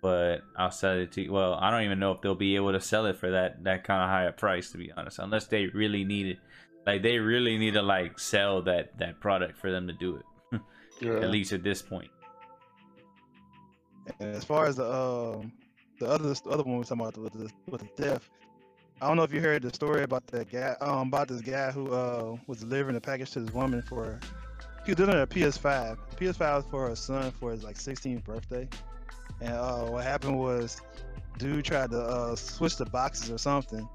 But 0.00 0.42
I'll 0.56 0.70
sell 0.70 0.98
it 0.98 1.12
to 1.12 1.22
you. 1.22 1.32
Well, 1.32 1.54
I 1.54 1.70
don't 1.70 1.82
even 1.82 1.98
know 1.98 2.12
if 2.12 2.20
they'll 2.20 2.36
be 2.36 2.54
able 2.56 2.72
to 2.72 2.80
sell 2.80 3.06
it 3.06 3.16
for 3.16 3.30
that 3.30 3.64
that 3.64 3.82
kind 3.82 4.02
of 4.02 4.08
higher 4.08 4.30
price, 4.30 4.70
to 4.72 4.78
be 4.78 4.92
honest, 4.96 5.18
unless 5.18 5.46
they 5.46 5.66
really 5.66 6.04
need 6.04 6.26
it. 6.26 6.38
Like 6.86 7.02
they 7.02 7.18
really 7.18 7.58
need 7.58 7.74
to 7.74 7.82
like 7.82 8.18
sell 8.18 8.62
that 8.62 8.96
that 8.98 9.18
product 9.18 9.58
for 9.58 9.72
them 9.72 9.86
to 9.86 9.92
do 9.94 10.16
it. 10.16 10.60
Yeah. 11.00 11.20
At 11.20 11.30
least 11.30 11.52
at 11.52 11.62
this 11.62 11.80
point. 11.80 12.10
And 14.18 14.34
as 14.34 14.42
far 14.42 14.66
as 14.66 14.76
the 14.76 14.92
um 14.92 15.52
the 15.98 16.06
other 16.08 16.32
the 16.32 16.50
other 16.50 16.62
one 16.62 16.74
we 16.74 16.78
was 16.78 16.88
talking 16.88 17.02
about 17.02 17.18
with 17.18 17.32
the 17.32 17.50
with 17.70 17.80
the 17.80 18.02
theft, 18.02 18.30
I 19.00 19.06
don't 19.08 19.16
know 19.16 19.22
if 19.22 19.32
you 19.32 19.40
heard 19.40 19.62
the 19.62 19.72
story 19.72 20.02
about 20.02 20.26
that 20.28 20.50
guy 20.50 20.76
um 20.80 21.08
about 21.08 21.28
this 21.28 21.40
guy 21.40 21.70
who 21.70 21.92
uh 21.92 22.36
was 22.46 22.60
delivering 22.60 22.96
a 22.96 23.00
package 23.00 23.30
to 23.32 23.40
this 23.40 23.52
woman 23.54 23.82
for 23.82 24.18
he 24.84 24.92
was 24.92 24.96
delivering 24.96 25.22
a 25.22 25.26
PS5. 25.26 25.98
The 26.10 26.16
PS5 26.26 26.56
was 26.56 26.64
for 26.70 26.88
her 26.88 26.96
son 26.96 27.30
for 27.32 27.50
his 27.52 27.62
like 27.64 27.76
16th 27.76 28.24
birthday, 28.24 28.68
and 29.40 29.52
uh 29.54 29.84
what 29.86 30.04
happened 30.04 30.38
was 30.38 30.80
dude 31.38 31.64
tried 31.64 31.90
to 31.90 32.00
uh 32.00 32.34
switch 32.36 32.76
the 32.76 32.86
boxes 32.86 33.30
or 33.30 33.38
something, 33.38 33.88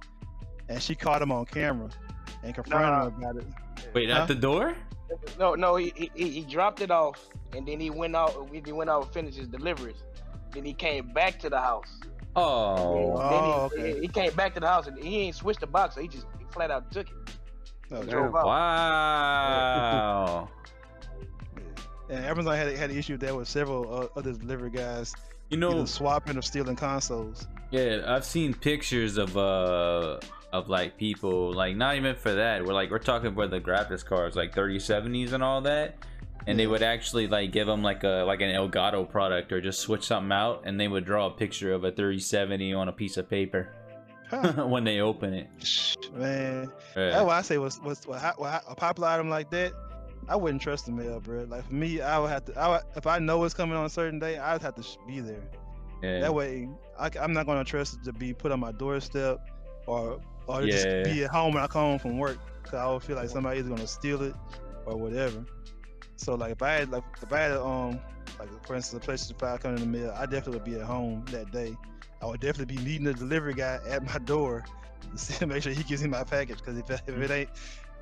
and 0.70 0.82
she 0.82 0.96
caught 0.96 1.22
him 1.22 1.32
on 1.32 1.46
camera 1.46 1.90
and 2.44 2.54
confronted 2.54 2.90
Nah. 2.90 3.08
him 3.08 3.24
about 3.24 3.38
it. 3.38 3.46
Wait, 3.94 4.10
Huh? 4.10 4.22
at 4.22 4.28
the 4.28 4.36
door? 4.36 4.76
No, 5.38 5.54
no, 5.56 5.76
he, 5.76 5.94
he- 5.96 6.12
he 6.16 6.30
he 6.30 6.42
dropped 6.42 6.82
it 6.82 6.90
off, 6.92 7.28
and 7.56 7.68
then 7.68 7.80
he 7.80 7.90
went 7.92 8.16
out. 8.16 8.48
He 8.52 8.72
went 8.72 8.90
out 8.90 9.04
and 9.06 9.14
finished 9.14 9.38
his 9.38 9.48
deliveries. 9.48 10.02
Then 10.54 10.66
he 10.66 10.74
came 10.74 11.12
back 11.14 11.40
to 11.40 11.50
the 11.50 11.60
house. 11.60 12.00
Oh. 12.36 13.14
Oh, 13.18 13.70
then 13.72 13.86
he, 13.86 13.92
okay. 13.92 14.02
he 14.02 14.08
came 14.08 14.34
back 14.34 14.54
to 14.56 14.60
the 14.60 14.68
house, 14.68 14.88
and 14.88 14.98
he 14.98 15.20
ain't 15.20 15.36
switched 15.36 15.60
the 15.60 15.68
box. 15.68 15.96
So 15.96 16.02
he 16.02 16.08
just 16.08 16.26
he 16.40 16.46
flat 16.52 16.72
out 16.72 16.92
took 16.92 17.08
it. 17.08 17.14
Oh, 17.92 17.98
and 17.98 18.10
drove 18.10 18.36
out. 18.36 18.46
Wow. 18.46 20.50
And 22.10 22.26
Amazon 22.26 22.56
had 22.56 22.76
had 22.76 22.90
an 22.92 22.98
issue 22.98 23.14
with 23.14 23.22
that 23.22 23.36
with 23.36 23.48
several 23.48 23.94
uh, 23.94 24.08
other 24.20 24.34
delivery 24.34 24.72
guys 24.72 25.14
You 25.50 25.58
know, 25.58 25.86
swapping 25.86 26.38
or 26.38 26.42
stealing 26.42 26.76
consoles. 26.76 27.48
yeah, 27.72 28.04
I've 28.08 28.26
seen 28.26 28.54
pictures 28.54 29.18
of 29.18 29.36
uh 29.38 30.20
of 30.52 30.70
like 30.70 30.98
people 30.98 31.54
like 31.54 31.76
not 31.76 31.96
even 31.96 32.16
for 32.16 32.34
that. 32.34 32.66
We're 32.66 32.74
like 32.74 32.92
we're 32.92 33.00
talking 33.00 33.28
about 33.28 33.50
the 33.52 33.62
graphics 33.62 34.06
cards 34.06 34.36
like 34.36 34.54
3070s 34.54 35.34
and 35.34 35.44
all 35.44 35.62
that. 35.62 35.96
And 36.48 36.60
they 36.60 36.68
would 36.68 36.84
actually 36.84 37.28
like 37.28 37.52
give 37.52 37.68
them 37.68 37.82
like 37.84 38.04
a 38.04 38.24
like 38.28 38.42
an 38.42 38.50
Elgato 38.50 39.10
product 39.10 39.52
or 39.52 39.62
just 39.62 39.80
switch 39.80 40.04
something 40.04 40.32
out 40.32 40.64
and 40.66 40.80
they 40.80 40.88
would 40.88 41.06
draw 41.06 41.28
a 41.28 41.32
picture 41.32 41.72
of 41.74 41.84
a 41.84 41.92
3070 41.92 42.74
on 42.74 42.88
a 42.90 42.92
piece 42.92 43.18
of 43.18 43.30
paper 43.30 43.70
Huh. 44.30 44.66
when 44.68 44.84
they 44.84 45.00
open 45.00 45.34
it. 45.34 45.48
Man, 46.14 46.72
Yeah. 46.96 47.10
that's 47.12 47.26
why 47.26 47.38
I 47.38 47.42
say 47.42 47.58
was 47.60 47.80
was 47.82 48.06
what, 48.08 48.20
how- 48.20 48.34
what, 48.38 48.64
a 48.68 48.76
popular 48.76 49.10
item 49.10 49.30
like 49.30 49.50
that. 49.52 49.74
I 50.28 50.36
wouldn't 50.38 50.62
trust 50.62 50.86
the 50.86 50.92
mail, 50.94 51.20
bro. 51.20 51.44
Like 51.44 51.68
for 51.68 51.74
me, 51.74 52.02
I 52.02 52.18
would 52.18 52.30
have 52.30 52.46
to. 52.46 52.58
I 52.60 52.68
would, 52.70 52.82
if 52.96 53.06
I 53.06 53.20
know 53.20 53.44
it's 53.44 53.54
coming 53.54 53.76
on 53.78 53.86
a 53.86 53.90
certain 53.90 54.20
day, 54.20 54.38
I'd 54.38 54.62
have 54.62 54.76
to 54.76 54.84
be 55.06 55.20
there. 55.20 55.44
Yeah. 56.02 56.22
That 56.22 56.34
way, 56.34 56.70
I, 56.98 57.10
am 57.18 57.34
not 57.34 57.46
gonna 57.46 57.64
trust 57.66 57.96
it 57.96 58.04
to 58.06 58.14
be 58.14 58.34
put 58.34 58.52
on 58.54 58.60
my 58.62 58.72
doorstep, 58.72 59.40
or 59.86 60.20
or 60.48 60.64
Yeah. 60.64 60.72
just 60.72 60.86
be 61.14 61.26
at 61.26 61.30
home 61.30 61.54
when 61.54 61.62
I 61.64 61.68
come 61.68 61.82
home 61.84 62.00
from 62.00 62.18
work. 62.18 62.38
Cause 62.64 62.74
I 62.76 62.88
would 62.92 63.04
feel 63.04 63.18
like 63.18 63.30
somebody's 63.30 63.68
gonna 63.68 63.86
steal 63.86 64.22
it 64.24 64.34
or 64.86 64.96
whatever. 64.96 65.44
So 66.24 66.36
like 66.36 66.52
if 66.52 66.62
I 66.62 66.72
had 66.72 66.92
like 66.92 67.04
if 67.22 67.32
I 67.32 67.40
had 67.40 67.52
um 67.52 68.00
like 68.40 68.66
for 68.66 68.76
instance, 68.76 69.06
the 69.06 69.12
PlayStation 69.12 69.40
Five 69.40 69.60
coming 69.62 69.80
in 69.82 69.92
the 69.92 70.00
mail, 70.00 70.14
I 70.18 70.26
definitely 70.26 70.54
would 70.54 70.64
be 70.64 70.76
at 70.76 70.84
home 70.84 71.26
that 71.32 71.52
day. 71.52 71.76
I 72.22 72.26
would 72.26 72.40
definitely 72.40 72.78
be 72.78 72.84
meeting 72.84 73.04
the 73.04 73.14
delivery 73.14 73.54
guy 73.54 73.80
at 73.88 74.06
my 74.06 74.18
door 74.20 74.64
to 75.12 75.18
see, 75.18 75.46
make 75.46 75.64
sure 75.64 75.74
he 75.74 75.84
gives 75.84 76.02
me 76.02 76.10
my 76.10 76.24
package. 76.24 76.60
Because 76.60 76.78
if, 76.78 76.90
if 76.90 77.10
it 77.10 77.32
ain't 77.32 77.50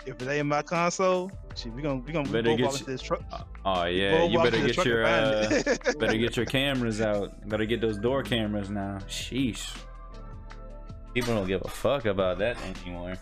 if 0.06 0.22
it 0.22 0.28
ain't 0.28 0.48
my 0.48 0.62
console, 0.62 1.32
shit, 1.56 1.74
we 1.74 1.82
gonna 1.82 2.02
we 2.02 2.12
gonna 2.14 2.30
Better 2.30 2.56
get 2.56 2.60
you- 2.60 2.66
into 2.66 2.84
this 2.86 3.02
truck. 3.02 3.24
Oh 3.66 3.86
yeah, 3.86 4.24
you 4.24 4.38
better 4.40 4.66
get 4.66 4.86
your 4.86 5.06
uh, 5.06 5.50
better 6.00 6.18
get 6.18 6.38
your 6.38 6.46
cameras 6.46 7.02
out. 7.02 7.48
Better 7.50 7.66
get 7.66 7.82
those 7.82 7.98
door 7.98 8.24
cameras 8.24 8.70
now. 8.70 9.00
Sheesh. 9.08 9.76
People 11.14 11.36
don't 11.36 11.48
give 11.48 11.62
a 11.66 11.68
fuck 11.68 12.06
about 12.06 12.38
that 12.38 12.58
anymore. 12.64 13.16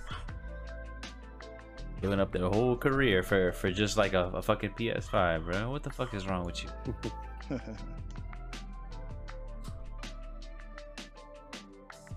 Giving 2.02 2.20
up 2.20 2.32
their 2.32 2.48
whole 2.48 2.78
career 2.78 3.24
for 3.24 3.52
for 3.52 3.72
just 3.72 3.98
like 3.98 4.14
a, 4.14 4.26
a 4.34 4.42
fucking 4.42 4.72
PS5, 4.72 5.44
bro. 5.46 5.70
What 5.72 5.84
the 5.84 5.90
fuck 5.90 6.14
is 6.14 6.26
wrong 6.28 6.46
with 6.46 6.64
you? 6.64 6.70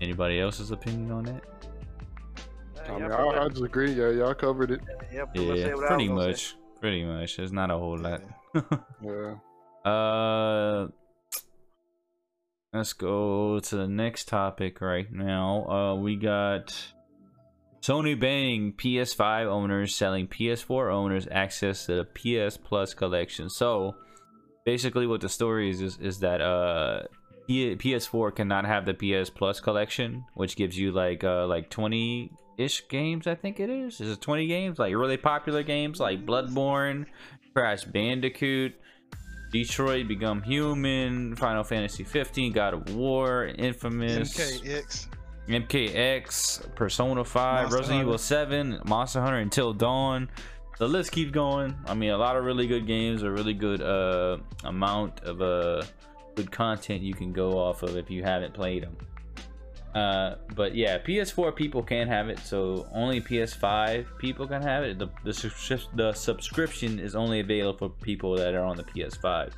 Anybody 0.01 0.39
else's 0.39 0.71
opinion 0.71 1.11
on 1.11 1.23
that? 1.25 1.43
I 2.87 2.91
mean, 2.99 3.11
I, 3.11 3.23
I 3.27 3.47
just 3.49 3.61
agree. 3.63 3.91
Yeah, 3.93 4.09
y'all 4.09 4.33
covered 4.33 4.71
it. 4.71 4.81
Yeah, 5.13 5.25
pretty 5.25 5.47
much 5.47 5.57
Yeah, 5.59 5.65
say 5.65 5.73
what 5.75 5.83
I 5.85 5.87
pretty 5.87 6.09
much. 6.09 6.45
say. 6.49 6.55
Pretty 6.81 7.05
much. 7.05 7.37
There's 7.37 7.51
not 7.51 7.71
a 7.71 7.77
whole 7.77 7.97
lot. 7.97 8.21
Yeah. 9.01 9.35
Uh, 9.89 10.87
let's 12.71 12.93
go 12.93 13.59
to 13.59 13.75
the 13.75 13.87
next 13.87 14.27
topic 14.27 14.79
right 14.79 15.11
now. 15.11 15.65
Uh, 15.67 15.95
we 15.95 16.15
got 16.15 16.73
Sony 17.83 18.17
banning 18.17 18.71
PS5 18.73 19.45
owners 19.47 19.93
selling 19.93 20.27
PS4 20.27 20.89
owners 20.93 21.27
access 21.29 21.85
to 21.85 21.95
the 21.95 22.05
PS 22.05 22.55
Plus 22.55 22.93
collection. 22.93 23.49
So, 23.49 23.95
basically, 24.65 25.05
what 25.05 25.19
the 25.19 25.27
story 25.29 25.69
is 25.69 25.81
is, 25.81 25.97
is 25.99 26.19
that 26.19 26.41
uh. 26.41 27.03
PS4 27.49 28.33
cannot 28.33 28.63
have 28.63 28.85
the 28.85 28.93
PS 28.93 29.29
Plus 29.29 29.59
collection, 29.59 30.23
which 30.33 30.55
gives 30.55 30.77
you 30.77 30.93
like 30.93 31.25
uh 31.25 31.45
like 31.45 31.69
20 31.69 32.31
ish 32.57 32.87
games, 32.87 33.27
I 33.27 33.35
think 33.35 33.59
it 33.59 33.69
is. 33.69 33.99
Is 33.99 34.13
it 34.13 34.21
20 34.21 34.47
games? 34.47 34.79
Like 34.79 34.95
really 34.95 35.17
popular 35.17 35.61
games 35.61 35.99
like 35.99 36.25
Bloodborne, 36.25 37.05
Crash 37.53 37.83
Bandicoot, 37.83 38.75
Detroit 39.51 40.07
Become 40.07 40.41
Human, 40.43 41.35
Final 41.35 41.65
Fantasy 41.65 42.05
15, 42.05 42.53
God 42.53 42.73
of 42.75 42.95
War, 42.95 43.45
Infamous, 43.45 44.37
MKX. 44.37 45.07
MKX, 45.47 46.75
Persona 46.75 47.23
5, 47.23 47.63
Monster 47.63 47.77
Resident. 47.77 48.01
Evil 48.01 48.17
7, 48.17 48.79
Monster 48.85 49.21
Hunter 49.21 49.37
Until 49.39 49.73
Dawn. 49.73 50.29
The 50.79 50.87
list 50.87 51.11
keeps 51.11 51.31
going. 51.31 51.75
I 51.85 51.93
mean, 51.93 52.09
a 52.11 52.17
lot 52.17 52.35
of 52.35 52.43
really 52.45 52.67
good 52.67 52.87
games, 52.87 53.21
a 53.23 53.29
really 53.29 53.53
good 53.53 53.81
uh 53.81 54.37
amount 54.63 55.19
of 55.21 55.41
uh 55.41 55.83
good 56.35 56.51
content 56.51 57.01
you 57.01 57.13
can 57.13 57.31
go 57.31 57.59
off 57.59 57.83
of 57.83 57.95
if 57.95 58.09
you 58.09 58.23
haven't 58.23 58.53
played 58.53 58.83
them. 58.83 58.97
Uh, 59.93 60.35
but 60.55 60.73
yeah, 60.75 60.97
PS4 60.97 61.55
people 61.55 61.83
can't 61.83 62.09
have 62.09 62.27
it, 62.27 62.39
so 62.39 62.87
only 62.91 63.21
PS5 63.21 64.17
people 64.17 64.47
can 64.47 64.63
have 64.63 64.83
it. 64.83 64.97
The 64.97 65.07
the, 65.23 65.81
the 65.95 66.13
subscription 66.13 66.97
is 66.99 67.13
only 67.15 67.39
available 67.41 67.89
for 67.89 67.95
people 68.03 68.35
that 68.37 68.55
are 68.55 68.63
on 68.63 68.75
the 68.75 68.83
PS5. 68.83 69.51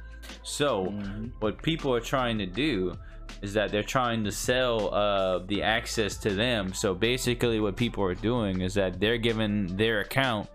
So 0.44 0.88
Mhm. 0.88 1.32
what 1.40 1.62
people 1.64 1.94
are 1.96 2.02
trying 2.02 2.38
to 2.40 2.46
do 2.46 2.94
is 3.42 3.54
that 3.54 3.72
they're 3.72 3.84
trying 3.84 4.24
to 4.24 4.32
sell 4.32 4.94
uh, 4.94 5.40
the 5.40 5.62
access 5.62 6.18
to 6.18 6.34
them. 6.34 6.74
So 6.74 6.94
basically, 6.94 7.60
what 7.60 7.76
people 7.76 8.04
are 8.04 8.16
doing 8.16 8.62
is 8.62 8.74
that 8.76 9.00
they're 9.00 9.18
giving 9.18 9.76
their 9.78 10.02
account 10.02 10.50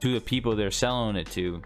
to 0.00 0.12
the 0.14 0.20
people 0.20 0.56
they're 0.56 0.70
selling 0.70 1.16
it 1.16 1.26
to, 1.32 1.62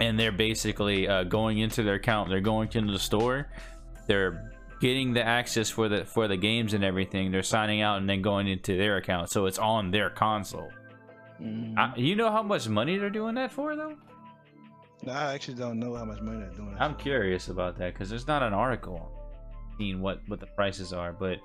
and 0.00 0.18
they're 0.18 0.32
basically 0.32 1.06
uh, 1.08 1.24
going 1.24 1.58
into 1.58 1.82
their 1.82 1.94
account. 1.94 2.28
They're 2.28 2.40
going 2.40 2.68
into 2.74 2.92
the 2.92 2.98
store. 2.98 3.48
They're 4.06 4.52
getting 4.80 5.12
the 5.14 5.22
access 5.26 5.70
for 5.70 5.88
the 5.88 6.04
for 6.04 6.28
the 6.28 6.36
games 6.36 6.74
and 6.74 6.82
everything. 6.84 7.30
They're 7.30 7.42
signing 7.42 7.80
out 7.82 7.98
and 7.98 8.08
then 8.08 8.22
going 8.22 8.46
into 8.48 8.76
their 8.76 8.96
account, 8.96 9.30
so 9.30 9.46
it's 9.46 9.58
on 9.58 9.90
their 9.90 10.10
console. 10.10 10.70
Mhm. 11.40 11.76
I, 11.78 11.94
you 11.96 12.16
know 12.16 12.30
how 12.30 12.42
much 12.42 12.68
money 12.68 12.96
they're 12.98 13.10
doing 13.10 13.34
that 13.34 13.52
for, 13.52 13.76
though? 13.76 13.94
No, 15.02 15.12
I 15.12 15.34
actually 15.34 15.54
don't 15.54 15.78
know 15.78 15.94
how 15.94 16.04
much 16.06 16.20
money 16.22 16.38
they're 16.40 16.48
doing. 16.54 16.72
that 16.72 16.82
I'm 16.82 16.94
for. 16.94 17.00
curious 17.02 17.48
about 17.48 17.76
that 17.78 17.92
because 17.92 18.08
there's 18.08 18.26
not 18.26 18.42
an 18.42 18.54
article 18.54 19.10
seeing 19.78 20.00
what 20.00 20.20
what 20.26 20.40
the 20.40 20.46
prices 20.46 20.92
are, 20.92 21.12
but 21.12 21.38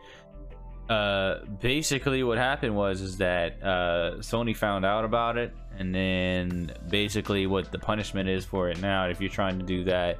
uh, 0.89 1.45
basically 1.61 2.23
what 2.23 2.37
happened 2.37 2.75
was 2.75 3.01
is 3.01 3.17
that 3.17 3.61
uh, 3.63 4.15
Sony 4.19 4.55
found 4.55 4.85
out 4.85 5.05
about 5.05 5.37
it, 5.37 5.53
and 5.77 5.93
then 5.95 6.73
basically 6.89 7.47
what 7.47 7.71
the 7.71 7.79
punishment 7.79 8.27
is 8.27 8.43
for 8.43 8.69
it 8.69 8.81
now, 8.81 9.07
if 9.07 9.21
you're 9.21 9.29
trying 9.29 9.57
to 9.57 9.65
do 9.65 9.83
that, 9.85 10.19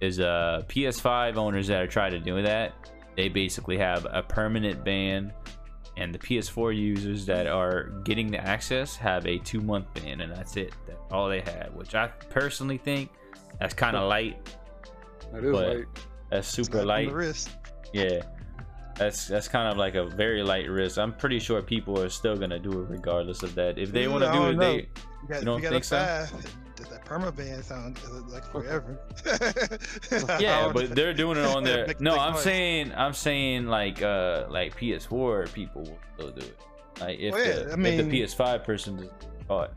is 0.00 0.20
uh, 0.20 0.62
PS5 0.68 1.36
owners 1.36 1.66
that 1.68 1.80
are 1.80 1.86
trying 1.86 2.10
to 2.10 2.18
do 2.18 2.42
that, 2.42 2.74
they 3.16 3.28
basically 3.28 3.78
have 3.78 4.06
a 4.10 4.22
permanent 4.22 4.84
ban. 4.84 5.32
And 5.98 6.14
the 6.14 6.18
PS4 6.18 6.74
users 6.74 7.26
that 7.26 7.46
are 7.46 7.90
getting 8.04 8.30
the 8.30 8.38
access 8.38 8.96
have 8.96 9.26
a 9.26 9.38
two 9.38 9.60
month 9.60 9.86
ban, 9.94 10.22
and 10.22 10.32
that's 10.32 10.56
it. 10.56 10.72
That's 10.86 10.98
all 11.10 11.28
they 11.28 11.42
have, 11.42 11.72
which 11.74 11.94
I 11.94 12.08
personally 12.08 12.78
think 12.78 13.10
that's 13.60 13.74
kind 13.74 13.94
of 13.94 14.08
light. 14.08 14.56
That 15.32 15.44
is 15.44 15.52
But- 15.52 15.76
like 15.76 15.86
That's 16.32 16.48
super 16.48 16.80
on 16.80 16.86
light. 16.86 17.12
Wrist. 17.12 17.50
Yeah. 17.92 18.22
That's 18.96 19.26
that's 19.28 19.48
kind 19.48 19.68
of 19.68 19.76
like 19.76 19.94
a 19.94 20.06
very 20.06 20.42
light 20.42 20.68
risk. 20.68 20.98
I'm 20.98 21.12
pretty 21.12 21.38
sure 21.38 21.60
people 21.62 22.00
are 22.00 22.08
still 22.08 22.36
gonna 22.36 22.58
do 22.58 22.70
it 22.82 22.88
regardless 22.88 23.42
of 23.42 23.54
that. 23.54 23.78
If 23.78 23.92
they 23.92 24.08
want 24.08 24.24
to 24.24 24.32
do 24.32 24.48
it, 24.48 24.54
know. 24.54 24.60
they 24.60 24.76
You 24.76 25.28
got, 25.28 25.38
You 25.40 25.44
don't 25.44 25.56
you 25.58 25.62
got 25.62 25.70
think 25.70 25.84
a 25.84 26.26
so? 26.26 26.38
Does 26.76 26.88
that 26.88 27.04
perma 27.04 27.34
ban 27.36 27.62
sound 27.62 27.98
like 28.28 28.44
forever? 28.50 28.98
yeah, 30.40 30.70
but 30.74 30.94
they're 30.94 31.14
doing 31.14 31.36
it 31.38 31.44
on 31.44 31.64
their. 31.64 31.94
No, 32.00 32.18
I'm 32.18 32.32
noise. 32.32 32.42
saying 32.42 32.92
I'm 32.96 33.12
saying 33.12 33.66
like 33.66 34.02
uh 34.02 34.46
like 34.48 34.76
PS4 34.76 35.52
people 35.52 35.82
will 35.82 35.98
still 36.14 36.30
do 36.30 36.46
it. 36.46 36.58
Like 37.00 37.18
if 37.18 37.34
Well, 37.34 37.46
yeah, 37.46 37.76
the 37.76 37.88
I 37.88 37.90
if 37.90 38.08
the 38.08 38.22
PS5 38.22 38.64
person 38.64 38.98
is 38.98 39.10
caught, 39.48 39.72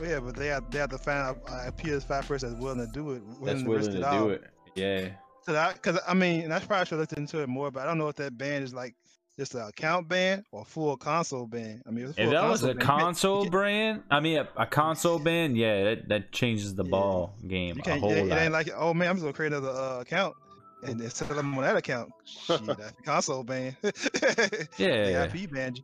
Well, 0.00 0.10
yeah, 0.10 0.20
but 0.20 0.36
they 0.36 0.46
have 0.46 0.70
they 0.70 0.78
have 0.78 0.90
to 0.90 0.98
find 0.98 1.36
a, 1.36 1.68
a 1.68 1.72
PS5 1.72 2.26
person 2.26 2.50
that's 2.52 2.62
willing 2.62 2.84
to 2.84 2.92
do 2.92 3.12
it. 3.12 3.22
that's 3.44 3.62
Willing 3.62 3.92
to 3.92 4.00
to 4.00 4.10
do 4.12 4.28
it. 4.30 4.44
Yeah. 4.74 5.08
Cause 5.48 5.56
I, 5.56 5.72
cause 5.72 5.98
I 6.06 6.12
mean, 6.12 6.42
and 6.42 6.52
I 6.52 6.58
probably 6.58 6.84
should 6.84 6.98
look 6.98 7.14
into 7.14 7.40
it 7.40 7.48
more, 7.48 7.70
but 7.70 7.82
I 7.82 7.86
don't 7.86 7.96
know 7.96 8.08
if 8.08 8.16
that 8.16 8.36
band 8.36 8.64
is 8.64 8.74
like 8.74 8.94
just 9.38 9.54
an 9.54 9.62
account 9.62 10.06
ban 10.06 10.44
or 10.52 10.62
full 10.66 10.94
console 10.98 11.46
ban. 11.46 11.80
I 11.86 11.90
mean, 11.90 12.04
if, 12.04 12.18
If 12.18 12.28
that 12.28 12.44
was 12.46 12.62
a 12.64 12.74
ban, 12.74 12.84
console 12.84 13.46
brand, 13.46 14.02
I 14.10 14.20
mean 14.20 14.36
a, 14.36 14.48
a 14.58 14.66
console 14.66 15.18
band, 15.30 15.56
yeah, 15.56 15.84
that, 15.84 16.08
that 16.10 16.32
changes 16.32 16.74
the 16.74 16.84
Yeah. 16.84 16.90
ball 16.90 17.34
game 17.46 17.80
a 17.86 17.98
whole 17.98 18.10
It, 18.10 18.18
it 18.18 18.26
lot. 18.26 18.38
ain't 18.40 18.52
like, 18.52 18.68
oh 18.76 18.92
man, 18.92 19.08
I'm 19.08 19.14
just 19.16 19.22
gonna 19.22 19.32
create 19.32 19.52
another 19.54 19.70
uh, 19.70 20.00
account 20.00 20.34
and 20.82 21.00
then 21.00 21.08
sell 21.08 21.28
them 21.34 21.56
on 21.56 21.62
that 21.62 21.76
account. 21.78 22.10
Shit, 22.26 22.66
that's 22.66 22.90
a 22.98 23.02
console 23.04 23.42
ban. 23.42 23.74
Yeah. 24.76 25.24
IP 25.32 25.50
ban. 25.50 25.76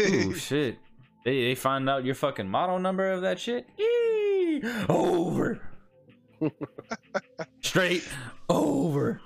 Ooh, 0.00 0.34
shit. 0.34 0.76
They, 1.24 1.44
they 1.44 1.54
find 1.54 1.88
out 1.88 2.04
your 2.04 2.16
fucking 2.16 2.48
model 2.48 2.80
number 2.80 3.12
of 3.12 3.22
that 3.22 3.38
shit? 3.38 3.68
Eee! 3.78 4.60
Over. 4.88 5.60
Straight 7.62 8.06
over. 8.48 9.20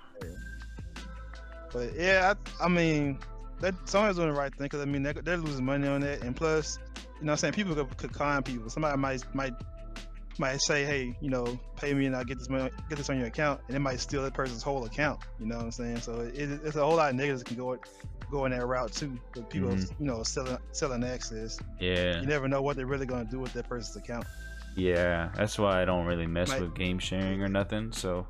But 1.72 1.94
yeah, 1.94 2.34
I, 2.60 2.64
I 2.64 2.68
mean, 2.68 3.18
that 3.60 3.74
Sony's 3.86 4.16
doing 4.16 4.28
the 4.28 4.34
right 4.38 4.54
thing 4.54 4.66
because 4.66 4.80
I 4.80 4.84
mean 4.84 5.02
they're, 5.02 5.14
they're 5.14 5.36
losing 5.38 5.64
money 5.64 5.88
on 5.88 6.02
that, 6.02 6.22
and 6.22 6.36
plus, 6.36 6.78
you 6.96 7.02
know, 7.26 7.26
what 7.26 7.30
I'm 7.32 7.36
saying 7.38 7.54
people 7.54 7.74
could, 7.74 7.96
could 7.96 8.12
con 8.12 8.42
people. 8.42 8.68
Somebody 8.68 8.98
might 8.98 9.22
might 9.34 9.54
might 10.38 10.60
say, 10.62 10.84
hey, 10.84 11.16
you 11.20 11.30
know, 11.30 11.58
pay 11.76 11.94
me 11.94 12.06
and 12.06 12.16
I'll 12.16 12.24
get 12.24 12.38
this 12.38 12.48
money, 12.48 12.70
get 12.88 12.96
this 12.98 13.08
on 13.10 13.18
your 13.18 13.26
account, 13.28 13.60
and 13.68 13.76
it 13.76 13.80
might 13.80 14.00
steal 14.00 14.22
that 14.22 14.34
person's 14.34 14.62
whole 14.62 14.84
account. 14.84 15.20
You 15.38 15.46
know 15.46 15.56
what 15.56 15.64
I'm 15.66 15.70
saying? 15.72 15.98
So 16.00 16.20
it, 16.20 16.34
it's 16.64 16.76
a 16.76 16.84
whole 16.84 16.96
lot 16.96 17.10
of 17.10 17.16
niggas 17.20 17.38
that 17.38 17.46
can 17.46 17.56
go 17.56 17.76
go 18.30 18.44
in 18.46 18.52
that 18.52 18.66
route 18.66 18.92
too. 18.92 19.18
With 19.34 19.48
people, 19.48 19.70
Mhm. 19.70 19.90
you 19.98 20.06
know, 20.06 20.22
selling 20.24 20.58
selling 20.72 21.04
access. 21.04 21.58
Yeah. 21.80 22.20
You 22.20 22.26
never 22.26 22.48
know 22.48 22.60
what 22.60 22.76
they're 22.76 22.86
really 22.86 23.06
gonna 23.06 23.24
do 23.24 23.38
with 23.38 23.52
that 23.54 23.66
person's 23.68 23.96
account. 23.96 24.26
Yeah. 24.76 25.30
That's 25.36 25.58
why 25.58 25.82
I 25.82 25.84
don't 25.84 26.06
really 26.06 26.26
mess 26.26 26.48
Might- 26.48 26.60
with 26.62 26.74
game 26.74 26.98
sharing 26.98 27.42
or 27.42 27.48
nothing. 27.48 27.92
So, 27.92 28.26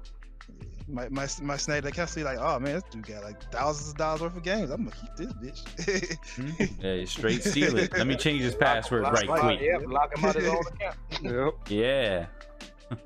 My 0.88 1.09
my 1.09 1.26
my 1.42 1.57
snake, 1.57 1.85
they 1.85 1.90
can 1.92 2.07
see 2.09 2.24
like, 2.24 2.38
oh 2.40 2.59
man, 2.59 2.74
this 2.74 2.83
dude 2.90 3.07
got 3.07 3.22
like 3.22 3.40
thousands 3.52 3.90
of 3.90 3.96
dollars 3.96 4.20
worth 4.22 4.37
of 4.37 4.42
games. 4.42 4.70
I'm 4.70 4.85
gonna 4.85 4.96
keep 5.16 5.16
this 5.16 5.33
bitch. 5.35 6.16
hmm, 6.37 6.85
yeah, 6.85 7.05
straight 7.05 7.43
steal 7.53 7.76
it. 7.78 7.93
Let 7.97 8.07
me 8.07 8.16
change 8.16 8.43
his 8.43 8.55
password 8.57 9.03
Lock- 9.05 9.14
right 9.14 9.28
lock- 9.28 9.40
quick. 9.40 9.61
Yeah, 9.62 9.78
lock 9.86 10.16
him 10.18 10.24
out 10.24 10.34
his 10.34 10.49
own 10.49 10.62
account. 10.72 10.97
yep. 11.22 11.55
Yeah. 11.68 12.26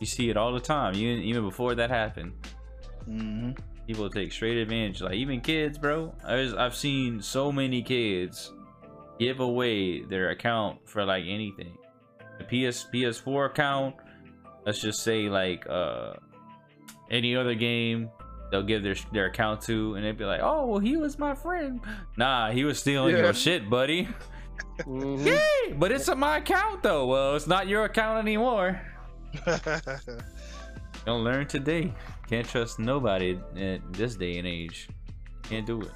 you 0.00 0.06
see 0.06 0.30
it 0.30 0.36
all 0.36 0.52
the 0.52 0.60
time. 0.60 0.94
Even, 0.94 1.22
even 1.24 1.42
before 1.44 1.74
that 1.74 1.90
happened. 1.90 2.32
hmm 3.04 3.50
people 3.86 4.08
take 4.08 4.30
straight 4.30 4.56
advantage 4.56 5.00
like 5.02 5.14
even 5.14 5.40
kids 5.40 5.76
bro 5.76 6.14
There's, 6.24 6.54
i've 6.54 6.76
seen 6.76 7.20
so 7.20 7.50
many 7.50 7.82
kids 7.82 8.52
give 9.18 9.40
away 9.40 10.02
their 10.04 10.30
account 10.30 10.78
for 10.88 11.04
like 11.04 11.24
anything 11.26 11.76
the 12.48 12.70
ps 12.70 12.86
ps4 12.92 13.46
account 13.46 13.94
let's 14.66 14.80
just 14.80 15.02
say 15.02 15.28
like 15.28 15.66
uh 15.68 16.14
any 17.10 17.36
other 17.36 17.54
game 17.54 18.10
they'll 18.50 18.62
give 18.62 18.82
their 18.82 18.96
their 19.12 19.26
account 19.26 19.60
to 19.60 19.94
and 19.94 20.04
they'd 20.04 20.16
be 20.18 20.24
like 20.24 20.40
oh 20.42 20.66
well 20.66 20.78
he 20.80 20.96
was 20.96 21.18
my 21.18 21.34
friend 21.34 21.80
nah 22.16 22.50
he 22.50 22.64
was 22.64 22.78
stealing 22.80 23.14
Yeah. 23.14 23.22
your 23.22 23.34
shit 23.34 23.68
buddy 23.70 24.08
Mhm. 24.80 25.24
Yay! 25.26 25.72
but 25.74 25.92
it's 25.92 26.08
on 26.08 26.18
my 26.18 26.38
account 26.38 26.82
though 26.82 27.06
well 27.06 27.36
it's 27.36 27.46
not 27.46 27.68
your 27.68 27.84
account 27.84 28.18
anymore 28.18 28.80
Don't 31.06 31.24
learn 31.24 31.46
today. 31.46 31.94
Can't 32.28 32.46
trust 32.46 32.78
nobody 32.78 33.38
in 33.56 33.82
this 33.92 34.16
day 34.16 34.36
and 34.38 34.46
age. 34.46 34.88
Can't 35.42 35.64
do 35.66 35.80
it. 35.80 35.90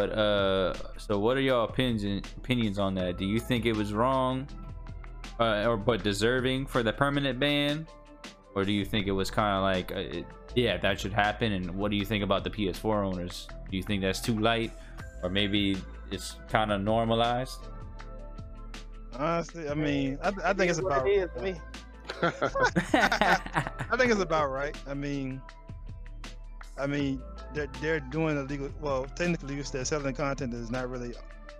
But 0.00 0.18
uh, 0.18 0.72
so 0.96 1.18
what 1.18 1.36
are 1.36 1.42
y'all 1.42 1.64
opinions 1.64 2.26
opinions 2.38 2.78
on 2.78 2.94
that? 2.94 3.18
Do 3.18 3.26
you 3.26 3.38
think 3.38 3.66
it 3.66 3.76
was 3.76 3.92
wrong, 3.92 4.48
uh, 5.38 5.66
or 5.68 5.76
but 5.76 6.02
deserving 6.02 6.64
for 6.64 6.82
the 6.82 6.90
permanent 6.90 7.38
ban, 7.38 7.86
or 8.54 8.64
do 8.64 8.72
you 8.72 8.86
think 8.86 9.08
it 9.08 9.12
was 9.12 9.30
kind 9.30 9.58
of 9.58 9.62
like, 9.62 9.92
uh, 9.94 10.18
it, 10.18 10.26
yeah, 10.54 10.78
that 10.78 10.98
should 10.98 11.12
happen? 11.12 11.52
And 11.52 11.76
what 11.76 11.90
do 11.90 11.98
you 11.98 12.06
think 12.06 12.24
about 12.24 12.44
the 12.44 12.50
PS4 12.50 13.04
owners? 13.04 13.46
Do 13.70 13.76
you 13.76 13.82
think 13.82 14.00
that's 14.00 14.20
too 14.20 14.38
light, 14.38 14.72
or 15.22 15.28
maybe 15.28 15.76
it's 16.10 16.36
kind 16.48 16.72
of 16.72 16.80
normalized? 16.80 17.60
Honestly, 19.16 19.68
I 19.68 19.74
mean, 19.74 20.18
I, 20.22 20.32
I 20.44 20.54
think 20.54 20.70
it's 20.70 20.78
about. 20.78 21.06
it 21.06 21.10
is 21.10 21.28
to 21.36 21.42
me. 21.42 21.54
I 22.22 23.96
think 23.98 24.10
it's 24.10 24.22
about 24.22 24.50
right. 24.50 24.74
I 24.88 24.94
mean, 24.94 25.42
I 26.78 26.86
mean, 26.86 27.20
they're 27.54 27.68
they're 27.80 28.00
doing 28.00 28.36
illegal. 28.36 28.70
Well, 28.80 29.06
technically, 29.14 29.60
they're 29.60 29.84
selling 29.84 30.14
content 30.14 30.52
that's 30.52 30.70
not 30.70 30.88
really 30.88 31.14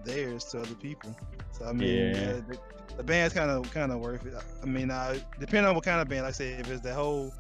theirs 0.04 0.44
to 0.46 0.60
other 0.60 0.74
people. 0.74 1.14
So 1.52 1.66
I 1.66 1.72
mean, 1.72 2.12
Yeah. 2.14 2.14
yeah, 2.14 2.32
the, 2.46 2.58
the 2.96 3.02
band's 3.02 3.34
kind 3.34 3.50
of 3.50 3.70
kind 3.70 3.92
of 3.92 4.00
worth 4.00 4.24
it. 4.26 4.34
I 4.62 4.66
mean, 4.66 4.90
uh, 4.90 5.18
depending 5.38 5.68
on 5.68 5.74
what 5.74 5.84
kind 5.84 6.00
of 6.00 6.08
band. 6.08 6.22
Like 6.22 6.30
I 6.30 6.32
say, 6.32 6.52
if 6.52 6.70
it's 6.70 6.80
the 6.80 6.94
whole 6.94 7.32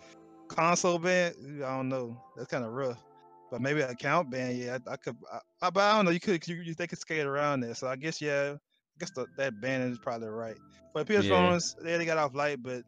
console 0.48 0.98
band, 0.98 1.34
I 1.64 1.76
don't 1.76 1.88
know. 1.88 2.16
That's 2.36 2.48
kind 2.48 2.64
of 2.64 2.72
rough. 2.72 3.02
But 3.50 3.60
maybe 3.60 3.80
an 3.80 3.90
account 3.90 4.30
band, 4.30 4.58
yeah, 4.58 4.78
I, 4.86 4.92
I 4.92 4.96
could. 4.96 5.16
I, 5.32 5.38
I, 5.62 5.70
but 5.70 5.80
I 5.80 5.96
don't 5.96 6.04
know. 6.04 6.10
You 6.12 6.20
could, 6.20 6.46
you, 6.46 6.56
you, 6.56 6.74
they 6.74 6.86
could 6.86 6.98
skate 6.98 7.26
around 7.26 7.60
there. 7.60 7.74
So 7.74 7.88
I 7.88 7.96
guess, 7.96 8.20
yeah, 8.20 8.54
I 8.54 8.96
guess 9.00 9.10
the, 9.10 9.26
that 9.36 9.60
band 9.60 9.90
is 9.92 9.98
probably 9.98 10.28
right. 10.28 10.56
But 10.94 11.06
PS 11.06 11.26
Yeah. 11.26 11.30
phones, 11.30 11.74
yeah, 11.84 11.98
they 11.98 12.04
got 12.04 12.18
off 12.18 12.34
light, 12.34 12.62
but 12.62 12.82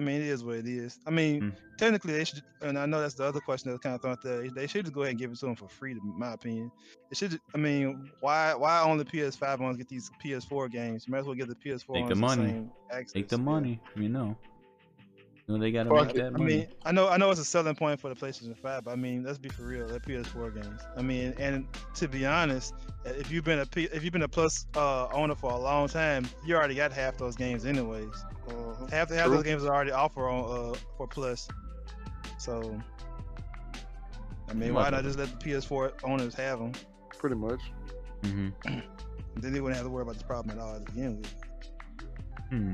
I 0.00 0.02
mean, 0.02 0.22
it 0.22 0.28
is 0.28 0.42
what 0.42 0.56
it 0.56 0.66
is. 0.66 0.98
I 1.06 1.10
mean, 1.10 1.42
Mm. 1.42 1.52
technically, 1.76 2.14
they 2.14 2.24
should, 2.24 2.40
and 2.62 2.78
I 2.78 2.86
know 2.86 3.02
that's 3.02 3.16
the 3.16 3.24
other 3.24 3.40
question 3.40 3.68
that 3.68 3.74
was 3.74 3.80
kind 3.80 3.94
of 3.94 4.00
thrown 4.00 4.12
out 4.12 4.22
there. 4.22 4.48
They 4.48 4.66
should 4.66 4.86
just 4.86 4.94
go 4.94 5.02
ahead 5.02 5.10
and 5.10 5.18
give 5.18 5.30
it 5.30 5.38
to 5.40 5.44
them 5.46 5.56
for 5.56 5.68
free, 5.68 5.92
in 5.92 6.00
my 6.18 6.32
opinion. 6.32 6.72
It 7.10 7.18
should. 7.18 7.38
I 7.54 7.58
mean, 7.58 8.10
why 8.20 8.54
why 8.54 8.80
only 8.82 9.04
PS5 9.04 9.60
ones 9.60 9.76
get 9.76 9.88
these 9.88 10.10
PS4 10.24 10.70
games? 10.70 11.06
You 11.06 11.10
might 11.12 11.18
as 11.18 11.26
well 11.26 11.34
get 11.34 11.48
the 11.48 11.54
PS4 11.54 11.94
Take 11.96 12.08
the 12.08 12.14
money. 12.14 12.46
same 12.46 12.70
access. 12.90 13.12
Take 13.12 13.28
the 13.28 13.36
money, 13.36 13.78
you 13.94 14.08
know. 14.08 14.38
You 15.50 15.56
know 15.56 15.62
they 15.62 15.72
gotta 15.72 15.90
Fuck 15.90 16.06
make 16.06 16.14
it. 16.14 16.18
that 16.18 16.40
I 16.40 16.44
mean, 16.44 16.68
I 16.84 16.92
know, 16.92 17.08
I 17.08 17.16
know 17.16 17.28
it's 17.32 17.40
a 17.40 17.44
selling 17.44 17.74
point 17.74 17.98
for 17.98 18.08
the 18.08 18.14
PlayStation 18.14 18.56
5. 18.56 18.84
But 18.84 18.92
I 18.92 18.94
mean, 18.94 19.24
let's 19.24 19.36
be 19.38 19.48
for 19.48 19.62
real. 19.62 19.88
They're 19.88 19.98
PS4 19.98 20.54
games. 20.54 20.80
I 20.96 21.02
mean, 21.02 21.34
and 21.40 21.66
to 21.94 22.06
be 22.06 22.24
honest, 22.24 22.72
if 23.04 23.32
you've 23.32 23.42
been 23.42 23.58
a 23.58 23.66
P, 23.66 23.88
if 23.92 24.04
you've 24.04 24.12
been 24.12 24.22
a 24.22 24.28
Plus 24.28 24.66
uh, 24.76 25.08
owner 25.08 25.34
for 25.34 25.50
a 25.50 25.58
long 25.58 25.88
time, 25.88 26.28
you 26.46 26.54
already 26.54 26.76
got 26.76 26.92
half 26.92 27.16
those 27.16 27.34
games 27.34 27.64
anyways. 27.66 28.24
Mhm. 28.46 28.90
Half 28.92 29.08
the 29.08 29.16
half 29.16 29.26
True. 29.26 29.34
those 29.36 29.42
games 29.44 29.64
are 29.64 29.74
already 29.74 29.90
offered 29.90 30.28
on 30.28 30.72
uh 30.74 30.78
for 30.96 31.08
Plus. 31.08 31.48
So, 32.38 32.80
I 34.48 34.52
mean, 34.52 34.72
why 34.72 34.88
not 34.90 35.02
just 35.02 35.18
let 35.18 35.40
the 35.40 35.50
PS4 35.50 35.94
owners 36.04 36.34
have 36.36 36.60
them? 36.60 36.72
Pretty 37.18 37.34
much. 37.34 37.60
hmm 38.22 38.50
Then 39.36 39.52
they 39.52 39.60
wouldn't 39.60 39.76
have 39.78 39.86
to 39.86 39.90
worry 39.90 40.02
about 40.02 40.14
this 40.14 40.22
problem 40.22 40.56
at 40.56 40.62
all 40.62 40.74
to 40.74 40.80
begin 40.80 41.16
with. 41.16 41.34
Hmm. 42.50 42.72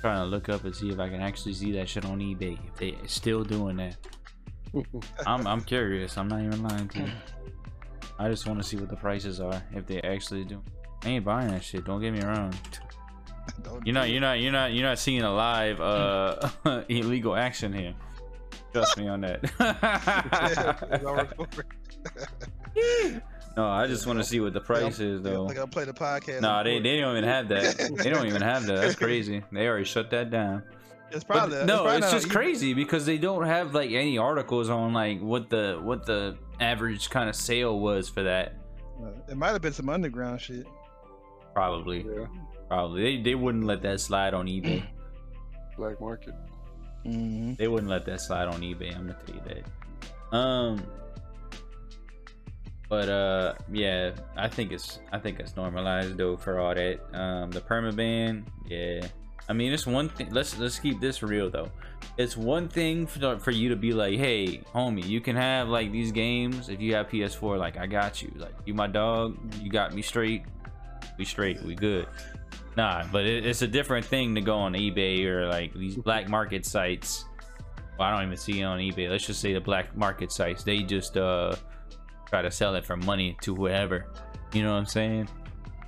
Trying 0.00 0.18
to 0.18 0.24
look 0.24 0.48
up 0.48 0.64
and 0.64 0.74
see 0.74 0.90
if 0.90 0.98
I 0.98 1.08
can 1.08 1.20
actually 1.20 1.54
see 1.54 1.72
that 1.72 1.88
shit 1.88 2.04
on 2.04 2.20
eBay. 2.20 2.58
If 2.66 2.76
they 2.76 2.96
still 3.06 3.44
doing 3.44 3.76
that. 3.76 3.96
I'm 5.26 5.46
I'm 5.46 5.60
curious. 5.60 6.16
I'm 6.16 6.28
not 6.28 6.40
even 6.40 6.62
lying 6.62 6.88
to 6.88 7.00
you. 7.00 7.10
I 8.18 8.28
just 8.28 8.46
want 8.46 8.60
to 8.60 8.64
see 8.68 8.76
what 8.76 8.88
the 8.88 8.96
prices 8.96 9.40
are. 9.40 9.62
If 9.72 9.86
they 9.86 10.00
actually 10.02 10.44
do. 10.44 10.62
I 11.04 11.10
ain't 11.10 11.24
buying 11.24 11.48
that 11.48 11.62
shit. 11.62 11.84
Don't 11.84 12.00
get 12.00 12.12
me 12.12 12.20
wrong. 12.20 12.52
Don't 13.62 13.86
You're 13.86 13.94
not. 13.94 14.10
You're 14.10 14.20
not. 14.20 14.40
You're 14.40 14.52
not. 14.52 14.72
You're 14.72 14.86
not 14.86 14.98
seeing 14.98 15.22
a 15.22 15.32
live 15.32 15.80
uh 15.80 16.50
illegal 16.88 17.36
action 17.36 17.72
here. 17.72 17.94
Trust 18.72 18.98
me 18.98 19.08
on 19.08 19.22
that. 19.22 19.42
All 23.58 23.64
recorded. 23.66 23.78
no, 23.78 23.84
I 23.84 23.86
just 23.86 24.06
want 24.06 24.18
to 24.18 24.24
see 24.24 24.40
what 24.40 24.52
the 24.52 24.60
price 24.60 25.00
is 25.00 25.22
though. 25.22 25.44
Like 25.44 25.58
I 25.58 25.66
play 25.66 25.84
the 25.84 25.92
podcast. 25.92 26.40
No, 26.40 26.50
on 26.50 26.64
they, 26.64 26.80
they 26.80 26.98
don't 27.00 27.16
even 27.16 27.28
have 27.28 27.48
that. 27.48 27.76
They 28.02 28.10
don't 28.10 28.26
even 28.26 28.42
have 28.42 28.66
that. 28.66 28.80
That's 28.80 28.94
crazy. 28.94 29.42
They 29.52 29.66
already 29.66 29.84
shut 29.84 30.10
that 30.10 30.30
down. 30.30 30.62
It's 31.10 31.24
But 31.24 31.34
probably 31.38 31.64
no, 31.64 31.82
probably 31.82 31.98
it's 31.98 32.10
just 32.10 32.26
on 32.26 32.32
crazy 32.32 32.74
because 32.74 33.06
they 33.06 33.16
don't 33.18 33.44
have 33.46 33.74
like 33.74 33.90
any 33.90 34.18
articles 34.18 34.68
on 34.68 34.92
like 34.92 35.20
what 35.20 35.48
the 35.48 35.78
what 35.82 36.04
the 36.04 36.36
average 36.60 37.08
kind 37.10 37.28
of 37.28 37.36
sale 37.36 37.78
was 37.80 38.08
for 38.08 38.22
that. 38.24 38.54
Uh, 39.02 39.10
It 39.28 39.36
might 39.36 39.50
have 39.52 39.62
been 39.62 39.72
some 39.72 39.88
underground 39.88 40.40
shit. 40.40 40.66
Probably, 41.54 42.04
yeah. 42.06 42.26
probably 42.68 43.02
they 43.02 43.22
they 43.22 43.34
wouldn't 43.34 43.64
let 43.64 43.80
that 43.82 44.00
slide 44.00 44.34
on 44.34 44.46
eBay. 44.46 44.84
Black 45.78 46.00
market. 46.00 46.34
Mm-hmm. 47.06 47.54
they 47.54 47.68
wouldn't 47.68 47.88
let 47.88 48.04
that 48.06 48.20
slide 48.20 48.48
on 48.48 48.60
eBay. 48.60 48.94
I'm 48.94 49.06
gonna 49.06 49.18
tell 49.24 49.34
you 49.34 49.42
that. 49.46 50.36
Um, 50.36 50.82
but 52.88 53.08
uh, 53.08 53.54
yeah, 53.70 54.12
I 54.36 54.48
think 54.48 54.72
it's 54.72 55.00
I 55.12 55.18
think 55.18 55.40
it's 55.40 55.56
normalized 55.56 56.16
though 56.16 56.36
for 56.36 56.58
all 56.58 56.74
that. 56.74 57.00
Um, 57.12 57.50
the 57.50 57.60
perma 57.60 57.94
ban, 57.94 58.46
yeah. 58.66 59.06
I 59.48 59.54
mean, 59.54 59.72
it's 59.72 59.86
one 59.86 60.08
thing. 60.10 60.30
Let's 60.30 60.58
let's 60.58 60.78
keep 60.78 61.00
this 61.00 61.22
real 61.22 61.50
though. 61.50 61.70
It's 62.16 62.36
one 62.36 62.68
thing 62.68 63.06
for 63.06 63.38
for 63.38 63.50
you 63.50 63.68
to 63.70 63.76
be 63.76 63.92
like, 63.92 64.18
hey, 64.18 64.62
homie, 64.74 65.06
you 65.06 65.20
can 65.20 65.36
have 65.36 65.68
like 65.68 65.90
these 65.90 66.12
games 66.12 66.68
if 66.68 66.80
you 66.80 66.94
have 66.94 67.08
PS4. 67.08 67.58
Like, 67.58 67.78
I 67.78 67.86
got 67.86 68.22
you. 68.22 68.32
Like, 68.36 68.54
you 68.66 68.74
my 68.74 68.86
dog. 68.86 69.38
You 69.60 69.70
got 69.70 69.94
me 69.94 70.02
straight. 70.02 70.42
We 71.18 71.24
straight. 71.24 71.62
We 71.62 71.74
good. 71.74 72.06
Nah, 72.76 73.04
but 73.10 73.26
it, 73.26 73.46
it's 73.46 73.62
a 73.62 73.66
different 73.66 74.04
thing 74.04 74.34
to 74.34 74.40
go 74.40 74.56
on 74.56 74.74
eBay 74.74 75.24
or 75.24 75.48
like 75.48 75.74
these 75.74 75.96
black 75.96 76.28
market 76.28 76.64
sites. 76.64 77.24
Well, 77.98 78.08
I 78.08 78.12
don't 78.16 78.26
even 78.26 78.36
see 78.36 78.60
it 78.60 78.64
on 78.64 78.78
eBay. 78.78 79.10
Let's 79.10 79.26
just 79.26 79.40
say 79.40 79.52
the 79.52 79.60
black 79.60 79.96
market 79.96 80.30
sites. 80.30 80.62
They 80.62 80.82
just 80.82 81.16
uh 81.16 81.56
try 82.28 82.42
to 82.42 82.50
sell 82.50 82.74
it 82.74 82.84
for 82.84 82.96
money 82.96 83.36
to 83.42 83.54
whoever. 83.54 84.06
You 84.52 84.62
know 84.62 84.72
what 84.72 84.78
I'm 84.78 84.86
saying? 84.86 85.28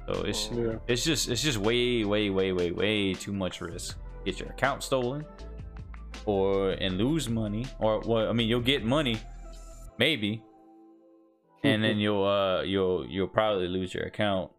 So 0.07 0.23
it's 0.23 0.51
Yeah. 0.51 0.77
it's 0.87 1.05
just 1.05 1.29
it's 1.29 1.43
just 1.43 1.59
way 1.59 2.05
way 2.05 2.31
way 2.31 2.53
way 2.53 2.71
way 2.73 3.15
too 3.15 3.33
much 3.33 3.61
risk. 3.61 3.99
Get 4.25 4.39
your 4.41 4.49
account 4.51 4.83
stolen, 4.83 5.25
or 6.27 6.71
and 6.73 6.99
lose 6.99 7.29
money, 7.29 7.67
or 7.79 8.01
well, 8.01 8.29
I 8.29 8.33
mean 8.33 8.49
you'll 8.49 8.61
get 8.75 8.85
money, 8.85 9.19
maybe, 9.99 10.43
and 11.63 11.83
then 11.85 11.99
you'll 11.99 12.25
uh 12.25 12.63
you'll 12.63 13.07
you'll 13.07 13.29
probably 13.29 13.69
lose 13.69 13.95
your 13.95 14.05
account, 14.05 14.51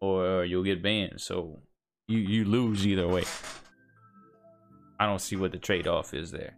or 0.00 0.44
you'll 0.44 0.64
get 0.64 0.82
banned. 0.82 1.20
So 1.20 1.60
you 2.08 2.18
you 2.18 2.44
lose 2.44 2.86
either 2.86 3.06
way. 3.08 3.24
I 4.98 5.06
don't 5.06 5.20
see 5.20 5.36
what 5.36 5.52
the 5.52 5.58
trade 5.58 5.86
off 5.86 6.14
is 6.14 6.30
there. 6.30 6.54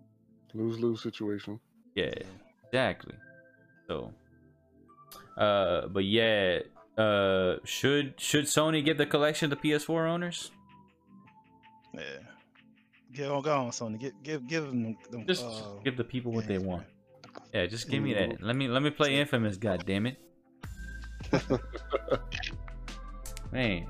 Lose 0.53 0.79
lose 0.79 1.03
situation. 1.03 1.61
Yeah, 1.95 2.13
exactly. 2.67 3.15
So, 3.89 4.13
uh, 5.37 5.89
but 5.89 6.05
yeah, 6.05 6.61
uh, 6.97 7.57
should 7.65 8.15
should 8.21 8.45
Sony 8.47 8.85
give 8.85 8.99
the 8.99 9.07
collection 9.07 9.51
to 9.51 9.57
PS4 9.57 10.09
owners? 10.09 10.51
Yeah. 11.95 12.03
Get 13.13 13.31
on, 13.31 13.43
go 13.43 13.57
on, 13.57 13.71
Sony. 13.71 13.99
Give, 14.01 14.13
give, 14.23 14.47
give 14.49 14.65
them. 14.67 14.97
them 15.11 15.27
Just 15.27 15.45
uh, 15.45 15.51
give 15.85 15.97
the 15.97 16.03
people 16.05 16.33
what 16.33 16.49
they 16.49 16.59
want. 16.59 16.83
man. 16.83 17.43
Yeah, 17.53 17.67
just 17.67 17.89
give 17.89 18.03
me 18.03 18.15
that. 18.15 18.43
Let 18.43 18.57
me 18.57 18.67
let 18.69 18.83
me 18.83 18.91
play 18.91 19.17
Infamous. 19.21 19.57
God 19.57 19.85
damn 19.87 20.07
it, 20.07 20.17
man. 23.53 23.87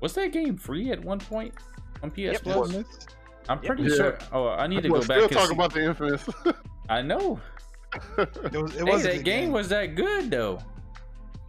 Was 0.00 0.14
that 0.14 0.32
game 0.32 0.56
free 0.56 0.90
at 0.92 1.02
one 1.04 1.18
point 1.18 1.54
on 2.02 2.10
PS 2.10 2.18
Yep, 2.18 2.42
Plus? 2.42 2.74
I'm 3.48 3.60
pretty 3.60 3.84
Yeah. 3.84 3.94
sure. 3.96 4.18
Oh, 4.32 4.48
I 4.48 4.66
need 4.66 4.82
to 4.82 4.88
Well, 4.90 5.00
go 5.00 5.04
still 5.04 5.20
back. 5.22 5.30
and 5.30 5.38
talking 5.40 5.56
about 5.56 5.72
the 5.72 5.84
infamous. 5.84 6.28
I 6.88 7.02
know. 7.02 7.40
It 8.18 8.52
was, 8.62 8.76
it 8.76 8.84
was 8.84 9.04
a 9.04 9.08
that 9.08 9.14
good 9.16 9.24
game 9.24 9.52
was 9.52 9.68
that 9.68 9.94
good 9.94 10.30
though. 10.30 10.58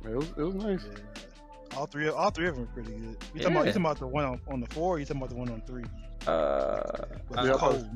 it 0.04 0.16
was 0.16 0.28
it 0.38 0.38
was 0.44 0.56
nice. 0.56 0.86
Yeah. 0.92 1.78
All 1.78 1.86
three, 1.86 2.08
of- 2.08 2.16
all 2.16 2.32
three 2.32 2.48
of 2.48 2.56
them 2.56 2.66
were 2.66 2.72
pretty 2.74 2.92
good. 2.92 3.18
You 3.36 3.42
talking 3.42 3.56
about, 3.56 3.66
you 3.66 3.72
talking 3.72 3.82
about 3.86 4.00
the 4.00 4.08
one 4.08 4.26
on, 4.26 4.42
on 4.50 4.60
the 4.62 4.68
four? 4.68 4.96
Or 4.96 5.00
you 5.00 5.06
talking 5.06 5.22
about 5.22 5.30
the 5.30 5.36
one 5.36 5.50
on 5.50 5.62
three? 5.62 5.84
Uh, 6.26 6.82
With 7.30 7.38
I- 7.38 7.44
the 7.44 7.50
Yeah, 7.50 7.56
I 7.56 7.58
cold. 7.58 7.90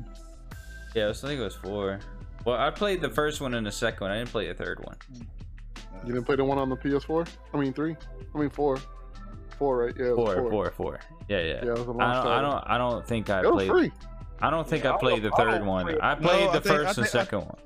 Yeah, 0.94 1.08
I 1.08 1.12
think 1.14 1.40
it 1.40 1.42
was 1.42 1.54
four. 1.56 1.98
Well, 2.44 2.56
I 2.56 2.70
played 2.70 3.00
the 3.00 3.08
first 3.10 3.40
one 3.40 3.54
and 3.54 3.66
the 3.66 3.72
second 3.72 4.00
one. 4.02 4.10
I 4.10 4.18
didn't 4.18 4.30
play 4.30 4.46
the 4.48 4.54
third 4.54 4.84
one. 4.84 4.96
You 6.04 6.12
didn't 6.12 6.24
play 6.26 6.36
the 6.36 6.44
one 6.44 6.58
on 6.58 6.68
the 6.68 6.76
PS4? 6.76 7.26
I 7.54 7.56
mean 7.56 7.72
three. 7.72 7.96
I 8.34 8.38
mean 8.38 8.50
four. 8.50 8.78
Four, 9.58 9.84
right? 9.86 9.94
Yeah, 9.98 10.06
it 10.06 10.16
was 10.16 10.34
Four, 10.34 10.50
four, 10.50 10.70
four. 10.72 11.00
Yeah, 11.28 11.38
yeah. 11.40 11.46
Yeah, 11.64 11.70
it 11.72 11.78
was 11.78 11.86
a 11.86 11.90
long 11.92 12.00
I 12.02 12.14
don't, 12.14 12.26
I 12.26 12.40
don't, 12.40 12.64
I 12.72 12.78
don't 12.78 13.06
think 13.06 13.30
I 13.30 13.40
It 13.40 13.44
was 13.46 13.54
played. 13.54 13.70
free. 13.70 13.92
I 14.40 14.50
don't 14.50 14.68
think 14.68 14.84
Yeah, 14.84 14.90
I 14.92 14.94
I 14.96 14.98
played 14.98 15.22
the 15.22 15.30
don't- 15.30 15.40
I 15.48 15.52
third 15.58 15.66
one. 15.66 15.84
play 15.86 15.94
it. 15.94 16.00
I 16.02 16.14
No, 16.14 16.20
played 16.20 16.48
I 16.48 16.52
the 16.52 16.60
think- 16.60 16.74
I 16.74 16.78
first 16.84 16.98
and 16.98 17.06
think- 17.06 17.14
I- 17.16 17.24
second 17.24 17.38
one. 17.40 17.56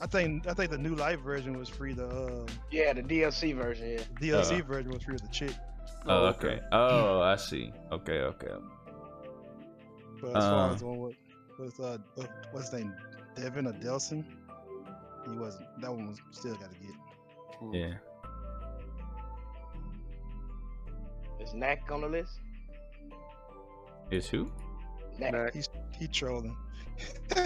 I 0.00 0.06
think, 0.06 0.46
I 0.46 0.54
think 0.54 0.70
the 0.70 0.78
new 0.78 0.94
light 0.96 1.20
version 1.20 1.56
was 1.58 1.68
free. 1.68 1.92
The 1.94 2.06
uh, 2.08 2.46
Yeah, 2.70 2.92
the 2.92 3.02
DLC 3.02 3.54
version. 3.54 3.92
Yeah. 3.92 3.98
DLC 4.20 4.60
Uh. 4.60 4.64
version 4.64 4.90
was 4.92 5.02
free 5.02 5.14
with 5.14 5.22
the 5.22 5.28
chick. 5.28 5.52
Oh, 6.06 6.24
Oh, 6.24 6.26
okay. 6.26 6.46
okay. 6.48 6.60
Oh, 6.72 7.20
I 7.20 7.36
see. 7.36 7.72
Okay, 7.92 8.20
okay. 8.20 8.48
But 10.20 10.36
as 10.36 10.44
far 10.44 10.70
Uh. 10.70 10.74
as 10.74 10.80
the 10.80 10.86
one 10.86 10.98
with, 11.00 11.16
with 11.58 11.80
uh, 11.80 11.98
what- 12.16 12.30
what's 12.52 12.70
his 12.70 12.80
name, 12.80 12.94
Devin 13.36 13.66
or 13.66 13.72
Delson, 13.74 14.24
he 15.28 15.36
wasn't. 15.36 15.66
That 15.80 15.90
one 15.92 16.08
was 16.08 16.20
still 16.32 16.54
got 16.56 16.70
to 16.70 16.78
get. 16.78 16.94
Hmm. 17.60 17.74
Yeah. 17.74 17.94
Is 21.40 21.54
Knack 21.54 21.90
on 21.90 22.00
the 22.02 22.08
list? 22.08 22.40
Is 24.10 24.28
who? 24.28 24.50
Knack. 25.18 25.32
Knack. 25.32 25.54
He's 25.54 25.68
he 25.98 26.06
trolling. 26.08 26.56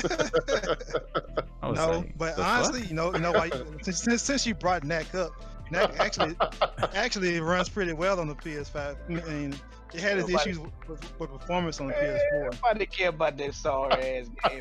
I 1.62 1.68
was 1.68 1.78
no, 1.78 1.90
like, 1.98 2.18
but 2.18 2.38
honestly, 2.38 2.80
fuck?" 2.80 2.90
you 2.90 2.96
know, 2.96 3.12
you 3.12 3.20
know 3.20 3.32
why? 3.32 3.50
since, 3.82 4.02
since 4.02 4.22
since 4.22 4.46
you 4.46 4.54
brought 4.54 4.84
Knack 4.84 5.14
up, 5.14 5.32
Knack 5.70 5.98
actually 5.98 6.36
actually 6.94 7.36
it 7.36 7.42
runs 7.42 7.68
pretty 7.68 7.92
well 7.92 8.20
on 8.20 8.28
the 8.28 8.34
PS5. 8.34 8.96
I 9.06 9.12
mean, 9.30 9.54
it 9.94 10.00
had 10.00 10.18
its 10.18 10.28
Nobody- 10.28 10.50
issues 10.50 10.58
with, 10.88 11.18
with 11.18 11.30
performance 11.30 11.80
on 11.80 11.88
the 11.88 11.94
Man, 11.94 12.18
PS4. 12.32 12.52
Nobody 12.62 12.86
care 12.86 13.08
about 13.08 13.36
that 13.38 13.54
sorry 13.54 13.92
ass 13.94 14.28
game. 14.48 14.60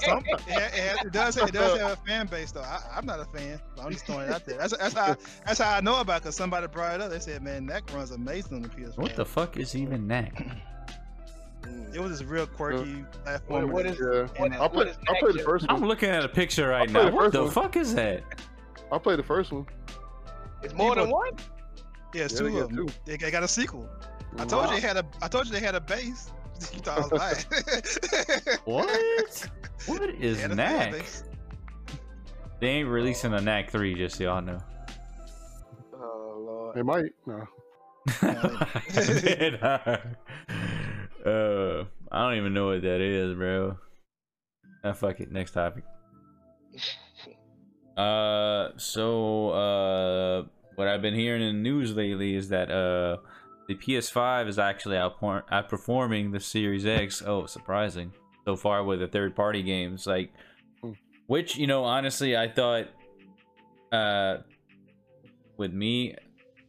Some, 0.00 0.24
it, 0.26 0.40
it, 0.48 1.06
it 1.06 1.12
does 1.12 1.36
it 1.36 1.52
does 1.52 1.78
have 1.78 1.92
a 1.92 1.96
fan 2.06 2.26
base 2.26 2.50
though. 2.52 2.62
I, 2.62 2.80
I'm 2.94 3.06
not 3.06 3.20
a 3.20 3.24
fan. 3.26 3.60
but 3.76 3.84
I'm 3.86 3.92
just 3.92 4.06
throwing 4.06 4.28
it 4.28 4.32
out 4.32 4.44
there. 4.44 4.58
That's 4.58 4.76
that's 4.76 4.94
how 4.94 5.16
that's 5.46 5.60
how 5.60 5.76
I 5.76 5.80
know 5.80 6.00
about 6.00 6.22
because 6.22 6.36
somebody 6.36 6.66
brought 6.66 6.94
it 6.96 7.00
up. 7.00 7.10
They 7.10 7.20
said, 7.20 7.42
"Man, 7.42 7.66
Knack 7.66 7.92
runs 7.94 8.10
amazing 8.10 8.54
on 8.56 8.62
the 8.62 8.68
PS4." 8.68 8.98
What 8.98 9.14
the 9.16 9.24
fuck 9.24 9.56
is 9.56 9.74
even 9.76 10.06
Knack? 10.06 10.44
It 11.92 12.00
was 12.00 12.18
this 12.18 12.22
real 12.28 12.46
quirky 12.46 13.04
platform. 13.24 13.64
What- 13.70 13.72
what 13.72 13.86
is- 13.86 13.98
Yeah. 14.00 14.28
I 14.56 14.58
what 14.62 14.72
played. 14.72 14.88
is 14.88 14.96
I 15.08 15.18
played 15.20 15.32
the 15.34 15.38
Knack, 15.38 15.44
first 15.46 15.66
I'm 15.68 15.84
looking 15.84 16.10
at 16.10 16.24
a 16.24 16.28
picture 16.28 16.68
right 16.68 16.90
now. 16.90 17.08
the 17.10 17.14
What 17.16 17.32
the 17.32 17.42
one. 17.42 17.50
fuck 17.50 17.76
is 17.76 17.94
that? 17.94 18.22
I 18.92 18.98
played 18.98 19.18
the 19.18 19.22
first 19.24 19.52
one. 19.52 19.66
It's 20.62 20.74
more 20.74 20.94
than 20.94 21.10
one. 21.10 21.32
Yeah, 22.14 22.24
it's 22.24 22.34
Yeah, 22.34 22.40
two 22.40 22.58
of 22.58 22.68
them. 22.68 22.86
two. 22.86 22.92
They, 23.04 23.16
they 23.16 23.30
got 23.30 23.42
a 23.42 23.48
sequel. 23.48 23.88
I 24.38 24.44
told 24.44 24.68
you 24.70 24.74
they 24.76 24.80
had 24.86 24.96
a. 24.96 25.04
I 25.22 25.28
told 25.28 25.46
you 25.46 25.52
they 25.52 25.60
had 25.60 25.74
a 25.74 25.80
base. 25.80 26.30
You 26.72 26.78
thought 26.80 26.98
I 26.98 27.00
was 27.02 27.12
lying. 27.12 28.58
What? 28.64 29.48
What 29.86 30.00
They 30.00 30.08
is 30.26 30.40
had 30.40 30.52
a 30.52 30.56
fan 30.56 30.92
Knack? 30.92 31.04
They 32.60 32.68
ain't 32.68 32.88
releasing 32.88 33.34
a 33.34 33.40
Knack 33.40 33.70
3, 33.70 33.94
just 33.96 34.16
so 34.16 34.24
y'all 34.24 34.40
know. 34.40 34.58
Oh 35.94 36.38
lord. 36.46 36.76
They 36.76 36.82
might. 36.82 37.12
No. 37.26 37.46
Uh, 41.26 41.84
I 42.12 42.28
don't 42.28 42.38
even 42.38 42.54
know 42.54 42.66
what 42.68 42.82
that 42.82 43.00
is, 43.00 43.34
bro. 43.34 43.78
Uh, 44.82 44.92
fuck 44.92 45.20
it. 45.20 45.32
Next 45.32 45.52
topic. 45.52 45.84
Uh, 47.96 48.70
so 48.76 49.50
uh, 49.50 50.42
what 50.74 50.88
I've 50.88 51.00
been 51.00 51.14
hearing 51.14 51.42
in 51.42 51.54
the 51.54 51.62
news 51.62 51.94
lately 51.94 52.34
is 52.34 52.48
that 52.48 52.68
uh, 52.68 53.18
the 53.68 53.76
PS5 53.76 54.48
is 54.48 54.58
actually 54.58 54.96
outpor- 54.96 55.44
outperforming 55.52 56.32
the 56.32 56.40
Series 56.40 56.86
X. 56.86 57.22
Oh, 57.24 57.46
surprising! 57.46 58.12
So 58.46 58.56
far 58.56 58.82
with 58.82 58.98
the 58.98 59.06
third-party 59.06 59.62
games, 59.62 60.08
like, 60.08 60.32
Hmm. 60.82 60.90
which 61.28 61.56
you 61.56 61.68
know, 61.68 61.84
honestly, 61.84 62.36
I 62.36 62.48
thought, 62.48 62.88
uh, 63.92 64.38
with 65.56 65.72
me, 65.72 66.16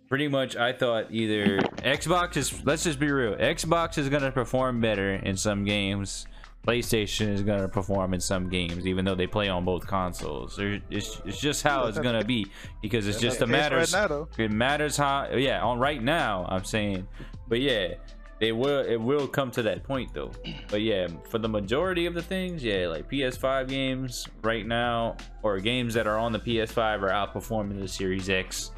pretty 0.08 0.28
much, 0.28 0.56
I 0.56 0.74
thought 0.74 1.08
either 1.12 1.60
Xbox 1.78 2.38
is. 2.38 2.64
Let's 2.66 2.84
just 2.84 3.00
be 3.00 3.12
real. 3.12 3.36
Xbox 3.36 3.98
is 3.98 4.10
gonna 4.10 4.32
perform 4.32 4.82
better 4.82 5.16
in 5.16 5.38
some 5.38 5.64
games. 5.64 6.28
PlayStation 6.66 7.30
is 7.32 7.44
gonna 7.44 7.68
perform 7.68 8.14
in 8.16 8.20
some 8.20 8.50
games, 8.50 8.88
even 8.88 9.06
though 9.06 9.14
they 9.16 9.28
play 9.28 9.50
on 9.50 9.66
both 9.66 9.86
consoles. 9.86 10.58
It's, 10.60 11.22
it's 11.24 11.40
just 11.40 11.62
how 11.62 11.86
it's 11.86 12.00
gonna 12.00 12.24
be 12.26 12.48
because 12.82 13.08
it's 13.08 13.20
just 13.20 13.42
a 13.42 13.48
matter. 13.48 13.78
right. 13.78 14.40
It 14.40 14.52
matters 14.52 14.98
how. 14.98 15.30
Yeah, 15.36 15.62
on 15.62 15.78
right 15.80 16.02
now, 16.02 16.46
I'm 16.50 16.64
saying, 16.66 17.08
but 17.48 17.60
yeah, 17.62 17.94
it 18.40 18.52
will. 18.52 18.80
It 18.80 18.98
will 18.98 19.28
come 19.28 19.52
to 19.52 19.62
that 19.64 19.84
point 19.84 20.14
though. 20.14 20.32
But 20.70 20.82
yeah, 20.82 21.08
for 21.30 21.38
the 21.38 21.48
majority 21.50 22.08
of 22.08 22.16
the 22.16 22.22
things, 22.24 22.64
yeah, 22.64 22.88
like 22.88 23.10
PS5 23.10 23.68
games 23.68 24.28
right 24.42 24.66
now, 24.66 25.18
or 25.44 25.60
games 25.60 25.94
that 25.94 26.08
are 26.08 26.18
on 26.18 26.32
the 26.32 26.40
PS5 26.40 27.04
are 27.04 27.10
outperforming 27.10 27.80
the 27.80 27.88
Series 27.88 28.28
X. 28.30 28.72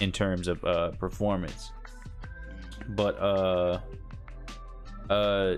in 0.00 0.12
terms 0.12 0.48
of 0.48 0.64
uh 0.64 0.90
performance. 0.92 1.72
But 2.90 3.18
uh 3.20 3.80
uh 5.10 5.56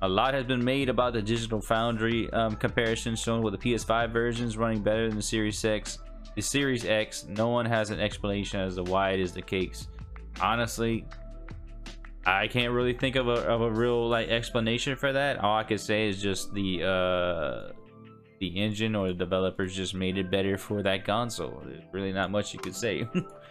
a 0.00 0.08
lot 0.08 0.34
has 0.34 0.44
been 0.44 0.64
made 0.64 0.88
about 0.88 1.12
the 1.12 1.22
digital 1.22 1.60
foundry 1.60 2.30
um 2.32 2.56
comparison 2.56 3.14
shown 3.16 3.42
with 3.42 3.58
the 3.60 3.74
ps5 3.74 4.12
versions 4.12 4.56
running 4.56 4.82
better 4.82 5.08
than 5.08 5.16
the 5.16 5.22
series 5.22 5.64
x. 5.64 5.98
The 6.34 6.42
series 6.42 6.84
x 6.84 7.26
no 7.28 7.48
one 7.48 7.66
has 7.66 7.90
an 7.90 8.00
explanation 8.00 8.60
as 8.60 8.76
to 8.76 8.82
why 8.82 9.10
it 9.10 9.20
is 9.20 9.32
the 9.32 9.42
case. 9.42 9.88
Honestly 10.40 11.04
i 12.24 12.46
can't 12.46 12.72
really 12.72 12.92
think 12.92 13.16
of 13.16 13.26
a, 13.26 13.32
of 13.32 13.62
a 13.62 13.70
real 13.70 14.08
like 14.08 14.28
explanation 14.28 14.96
for 14.96 15.12
that. 15.12 15.38
All 15.38 15.56
i 15.56 15.64
could 15.64 15.80
say 15.80 16.08
is 16.08 16.22
just 16.22 16.54
the 16.54 16.84
uh 16.84 17.72
the 18.42 18.48
engine 18.48 18.96
or 18.96 19.06
the 19.06 19.14
developers 19.14 19.72
just 19.72 19.94
made 19.94 20.18
it 20.18 20.28
better 20.28 20.58
for 20.58 20.82
that 20.82 21.04
console. 21.04 21.62
There's 21.64 21.84
really 21.92 22.12
not 22.12 22.32
much 22.32 22.52
you 22.52 22.58
could 22.58 22.74
say 22.74 23.08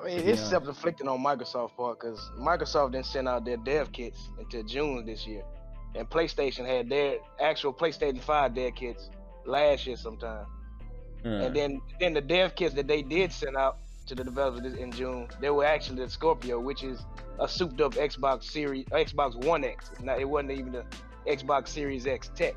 I 0.00 0.04
mean, 0.04 0.18
it's 0.18 0.40
Yeah. 0.40 0.48
self-inflicted 0.48 1.08
on 1.08 1.20
Microsoft 1.20 1.76
part 1.76 1.98
because 1.98 2.30
Microsoft 2.38 2.92
didn't 2.92 3.06
send 3.06 3.28
out 3.28 3.44
their 3.44 3.56
dev 3.56 3.92
kits 3.92 4.30
until 4.38 4.62
June 4.62 5.04
this 5.04 5.26
year, 5.26 5.42
and 5.94 6.08
PlayStation 6.08 6.64
had 6.64 6.88
their 6.88 7.18
actual 7.40 7.72
PlayStation 7.72 8.20
5 8.20 8.54
dev 8.54 8.74
kits 8.74 9.10
last 9.44 9.86
year 9.86 9.96
sometime. 9.96 10.46
Hmm. 11.22 11.28
And 11.28 11.56
then, 11.56 11.80
then 11.98 12.14
the 12.14 12.20
dev 12.20 12.54
kits 12.54 12.74
that 12.74 12.86
they 12.86 13.02
did 13.02 13.32
send 13.32 13.56
out 13.56 13.78
to 14.06 14.14
the 14.14 14.24
developers 14.24 14.74
in 14.74 14.92
June, 14.92 15.28
they 15.40 15.50
were 15.50 15.64
actually 15.64 16.04
the 16.04 16.10
Scorpio, 16.10 16.60
which 16.60 16.82
is 16.82 17.04
a 17.40 17.48
souped-up 17.48 17.94
Xbox 17.94 18.44
Series, 18.44 18.84
Xbox 18.86 19.34
One 19.44 19.64
X. 19.64 19.90
Not, 20.00 20.20
it 20.20 20.28
wasn't 20.28 20.52
even 20.52 20.72
the 20.72 20.84
Xbox 21.26 21.68
Series 21.68 22.06
X 22.06 22.30
tech, 22.34 22.54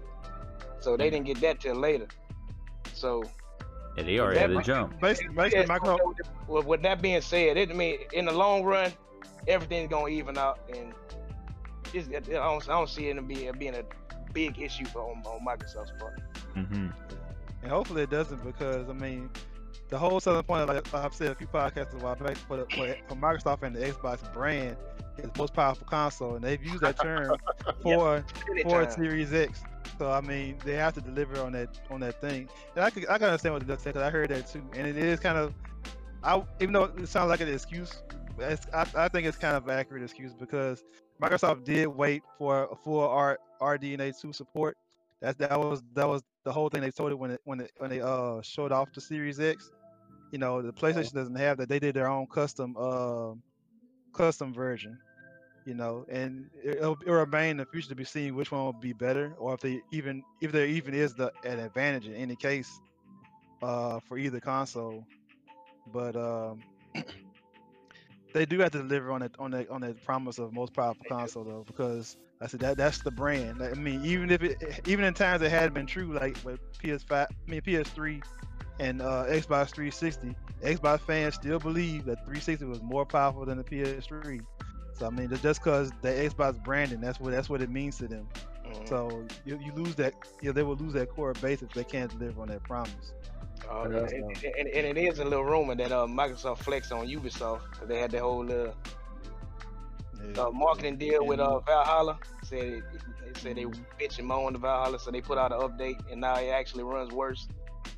so 0.79 0.95
they 0.95 1.07
hmm. 1.07 1.15
didn't 1.15 1.25
get 1.25 1.41
that 1.41 1.59
till 1.59 1.75
later. 1.75 2.07
So 2.93 3.23
Yeah, 3.95 4.03
they 4.03 4.19
already 4.19 4.39
had 4.39 4.51
the 4.51 4.61
jump. 4.61 4.99
Basically, 4.99 5.33
basically 5.35 5.61
yeah, 5.61 5.65
Microsoft. 5.65 5.99
well, 6.47 6.63
with 6.63 6.81
that 6.83 7.01
being 7.01 7.21
said, 7.21 7.57
it 7.57 7.69
I 7.69 7.73
mean 7.73 7.99
in 8.13 8.25
the 8.25 8.31
long 8.31 8.63
run, 8.63 8.91
everything's 9.47 9.89
gonna 9.89 10.09
even 10.09 10.37
out, 10.37 10.59
and 10.73 10.93
it's, 11.93 12.07
I 12.09 12.19
don't 12.19 12.69
I 12.69 12.73
don't 12.73 12.89
see 12.89 13.07
it 13.07 13.27
being 13.27 13.51
being 13.57 13.75
a 13.75 13.83
big 14.33 14.59
issue 14.59 14.85
for 14.85 15.01
on, 15.01 15.21
on 15.25 15.45
Microsoft's 15.45 15.91
part. 15.99 16.13
hmm 16.53 16.87
And 17.61 17.71
hopefully 17.71 18.03
it 18.03 18.09
doesn't 18.09 18.43
because 18.43 18.89
I 18.89 18.93
mean, 18.93 19.29
the 19.91 19.99
whole 19.99 20.19
selling 20.21 20.41
point, 20.43 20.67
like 20.67 20.93
I've 20.93 21.13
said 21.13 21.31
a 21.31 21.35
few 21.35 21.47
podcasts 21.47 21.93
a 21.93 21.97
while 21.97 22.15
back, 22.15 22.37
for, 22.37 22.57
the, 22.57 22.65
for, 22.73 22.95
for 23.09 23.15
Microsoft 23.15 23.61
and 23.63 23.75
the 23.75 23.81
Xbox 23.81 24.33
brand 24.33 24.77
is 25.17 25.29
the 25.29 25.37
most 25.37 25.53
powerful 25.53 25.85
console, 25.85 26.35
and 26.35 26.43
they've 26.43 26.63
used 26.63 26.79
that 26.79 26.97
term 26.99 27.35
for 27.83 28.23
for 28.63 28.81
Anytime. 28.81 28.91
Series 28.91 29.33
X. 29.33 29.61
So 29.99 30.09
I 30.09 30.21
mean, 30.21 30.57
they 30.63 30.75
have 30.75 30.93
to 30.93 31.01
deliver 31.01 31.41
on 31.41 31.51
that 31.51 31.77
on 31.91 31.99
that 31.99 32.21
thing. 32.21 32.47
And 32.75 32.85
I 32.85 32.89
could 32.89 33.03
I 33.09 33.17
can 33.17 33.27
understand 33.27 33.53
what 33.53 33.67
they're 33.67 33.77
saying 33.77 33.93
because 33.93 34.07
I 34.07 34.09
heard 34.09 34.29
that 34.29 34.49
too, 34.49 34.63
and 34.73 34.87
it 34.87 34.95
is 34.95 35.19
kind 35.19 35.37
of, 35.37 35.53
I 36.23 36.41
even 36.61 36.71
though 36.71 36.85
it 36.85 37.09
sounds 37.09 37.29
like 37.29 37.41
an 37.41 37.53
excuse, 37.53 38.01
it's, 38.39 38.65
I, 38.73 38.87
I 38.95 39.07
think 39.09 39.27
it's 39.27 39.37
kind 39.37 39.57
of 39.57 39.67
an 39.67 39.77
accurate 39.77 40.03
excuse 40.03 40.33
because 40.33 40.85
Microsoft 41.21 41.65
did 41.65 41.87
wait 41.87 42.23
for 42.37 42.69
a 42.71 42.75
full 42.77 43.01
R 43.01 43.37
RDNA 43.61 44.19
two 44.19 44.31
support. 44.31 44.77
That 45.19 45.37
that 45.39 45.59
was 45.59 45.83
that 45.95 46.07
was 46.07 46.23
the 46.45 46.51
whole 46.53 46.69
thing 46.69 46.79
they 46.79 46.91
told 46.91 47.11
it 47.11 47.19
when 47.19 47.31
it 47.31 47.41
when 47.43 47.59
it 47.59 47.71
when 47.77 47.89
they 47.89 47.99
uh 47.99 48.41
showed 48.41 48.71
off 48.71 48.93
the 48.93 49.01
Series 49.01 49.37
X. 49.39 49.69
You 50.31 50.37
know, 50.37 50.61
the 50.61 50.71
PlayStation 50.71 51.13
doesn't 51.13 51.35
have 51.35 51.57
that. 51.57 51.67
They 51.69 51.79
did 51.79 51.93
their 51.93 52.09
own 52.09 52.25
custom 52.27 52.75
uh, 52.79 53.33
custom 54.13 54.53
version. 54.53 54.97
You 55.65 55.75
know, 55.75 56.05
and 56.09 56.49
it, 56.63 56.77
it'll, 56.77 56.97
it'll 57.03 57.15
remain 57.15 57.51
in 57.51 57.57
the 57.57 57.65
future 57.65 57.89
to 57.89 57.95
be 57.95 58.03
seen 58.03 58.35
which 58.35 58.51
one 58.51 58.63
will 58.63 58.73
be 58.73 58.93
better, 58.93 59.35
or 59.37 59.53
if 59.53 59.59
they 59.59 59.81
even 59.91 60.23
if 60.41 60.51
there 60.51 60.65
even 60.65 60.93
is 60.93 61.13
the 61.13 61.31
an 61.43 61.59
advantage 61.59 62.07
in 62.07 62.15
any 62.15 62.35
case 62.35 62.79
uh, 63.61 63.99
for 64.07 64.17
either 64.17 64.39
console. 64.39 65.05
But 65.93 66.15
um, 66.15 66.61
they 68.33 68.45
do 68.45 68.59
have 68.59 68.71
to 68.71 68.79
deliver 68.79 69.11
on 69.11 69.21
that 69.21 69.31
on 69.37 69.51
that 69.51 69.69
on 69.69 69.81
that 69.81 70.03
promise 70.03 70.39
of 70.39 70.53
most 70.53 70.73
powerful 70.73 71.05
console 71.07 71.43
though, 71.43 71.63
because 71.67 72.17
I 72.41 72.47
said 72.47 72.61
that 72.61 72.77
that's 72.77 72.99
the 72.99 73.11
brand. 73.11 73.59
Like, 73.59 73.71
I 73.71 73.79
mean, 73.79 74.03
even 74.03 74.31
if 74.31 74.41
it 74.41 74.81
even 74.87 75.05
in 75.05 75.13
times 75.13 75.41
it 75.43 75.51
had 75.51 75.73
been 75.73 75.85
true, 75.85 76.13
like 76.13 76.37
with 76.43 76.59
PS5, 76.81 77.11
I 77.11 77.27
mean 77.45 77.61
PS3 77.61 78.23
and 78.81 79.01
uh, 79.01 79.25
Xbox 79.27 79.69
360, 79.73 80.35
Xbox 80.63 80.99
fans 81.01 81.35
still 81.35 81.59
believe 81.59 82.05
that 82.05 82.17
360 82.25 82.65
was 82.65 82.81
more 82.81 83.05
powerful 83.05 83.45
than 83.45 83.57
the 83.57 83.63
PS3. 83.63 84.41
So 84.93 85.07
I 85.07 85.09
mean, 85.09 85.29
just- 85.29 85.43
just 85.43 85.63
because 85.63 85.91
the 86.01 86.09
Xbox 86.09 86.61
branding, 86.63 86.99
that's 87.01 87.19
what 87.19 87.31
that's 87.31 87.49
what 87.49 87.61
it 87.61 87.69
means 87.69 87.97
to 87.99 88.07
them. 88.07 88.27
Mhm. 88.65 88.87
So 88.89 89.25
you, 89.45 89.57
you 89.63 89.71
lose 89.73 89.95
that, 89.95 90.13
you 90.41 90.49
know, 90.49 90.53
they 90.53 90.63
will 90.63 90.75
lose 90.75 90.93
that 90.93 91.09
core 91.09 91.33
base 91.33 91.61
if 91.61 91.71
they 91.73 91.83
can't 91.83 92.09
deliver 92.17 92.41
on 92.41 92.47
that 92.49 92.63
promise. 92.63 93.13
Uh, 93.69 93.87
Yeah. 93.89 93.97
and, 93.99 94.43
and, 94.59 94.67
and 94.67 94.97
it 94.97 95.01
is 95.09 95.19
a 95.19 95.23
little 95.23 95.43
rumor 95.45 95.75
that 95.75 95.91
uh, 95.91 96.05
Microsoft 96.07 96.59
flexed 96.59 96.91
on 96.91 97.07
Ubisoft 97.07 97.61
'cause 97.71 97.87
they 97.87 97.99
had 97.99 98.11
that 98.11 98.21
whole 98.21 98.49
uh, 98.51 98.71
Yeah. 100.35 100.41
uh, 100.43 100.51
marketing 100.51 100.97
deal 100.97 101.25
with 101.25 101.39
uh, 101.39 101.59
Valhalla. 101.59 102.17
Said 102.43 102.59
it, 102.63 102.83
they 103.33 103.39
said 103.39 103.55
they 103.57 103.65
bitch 103.99 104.17
and 104.19 104.27
moan 104.27 104.53
to 104.53 104.59
Valhalla, 104.59 104.99
so 104.99 105.11
they 105.11 105.21
put 105.21 105.37
out 105.37 105.51
an 105.51 105.59
update, 105.61 105.99
and 106.11 106.21
now 106.21 106.35
it 106.37 106.49
actually 106.49 106.83
runs 106.83 107.11
worse 107.11 107.47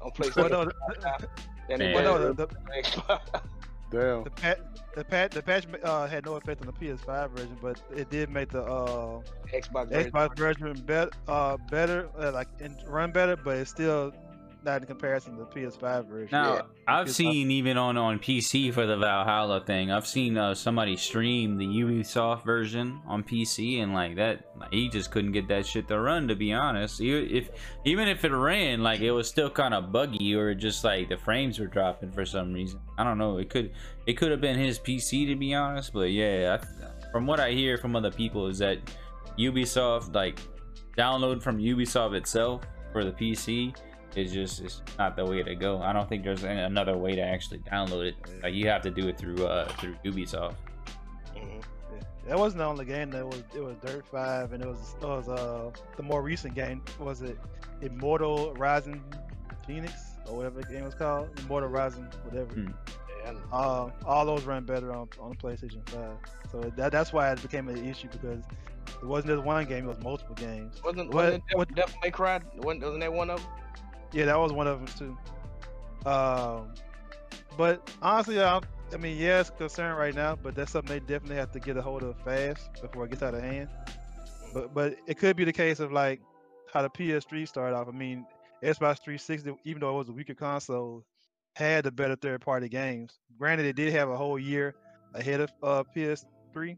on 0.04 0.12
Well, 0.36 0.50
PlayStation 0.50 0.50
no, 0.50 0.72
than 1.68 1.94
well, 1.94 2.20
no, 2.20 2.34
the, 2.34 2.44
on 2.48 2.84
Xbox. 2.84 3.42
Damn. 3.92 4.24
the 4.24 4.32
patch, 4.32 4.60
the 4.96 5.06
patch, 5.06 5.32
the 5.34 5.44
patch 5.44 5.66
uh, 5.84 6.08
had 6.08 6.26
no 6.26 6.36
effect 6.36 6.62
on 6.62 6.68
the 6.68 6.74
PS5 6.74 7.32
version, 7.32 7.58
but 7.62 7.82
it 7.96 8.10
did 8.10 8.30
make 8.30 8.50
the 8.50 8.64
uh, 8.64 9.22
Xbox. 9.54 9.90
version. 9.90 10.12
Xbox 10.12 10.38
version 10.38 10.82
better, 10.86 11.12
uh, 11.28 11.58
better, 11.70 12.10
uh, 12.20 12.32
like 12.32 12.50
and 12.60 12.76
run 12.88 13.12
better, 13.12 13.36
but 13.38 13.58
it 13.58 13.68
still 13.68 14.14
not 14.64 14.82
in 14.82 14.88
comparison 14.88 15.38
to 15.38 15.40
the 15.40 15.46
PS5 15.46 16.08
version. 16.08 16.30
Now 16.32 16.54
Yeah. 16.56 16.62
I've 16.88 17.06
Because 17.06 17.16
seen 17.16 17.52
even 17.52 17.78
on 17.78 17.98
on 17.98 18.20
PC 18.20 18.74
for 18.74 18.86
the 18.86 18.98
Valhalla 18.98 19.64
thing. 19.66 19.92
I've 19.92 20.08
seen 20.08 20.38
uh, 20.38 20.54
somebody 20.54 20.96
stream 20.96 21.58
the 21.58 21.66
Ubisoft 21.66 22.44
version 22.44 23.02
on 23.08 23.24
PC, 23.24 23.82
and 23.82 23.94
like 23.94 24.16
that, 24.16 24.46
he 24.72 24.90
just 24.90 25.12
couldn't 25.12 25.32
get 25.32 25.48
that 25.48 25.66
shit 25.66 25.88
to 25.88 26.00
run. 26.00 26.28
To 26.28 26.36
be 26.36 26.54
honest, 26.54 27.02
if 27.02 27.50
even 27.86 28.08
if 28.08 28.26
it 28.26 28.32
ran, 28.32 28.84
like 28.84 29.02
it 29.02 29.12
was 29.12 29.28
still 29.28 29.50
kind 29.50 29.74
of 29.74 29.92
buggy, 29.92 30.36
or 30.36 30.54
just 30.54 30.84
like 30.84 31.10
the 31.10 31.18
frames 31.18 31.60
were 31.60 31.68
dropping 31.68 32.12
for 32.12 32.26
some 32.26 32.54
reason. 32.54 32.80
I 32.98 33.04
don't 33.04 33.18
know. 33.18 33.38
It 33.38 33.50
could 33.50 33.72
it 34.06 34.14
could 34.14 34.32
have 34.32 34.42
been 34.42 34.58
his 34.58 34.80
PC 34.80 35.28
to 35.28 35.36
be 35.36 35.54
honest, 35.54 35.94
but 35.94 36.12
yeah, 36.12 36.58
I, 36.60 37.12
from 37.12 37.26
what 37.28 37.40
I 37.40 37.52
hear 37.52 37.78
from 37.78 37.96
other 37.96 38.12
people 38.12 38.48
is 38.48 38.58
that 38.60 38.80
Ubisoft 39.38 40.14
like 40.14 40.40
download 40.98 41.42
from 41.42 41.58
Ubisoft 41.58 42.16
itself 42.16 42.64
for 42.92 43.04
the 43.04 43.12
PC 43.12 43.76
is 44.16 44.32
just 44.32 44.62
it's 44.62 44.82
not 44.98 45.16
the 45.16 45.26
way 45.26 45.42
to 45.44 45.56
go. 45.56 45.82
I 45.82 45.94
don't 45.94 46.08
think 46.08 46.24
there's 46.24 46.44
any- 46.44 46.62
another 46.62 46.98
way 46.98 47.16
to 47.16 47.22
actually 47.22 47.60
download 47.60 48.06
it. 48.08 48.16
Like 48.42 48.54
you 48.54 48.68
have 48.70 48.82
to 48.84 48.92
do 48.92 49.08
it 49.08 49.18
through 49.18 49.46
uh 49.46 49.68
through 49.80 49.96
Ubisoft. 50.06 50.56
Mhm. 51.36 51.62
Yeah. 51.94 52.00
That 52.28 52.38
wasn't 52.38 52.60
the 52.60 52.66
only 52.66 52.86
game 52.86 53.10
that 53.12 53.26
was 53.26 53.44
it 53.56 53.62
was 53.64 53.76
Dirt 53.78 54.06
Five 54.06 54.54
and 54.54 54.64
it 54.64 54.68
was 54.68 54.96
it 55.02 55.06
was 55.06 55.30
uh 55.30 55.72
the 55.98 56.04
more 56.04 56.22
recent 56.22 56.54
game 56.56 56.82
was 57.00 57.22
it 57.22 57.38
Immortal 57.82 58.54
Rising 58.54 59.04
Phoenix 59.68 59.94
or 60.28 60.38
whatever 60.38 60.62
the 60.62 60.68
game 60.68 60.84
was 60.86 60.96
called 60.96 61.30
Immortal 61.40 61.70
Rising 61.70 62.08
whatever. 62.26 62.54
Hmm. 62.54 62.68
Yeah, 63.24 63.30
and 63.30 63.38
Uh, 63.52 63.90
all 64.06 64.26
those 64.26 64.44
run 64.44 64.64
better 64.66 64.92
on 64.92 65.08
on 65.20 65.30
the 65.32 65.36
PlayStation 65.38 65.88
Five. 65.90 66.18
So 66.52 66.60
that 66.78 66.92
that's 66.92 67.12
why 67.14 67.32
it 67.32 67.42
became 67.42 67.68
an 67.70 67.84
issue 67.86 68.08
because 68.12 68.44
it 69.02 69.06
wasn't 69.06 69.34
just 69.34 69.44
one 69.44 69.66
game; 69.66 69.86
it 69.86 69.88
was 69.88 70.00
multiple 70.04 70.36
games. 70.36 70.82
wasn't 70.84 71.12
wasn't 71.14 71.44
it 71.50 71.58
what- 71.58 71.68
Devil, 71.70 71.88
Devil 71.88 72.00
May 72.04 72.12
Cry? 72.12 72.40
Wasn't, 72.58 72.84
wasn't 72.84 73.00
that 73.02 73.12
one 73.14 73.30
of 73.30 73.40
them? 73.42 73.50
Yeah, 74.14 74.26
that 74.26 74.40
was 74.40 74.54
one 74.54 74.68
of 74.68 74.80
them 74.80 75.16
too. 76.06 76.10
Um, 76.10 76.74
but 77.58 77.90
honestly, 78.02 78.42
I, 78.42 78.62
I 78.94 78.98
mean, 78.98 79.18
yeah, 79.18 79.40
it's 79.40 79.50
a 79.50 79.54
concern 79.54 79.96
right 79.96 80.14
now, 80.14 80.36
but 80.36 80.56
that's 80.56 80.72
something 80.72 80.94
they 80.94 81.00
definitely 81.00 81.38
have 81.38 81.52
to 81.54 81.60
get 81.60 81.78
a 81.78 81.82
hold 81.82 82.04
of 82.04 82.16
fast 82.24 82.70
before 82.82 83.06
it 83.06 83.10
gets 83.10 83.24
out 83.24 83.34
of 83.34 83.42
hand. 83.42 83.70
But 84.54 84.74
but 84.74 84.96
it 85.08 85.18
could 85.18 85.36
be 85.36 85.44
the 85.44 85.54
case 85.54 85.80
of 85.80 85.92
like 85.92 86.22
how 86.72 86.84
the 86.84 86.90
PS3 86.90 87.48
started 87.48 87.76
off. 87.76 87.88
I 87.88 87.92
mean, 87.92 88.26
Xbox 88.64 89.00
360, 89.04 89.56
even 89.66 89.82
though 89.82 89.96
it 89.96 89.98
was 89.98 90.10
a 90.10 90.14
weaker 90.14 90.36
console, 90.36 91.04
had 91.56 91.86
the 91.86 91.92
better 91.92 92.16
third-party 92.16 92.70
games. 92.70 93.20
Granted, 93.38 93.66
it 93.66 93.76
did 93.76 93.94
have 93.94 94.10
a 94.10 94.18
whole 94.18 94.40
year 94.40 94.76
ahead 95.14 95.42
of 95.42 95.52
uh, 95.62 95.84
PS3. 95.96 96.78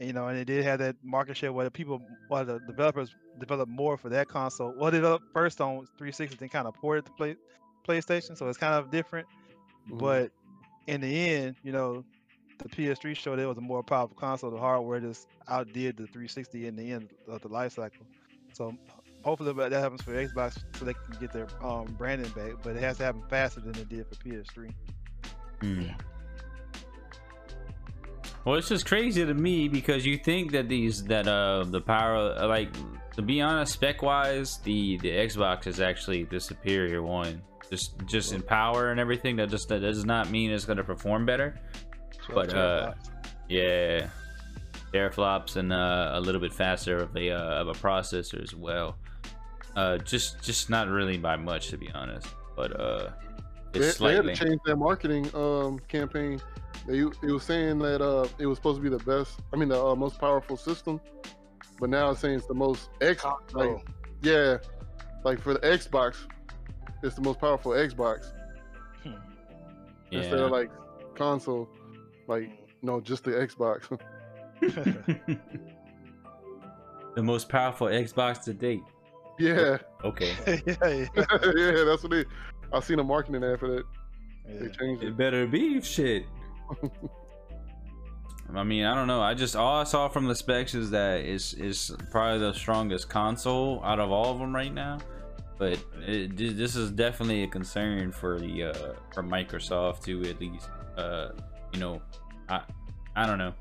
And, 0.00 0.06
You 0.08 0.12
know, 0.14 0.26
and 0.26 0.36
it 0.38 0.46
did 0.46 0.64
have 0.64 0.80
that 0.80 0.96
market 1.04 1.36
share 1.36 1.52
where 1.52 1.64
the 1.64 1.70
people, 1.70 2.02
while 2.28 2.44
the 2.44 2.58
developers 2.66 3.14
developed 3.38 3.70
more 3.70 3.96
for 3.96 4.08
that 4.08 4.28
console. 4.28 4.74
Well, 4.76 4.90
they 4.90 4.98
developed 4.98 5.26
first 5.32 5.60
on 5.60 5.86
360, 5.98 6.36
then 6.36 6.48
kind 6.48 6.66
of 6.66 6.74
ported 6.74 7.06
to 7.06 7.12
play, 7.12 7.36
PlayStation, 7.86 8.36
so 8.36 8.48
it's 8.48 8.58
kind 8.58 8.74
of 8.74 8.90
different. 8.90 9.28
Mhm. 9.88 9.98
But 9.98 10.32
in 10.86 11.00
the 11.00 11.28
end, 11.28 11.56
you 11.62 11.72
know, 11.72 12.04
the 12.58 12.68
PS3 12.68 13.14
showed 13.14 13.38
it 13.38 13.46
was 13.46 13.58
a 13.58 13.62
more 13.62 13.82
powerful 13.82 14.16
console. 14.16 14.50
The 14.50 14.58
hardware 14.58 15.00
just 15.00 15.26
outdid 15.48 15.96
the 15.96 16.06
360 16.06 16.66
in 16.66 16.76
the 16.76 16.92
end 16.92 17.08
of 17.28 17.40
the 17.40 17.48
life 17.48 17.72
cycle. 17.72 18.06
So 18.52 18.74
hopefully 19.22 19.52
that 19.52 19.72
happens 19.72 20.02
for 20.02 20.12
Xbox 20.12 20.62
so 20.74 20.84
they 20.84 20.94
can 20.94 21.16
get 21.20 21.32
their 21.32 21.46
um, 21.62 21.86
branding 21.96 22.30
back. 22.32 22.52
But 22.62 22.76
it 22.76 22.82
has 22.82 22.98
to 22.98 23.04
happen 23.04 23.22
faster 23.28 23.60
than 23.60 23.76
it 23.76 23.88
did 23.88 24.06
for 24.06 24.14
PS3. 24.16 24.74
Hmm. 25.60 25.84
Well, 28.44 28.54
it's 28.56 28.68
just 28.68 28.86
crazy 28.86 29.24
to 29.24 29.34
me 29.34 29.68
because 29.68 30.06
you 30.06 30.16
think 30.16 30.52
that 30.52 30.68
these 30.68 31.04
that 31.04 31.28
uh 31.28 31.64
the 31.64 31.80
power 31.80 32.46
like 32.46 32.70
to 33.14 33.22
be 33.22 33.40
honest 33.40 33.74
spec 33.74 34.02
wise 34.02 34.58
the 34.58 34.96
the 34.98 35.10
Xbox 35.10 35.66
is 35.66 35.80
actually 35.80 36.24
the 36.24 36.40
superior 36.40 37.02
one. 37.02 37.42
Just 37.70 37.94
just 38.06 38.32
in 38.32 38.42
power 38.42 38.90
and 38.90 38.98
everything 38.98 39.36
that 39.36 39.50
just 39.50 39.68
that 39.68 39.80
does 39.80 40.04
not 40.04 40.30
mean 40.30 40.50
it's 40.50 40.64
gonna 40.64 40.82
perform 40.82 41.26
better. 41.26 41.60
But, 42.32 42.54
uh, 42.54 42.94
yeah 43.48 44.08
teraflops 44.92 45.56
and 45.56 45.72
uh, 45.72 46.12
a 46.14 46.20
little 46.20 46.40
bit 46.40 46.52
faster 46.52 46.96
of 46.96 47.14
a 47.16 47.30
uh, 47.30 47.60
of 47.60 47.68
a 47.68 47.72
processor 47.72 48.42
as 48.42 48.54
well. 48.54 48.96
Uh 49.76 49.98
just 49.98 50.42
just 50.42 50.70
not 50.70 50.88
really 50.88 51.18
by 51.18 51.36
much 51.36 51.68
to 51.68 51.76
be 51.76 51.90
honest. 51.92 52.26
But 52.56 52.80
uh 52.80 53.10
They, 53.72 53.80
it's 53.80 53.98
they 53.98 54.14
had 54.14 54.24
to 54.24 54.34
change 54.34 54.60
their 54.64 54.76
marketing 54.76 55.30
um, 55.34 55.78
campaign. 55.88 56.40
They 56.86 56.98
it 56.98 57.22
was 57.22 57.44
saying 57.44 57.78
that 57.80 58.00
uh, 58.00 58.26
it 58.38 58.46
was 58.46 58.58
supposed 58.58 58.78
to 58.78 58.82
be 58.82 58.88
the 58.88 59.04
best. 59.04 59.40
I 59.52 59.56
mean, 59.56 59.68
the 59.68 59.82
uh, 59.82 59.94
most 59.94 60.18
powerful 60.18 60.56
system, 60.56 61.00
but 61.78 61.90
now 61.90 62.10
it's 62.10 62.20
saying 62.20 62.36
it's 62.36 62.46
the 62.46 62.54
most 62.54 62.90
X. 63.00 63.24
Like, 63.52 63.84
yeah, 64.22 64.58
like 65.24 65.40
for 65.40 65.54
the 65.54 65.60
Xbox, 65.60 66.16
it's 67.02 67.14
the 67.16 67.22
most 67.22 67.40
powerful 67.40 67.72
Xbox 67.72 68.32
instead 70.12 70.38
yeah 70.38 70.44
of 70.44 70.50
like 70.50 70.70
console. 71.14 71.68
Like 72.26 72.50
no, 72.82 73.00
just 73.00 73.24
the 73.24 73.32
Xbox. 73.32 73.98
the 77.14 77.22
most 77.22 77.48
powerful 77.48 77.86
Xbox 77.88 78.42
to 78.44 78.54
date. 78.54 78.82
yeah, 79.38 79.78
Okay. 80.04 80.34
yeah, 80.46 80.76
yeah, 80.82 81.06
yeah, 81.56 81.84
that's 81.84 82.02
what 82.02 82.12
it. 82.12 82.26
I 82.72 82.80
seen 82.80 82.98
a 82.98 83.04
marketing 83.04 83.42
ad 83.42 83.58
for 83.58 83.68
that. 83.68 83.84
They 84.46 84.68
changed 84.68 85.02
it. 85.02 85.08
It 85.08 85.16
better 85.16 85.46
be 85.46 85.80
shit. 85.80 86.24
I 88.54 88.64
mean, 88.64 88.84
I 88.84 88.94
don't 88.94 89.06
know. 89.06 89.20
I 89.20 89.34
just 89.34 89.54
all 89.54 89.80
I 89.80 89.84
saw 89.84 90.08
from 90.08 90.26
the 90.26 90.34
specs 90.34 90.74
is 90.74 90.90
that 90.90 91.20
it's 91.20 91.54
is 91.54 91.94
probably 92.10 92.40
the 92.40 92.52
strongest 92.52 93.08
console 93.08 93.80
out 93.84 94.00
of 94.00 94.10
all 94.10 94.32
of 94.32 94.38
them 94.38 94.54
right 94.54 94.72
now. 94.72 94.98
But 95.56 95.78
it, 96.06 96.36
this 96.36 96.74
is 96.74 96.90
definitely 96.90 97.42
a 97.44 97.46
concern 97.46 98.12
for 98.12 98.40
the 98.40 98.64
uh, 98.64 98.94
for 99.12 99.22
Microsoft 99.22 100.02
to 100.04 100.22
at 100.28 100.40
least 100.40 100.68
uh, 100.96 101.28
you 101.72 101.80
know, 101.80 102.02
I 102.48 102.62
I 103.14 103.26
don't 103.26 103.38
know. 103.38 103.54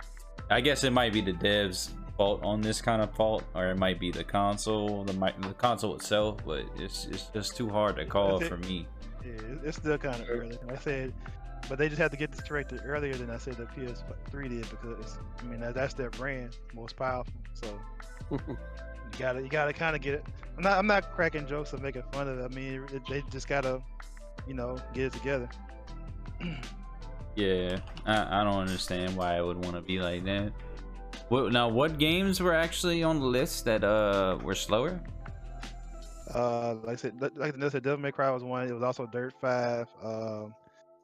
I 0.50 0.62
guess 0.62 0.84
it 0.84 0.92
might 0.92 1.14
be 1.14 1.22
the 1.22 1.34
devs 1.34 1.90
fault 2.18 2.44
on 2.44 2.62
this 2.62 2.82
kind 2.82 3.02
of 3.02 3.14
fault, 3.16 3.44
or 3.54 3.68
it 3.68 3.78
might 3.78 4.00
be 4.00 4.12
the 4.12 4.24
console, 4.24 5.04
the 5.04 5.14
the 5.14 5.54
console 5.54 5.96
itself. 5.96 6.38
But 6.46 6.66
it's 6.78 7.06
it's 7.06 7.26
just 7.34 7.56
too 7.56 7.70
hard 7.70 7.98
to 7.98 8.06
call 8.06 8.36
Okay. 8.36 8.48
for 8.48 8.58
me. 8.58 8.88
Yeah, 9.24 9.32
it's 9.64 9.78
still 9.78 9.98
kind 9.98 10.22
of 10.22 10.28
early. 10.30 10.58
Like 10.66 10.78
I 10.78 10.82
said, 10.82 11.14
but 11.68 11.78
they 11.78 11.90
just 11.90 12.00
had 12.00 12.12
to 12.12 12.18
get 12.18 12.32
this 12.32 12.42
corrected 12.42 12.82
earlier 12.86 13.14
than 13.14 13.30
I 13.30 13.38
said 13.38 13.58
the 13.58 13.66
PS3 13.66 14.50
did 14.50 14.70
because 14.70 15.18
I 15.40 15.44
mean 15.44 15.60
that, 15.60 15.74
that's 15.74 15.94
their 15.94 16.10
brand, 16.12 16.58
most 16.74 16.96
powerful. 16.96 17.34
So 17.54 17.80
you 18.32 18.40
gotta 19.18 19.42
you 19.42 19.50
gotta 19.50 19.74
kind 19.74 19.96
of 19.96 20.02
get 20.02 20.16
it. 20.16 20.26
I'm 20.58 20.64
not 20.64 20.78
I'm 20.78 20.88
not 20.88 21.12
cracking 21.14 21.48
jokes 21.48 21.74
or 21.74 21.78
making 21.78 22.04
fun 22.12 22.28
of 22.28 22.40
it. 22.40 22.44
I 22.44 22.56
mean 22.56 22.86
it, 22.94 23.02
they 23.10 23.24
just 23.32 23.48
gotta 23.48 23.82
you 24.48 24.54
know 24.54 24.78
get 24.94 25.06
it 25.06 25.14
together. 25.14 25.50
Yeah, 27.36 27.80
I, 28.06 28.42
I 28.42 28.44
don't 28.44 28.58
understand 28.58 29.16
why 29.16 29.38
I 29.38 29.42
would 29.42 29.64
want 29.64 29.76
to 29.76 29.82
be 29.82 30.00
like 30.00 30.26
that. 30.26 30.52
What 31.30 31.54
now? 31.54 31.70
What 31.70 31.98
games 31.98 32.42
were 32.42 32.54
actually 32.54 33.04
on 33.04 33.20
the 33.20 33.26
list 33.26 33.66
that 33.66 33.84
uh 33.84 34.40
were 34.44 34.56
slower? 34.56 35.00
Uh, 36.34 36.76
like 36.84 36.94
I 36.94 36.96
said, 36.96 37.22
like 37.36 37.56
I 37.62 37.70
said, 37.70 37.84
Devil 37.84 38.00
May 38.00 38.12
Cry 38.12 38.30
was 38.32 38.44
one. 38.44 38.68
It 38.68 38.74
was 38.74 38.84
also 38.84 39.06
Dirt 39.06 39.34
Five, 39.40 39.88
um, 40.04 40.54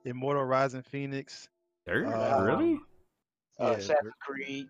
Immortal 0.06 0.44
Rising 0.44 0.84
Phoenix, 0.84 1.50
Dirt? 1.86 2.06
Uh, 2.08 2.44
really? 2.44 2.80
Uh, 3.60 3.72
yeah, 3.72 3.72
Assassin's 3.72 4.14
Creed. 4.22 4.68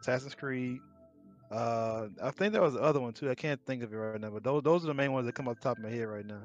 Assassin's 0.00 0.34
Creed. 0.34 0.78
Uh, 1.50 2.08
I 2.22 2.30
think 2.30 2.52
there 2.52 2.62
was 2.62 2.74
the 2.74 2.80
other 2.80 3.00
one 3.00 3.12
too. 3.12 3.30
I 3.30 3.34
can't 3.34 3.60
think 3.66 3.82
of 3.82 3.92
it 3.92 3.96
right 3.96 4.20
now, 4.20 4.30
but 4.30 4.44
those 4.44 4.62
those 4.62 4.84
are 4.84 4.88
the 4.88 4.94
main 4.94 5.12
ones 5.12 5.26
that 5.26 5.34
come 5.34 5.48
off 5.48 5.56
the 5.56 5.62
top 5.62 5.78
of 5.78 5.84
my 5.84 5.90
head 5.90 6.06
right 6.06 6.26
now. 6.26 6.42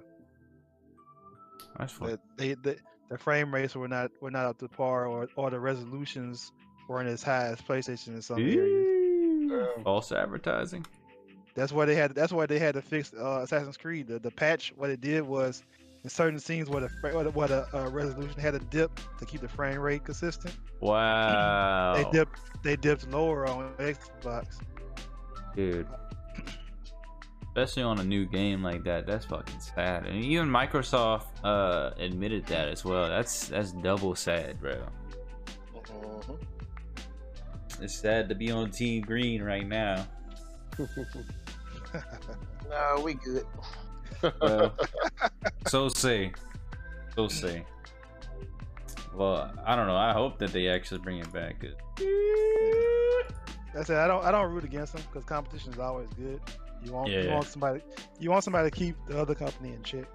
That's 1.77 1.93
fun. 1.93 2.11
That 2.11 2.19
they, 2.37 2.53
the 2.53 2.77
the 3.09 3.17
frame 3.17 3.53
rates 3.53 3.75
were 3.75 3.87
not 3.87 4.11
were 4.21 4.31
not 4.31 4.45
up 4.45 4.59
to 4.59 4.67
par, 4.67 5.05
or 5.05 5.27
or 5.35 5.49
the 5.49 5.59
resolutions 5.59 6.51
weren't 6.87 7.09
as 7.09 7.21
high 7.21 7.47
as 7.47 7.59
PlayStation 7.61 8.09
in 8.09 8.21
some 8.21 8.39
areas. 8.39 8.59
Eee, 8.59 9.83
False 9.83 10.11
advertising. 10.11 10.85
That's 11.55 11.71
why 11.71 11.85
they 11.85 11.95
had. 11.95 12.15
That's 12.15 12.31
why 12.31 12.45
they 12.45 12.59
had 12.59 12.73
to 12.75 12.81
fix 12.81 13.13
uh, 13.13 13.41
Assassin's 13.43 13.77
Creed. 13.77 14.07
The, 14.07 14.19
the 14.19 14.31
patch, 14.31 14.73
what 14.75 14.89
it 14.89 15.01
did 15.01 15.21
was, 15.21 15.63
in 16.03 16.09
certain 16.09 16.39
scenes 16.39 16.69
where 16.69 16.81
the 16.81 16.89
where 17.01 17.23
the, 17.23 17.31
where 17.31 17.47
the 17.47 17.67
uh, 17.77 17.89
resolution 17.89 18.39
had 18.39 18.55
a 18.55 18.59
dip 18.59 18.91
to 19.19 19.25
keep 19.25 19.41
the 19.41 19.47
frame 19.47 19.79
rate 19.79 20.03
consistent, 20.03 20.53
Wow. 20.81 21.93
they 21.95 22.03
dipped 22.11 22.39
they 22.63 22.75
dipped 22.75 23.07
lower 23.09 23.47
on 23.47 23.73
Xbox. 23.77 24.59
dude. 25.55 25.87
Especially 27.55 27.83
on 27.83 27.99
a 27.99 28.03
new 28.03 28.25
game 28.25 28.63
like 28.63 28.83
that, 28.83 29.05
that's 29.05 29.25
fucking 29.25 29.59
sad. 29.59 30.07
And 30.07 30.23
even 30.25 30.49
Microsoft 30.49 31.27
uh 31.43 31.91
admitted 31.97 32.45
that 32.47 32.67
as 32.67 32.83
well. 32.83 33.07
That's 33.07 33.47
that's 33.49 33.71
double 33.73 34.15
sad, 34.15 34.59
bro. 34.59 34.81
Mhm. 35.75 36.39
It's 37.81 37.95
sad 37.95 38.27
to 38.29 38.35
be 38.35 38.49
on 38.51 38.71
Team 38.71 39.01
Green 39.03 39.41
right 39.43 39.67
now. 39.67 40.05
No, 42.69 43.01
we 43.03 43.13
good. 43.13 43.45
Well, 44.41 44.75
so 45.67 45.89
say, 45.89 46.31
so 47.15 47.27
say. 47.27 47.65
Well, 49.13 49.51
I 49.65 49.75
don't 49.75 49.87
know. 49.87 49.95
I 49.95 50.11
hope 50.13 50.39
that 50.39 50.51
they 50.51 50.67
actually 50.69 50.99
bring 51.01 51.19
it 51.19 51.31
back. 51.31 51.59
'cause- 51.61 51.75
I 53.75 53.81
said 53.83 53.97
I 53.97 54.07
don't 54.07 54.23
I 54.23 54.31
don't 54.31 54.51
root 54.51 54.63
against 54.63 54.93
them 54.93 55.01
because 55.11 55.25
competition 55.25 55.73
is 55.73 55.79
always 55.79 56.07
good. 56.15 56.39
You 56.83 56.91
want 56.91 57.09
you 57.09 57.21
Yeah. 57.21 57.33
want 57.33 57.47
somebody 57.47 57.81
you 58.19 58.29
want 58.29 58.43
somebody 58.43 58.69
to 58.69 58.75
keep 58.75 58.95
the 59.07 59.19
other 59.19 59.33
company 59.33 59.73
in 59.73 59.81
check. 59.83 60.05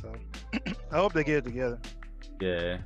So 0.00 0.12
I 0.92 0.96
hope 0.96 1.12
they 1.12 1.24
get 1.24 1.38
it 1.38 1.44
together. 1.44 1.78
Yeah. 2.40 2.78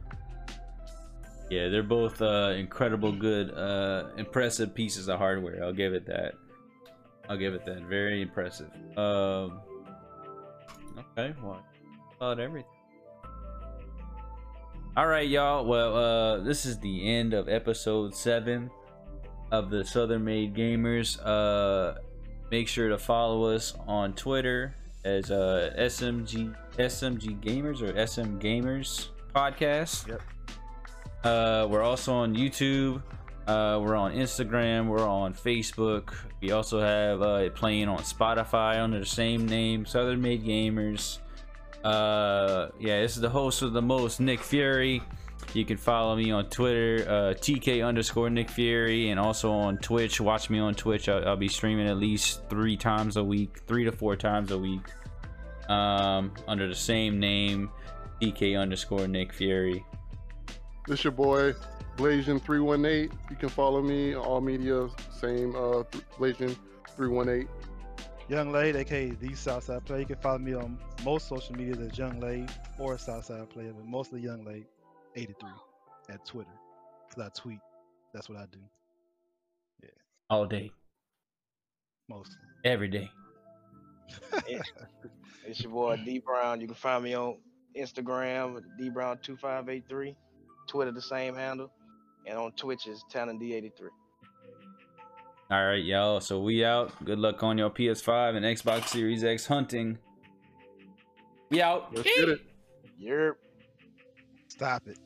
Yeah, 1.51 1.69
they're 1.69 1.83
both 1.83 2.23
uh, 2.23 2.55
incredible, 2.57 3.13
good, 3.13 3.51
uh, 3.53 4.09
impressive 4.17 4.75
pieces 4.75 5.09
of 5.09 5.19
hardware. 5.19 5.63
I'll 5.63 5.75
give 5.75 5.93
it 5.93 6.07
that. 6.07 6.35
I'll 7.29 7.37
give 7.37 7.53
it 7.53 7.67
that. 7.67 7.83
Very 7.83 8.23
impressive. 8.23 8.71
Um. 8.97 9.61
Okay, 10.99 11.35
well, 11.43 11.63
about 12.17 12.39
everything. 12.41 12.71
All 14.97 15.07
right, 15.07 15.29
y'all. 15.29 15.65
Well, 15.65 15.97
uh, 15.97 16.39
this 16.41 16.65
is 16.65 16.79
the 16.79 17.09
end 17.09 17.35
of 17.35 17.49
episode 17.49 18.15
seven 18.15 18.71
of 19.51 19.71
the 19.71 19.85
Southern 19.85 20.25
Made 20.25 20.55
Gamers. 20.55 21.19
Uh, 21.25 21.99
make 22.51 22.69
sure 22.69 22.89
to 22.89 22.99
follow 22.99 23.45
us 23.47 23.75
on 23.89 24.13
Twitter 24.13 24.77
as 25.05 25.31
uh, 25.31 25.75
SMG 25.77 26.55
SMG 26.79 27.41
Gamers 27.41 27.83
or 27.83 28.07
SM 28.07 28.39
Gamers 28.39 29.09
podcast. 29.35 30.09
Yep. 30.09 30.23
Uh, 31.25 31.67
we're 31.69 31.83
also 31.83 32.13
on 32.13 32.35
YouTube. 32.35 33.03
Uh, 33.47 33.79
we're 33.83 33.97
on 33.97 34.15
Instagram. 34.15 34.87
We're 34.87 35.07
on 35.07 35.35
Facebook. 35.35 36.15
We 36.41 36.53
also 36.53 36.81
have 36.81 37.21
uh, 37.21 37.43
it 37.45 37.55
playing 37.55 37.89
on 37.89 37.99
Spotify 37.99 38.83
under 38.83 38.99
the 38.99 39.07
same 39.07 39.47
name, 39.47 39.85
Southern 39.85 40.23
Made 40.23 40.45
Gamers. 40.45 41.19
Uh, 41.83 42.69
yeah, 42.81 43.03
this 43.03 43.17
is 43.17 43.21
the 43.21 43.29
host 43.29 43.61
of 43.61 43.75
the 43.75 43.83
most, 43.83 44.19
Nick 44.19 44.41
Fury. 44.41 45.03
You 45.53 45.67
can 45.67 45.77
follow 45.77 46.17
me 46.17 46.31
on 46.31 46.47
Twitter, 46.49 47.05
uh, 47.07 47.35
TK 47.35 47.87
underscore 47.87 48.31
Nick 48.31 48.49
Fury, 48.49 49.11
and 49.11 49.21
also 49.21 49.53
on 49.53 49.77
Twitch. 49.79 50.21
Watch 50.21 50.49
me 50.49 50.59
on 50.59 50.75
Twitch. 50.75 51.11
I'll, 51.11 51.29
I'll 51.29 51.37
be 51.37 51.49
streaming 51.49 51.87
at 51.87 51.99
least 51.99 52.49
three 52.49 52.79
times 52.79 53.19
a 53.19 53.23
week, 53.23 53.61
three 53.67 53.85
to 53.85 53.93
four 53.93 54.17
times 54.17 54.53
a 54.53 54.59
week, 54.59 54.81
um, 55.69 56.33
under 56.49 56.67
the 56.67 56.75
same 56.75 57.21
name, 57.21 57.71
TK 58.23 58.59
underscore 58.59 59.07
Nick 59.07 59.35
Fury. 59.35 59.85
This 60.89 61.05
your 61.05 61.13
boy 61.13 61.55
Blasian 61.97 62.41
three 62.43 62.61
one 62.61 62.85
eight. 62.85 63.13
You 63.31 63.37
can 63.37 63.49
follow 63.49 63.81
me 63.83 64.15
on 64.15 64.25
all 64.25 64.41
media, 64.41 64.89
same 65.13 65.55
uh 65.55 65.85
Blasian 66.19 66.57
three 66.97 67.09
one 67.09 67.29
eight. 67.29 67.49
Young 68.29 68.53
Lade, 68.53 68.77
aka 68.77 69.11
the 69.11 69.35
Southside 69.35 69.85
Player. 69.85 70.01
You 70.01 70.07
can 70.07 70.17
follow 70.17 70.39
me 70.39 70.55
on 70.55 70.79
most 71.05 71.29
social 71.29 71.55
media 71.55 71.77
as 71.77 71.97
Young 71.99 72.21
Lade 72.21 72.51
or 72.79 72.97
Southside 72.99 73.49
Player, 73.51 73.73
but 73.73 73.85
mostly 73.87 74.21
Young 74.21 74.45
Lade 74.45 74.67
83 75.15 75.51
at 76.09 76.25
Twitter. 76.25 76.49
Cause 77.15 77.25
I 77.25 77.29
tweet. 77.41 77.59
That's 78.15 78.29
what 78.29 78.39
I 78.39 78.47
do. 78.51 78.59
Yeah. 79.83 79.91
All 80.31 80.47
day, 80.47 80.73
Mostly. 82.09 82.37
every 82.65 82.89
day. 82.89 83.11
It's 85.47 85.61
your 85.63 85.73
boy 85.73 86.01
D 86.03 86.21
Brown. 86.21 86.61
You 86.63 86.67
can 86.67 86.75
find 86.77 87.05
me 87.05 87.15
on 87.15 87.37
Instagram 87.79 88.63
D 88.79 88.89
Brown 88.89 89.19
two 89.23 89.37
five 89.37 89.69
eight 89.69 89.85
three, 89.89 90.17
Twitter 90.67 90.91
the 90.91 91.03
same 91.03 91.35
handle, 91.35 91.71
and 92.27 92.39
on 92.39 92.53
Twitch 92.53 92.87
is 92.87 93.05
Talon 93.11 93.39
D 93.39 93.55
eighty 93.55 93.71
three. 93.77 93.91
All 95.51 95.67
right, 95.67 95.85
y'all. 95.85 96.21
So 96.21 96.41
we 96.41 96.65
out. 96.65 96.93
Good 97.05 97.19
luck 97.19 97.43
on 97.43 97.59
your 97.59 97.69
PS5 97.71 98.37
and 98.37 98.47
Xbox 98.47 98.89
Series 98.89 99.23
X 99.23 99.47
hunting. 99.47 99.99
We 101.51 101.61
out. 101.61 101.95
Let's 101.95 102.09
get 102.17 102.29
it. 102.31 102.41
Yerp. 103.01 103.35
Stop 104.49 104.85
it. 104.87 104.99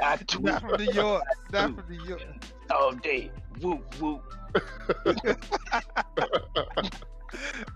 I 0.00 0.16
tweet 0.26 0.44
Not 0.44 0.60
from 0.62 0.84
New 0.84 0.92
York. 0.92 1.22
Not 1.52 1.74
from 1.74 1.84
New 1.90 2.04
York. 2.04 2.22
all 2.70 2.92
day. 2.92 3.30
Whoop 3.60 3.94
whoop. 4.00 4.22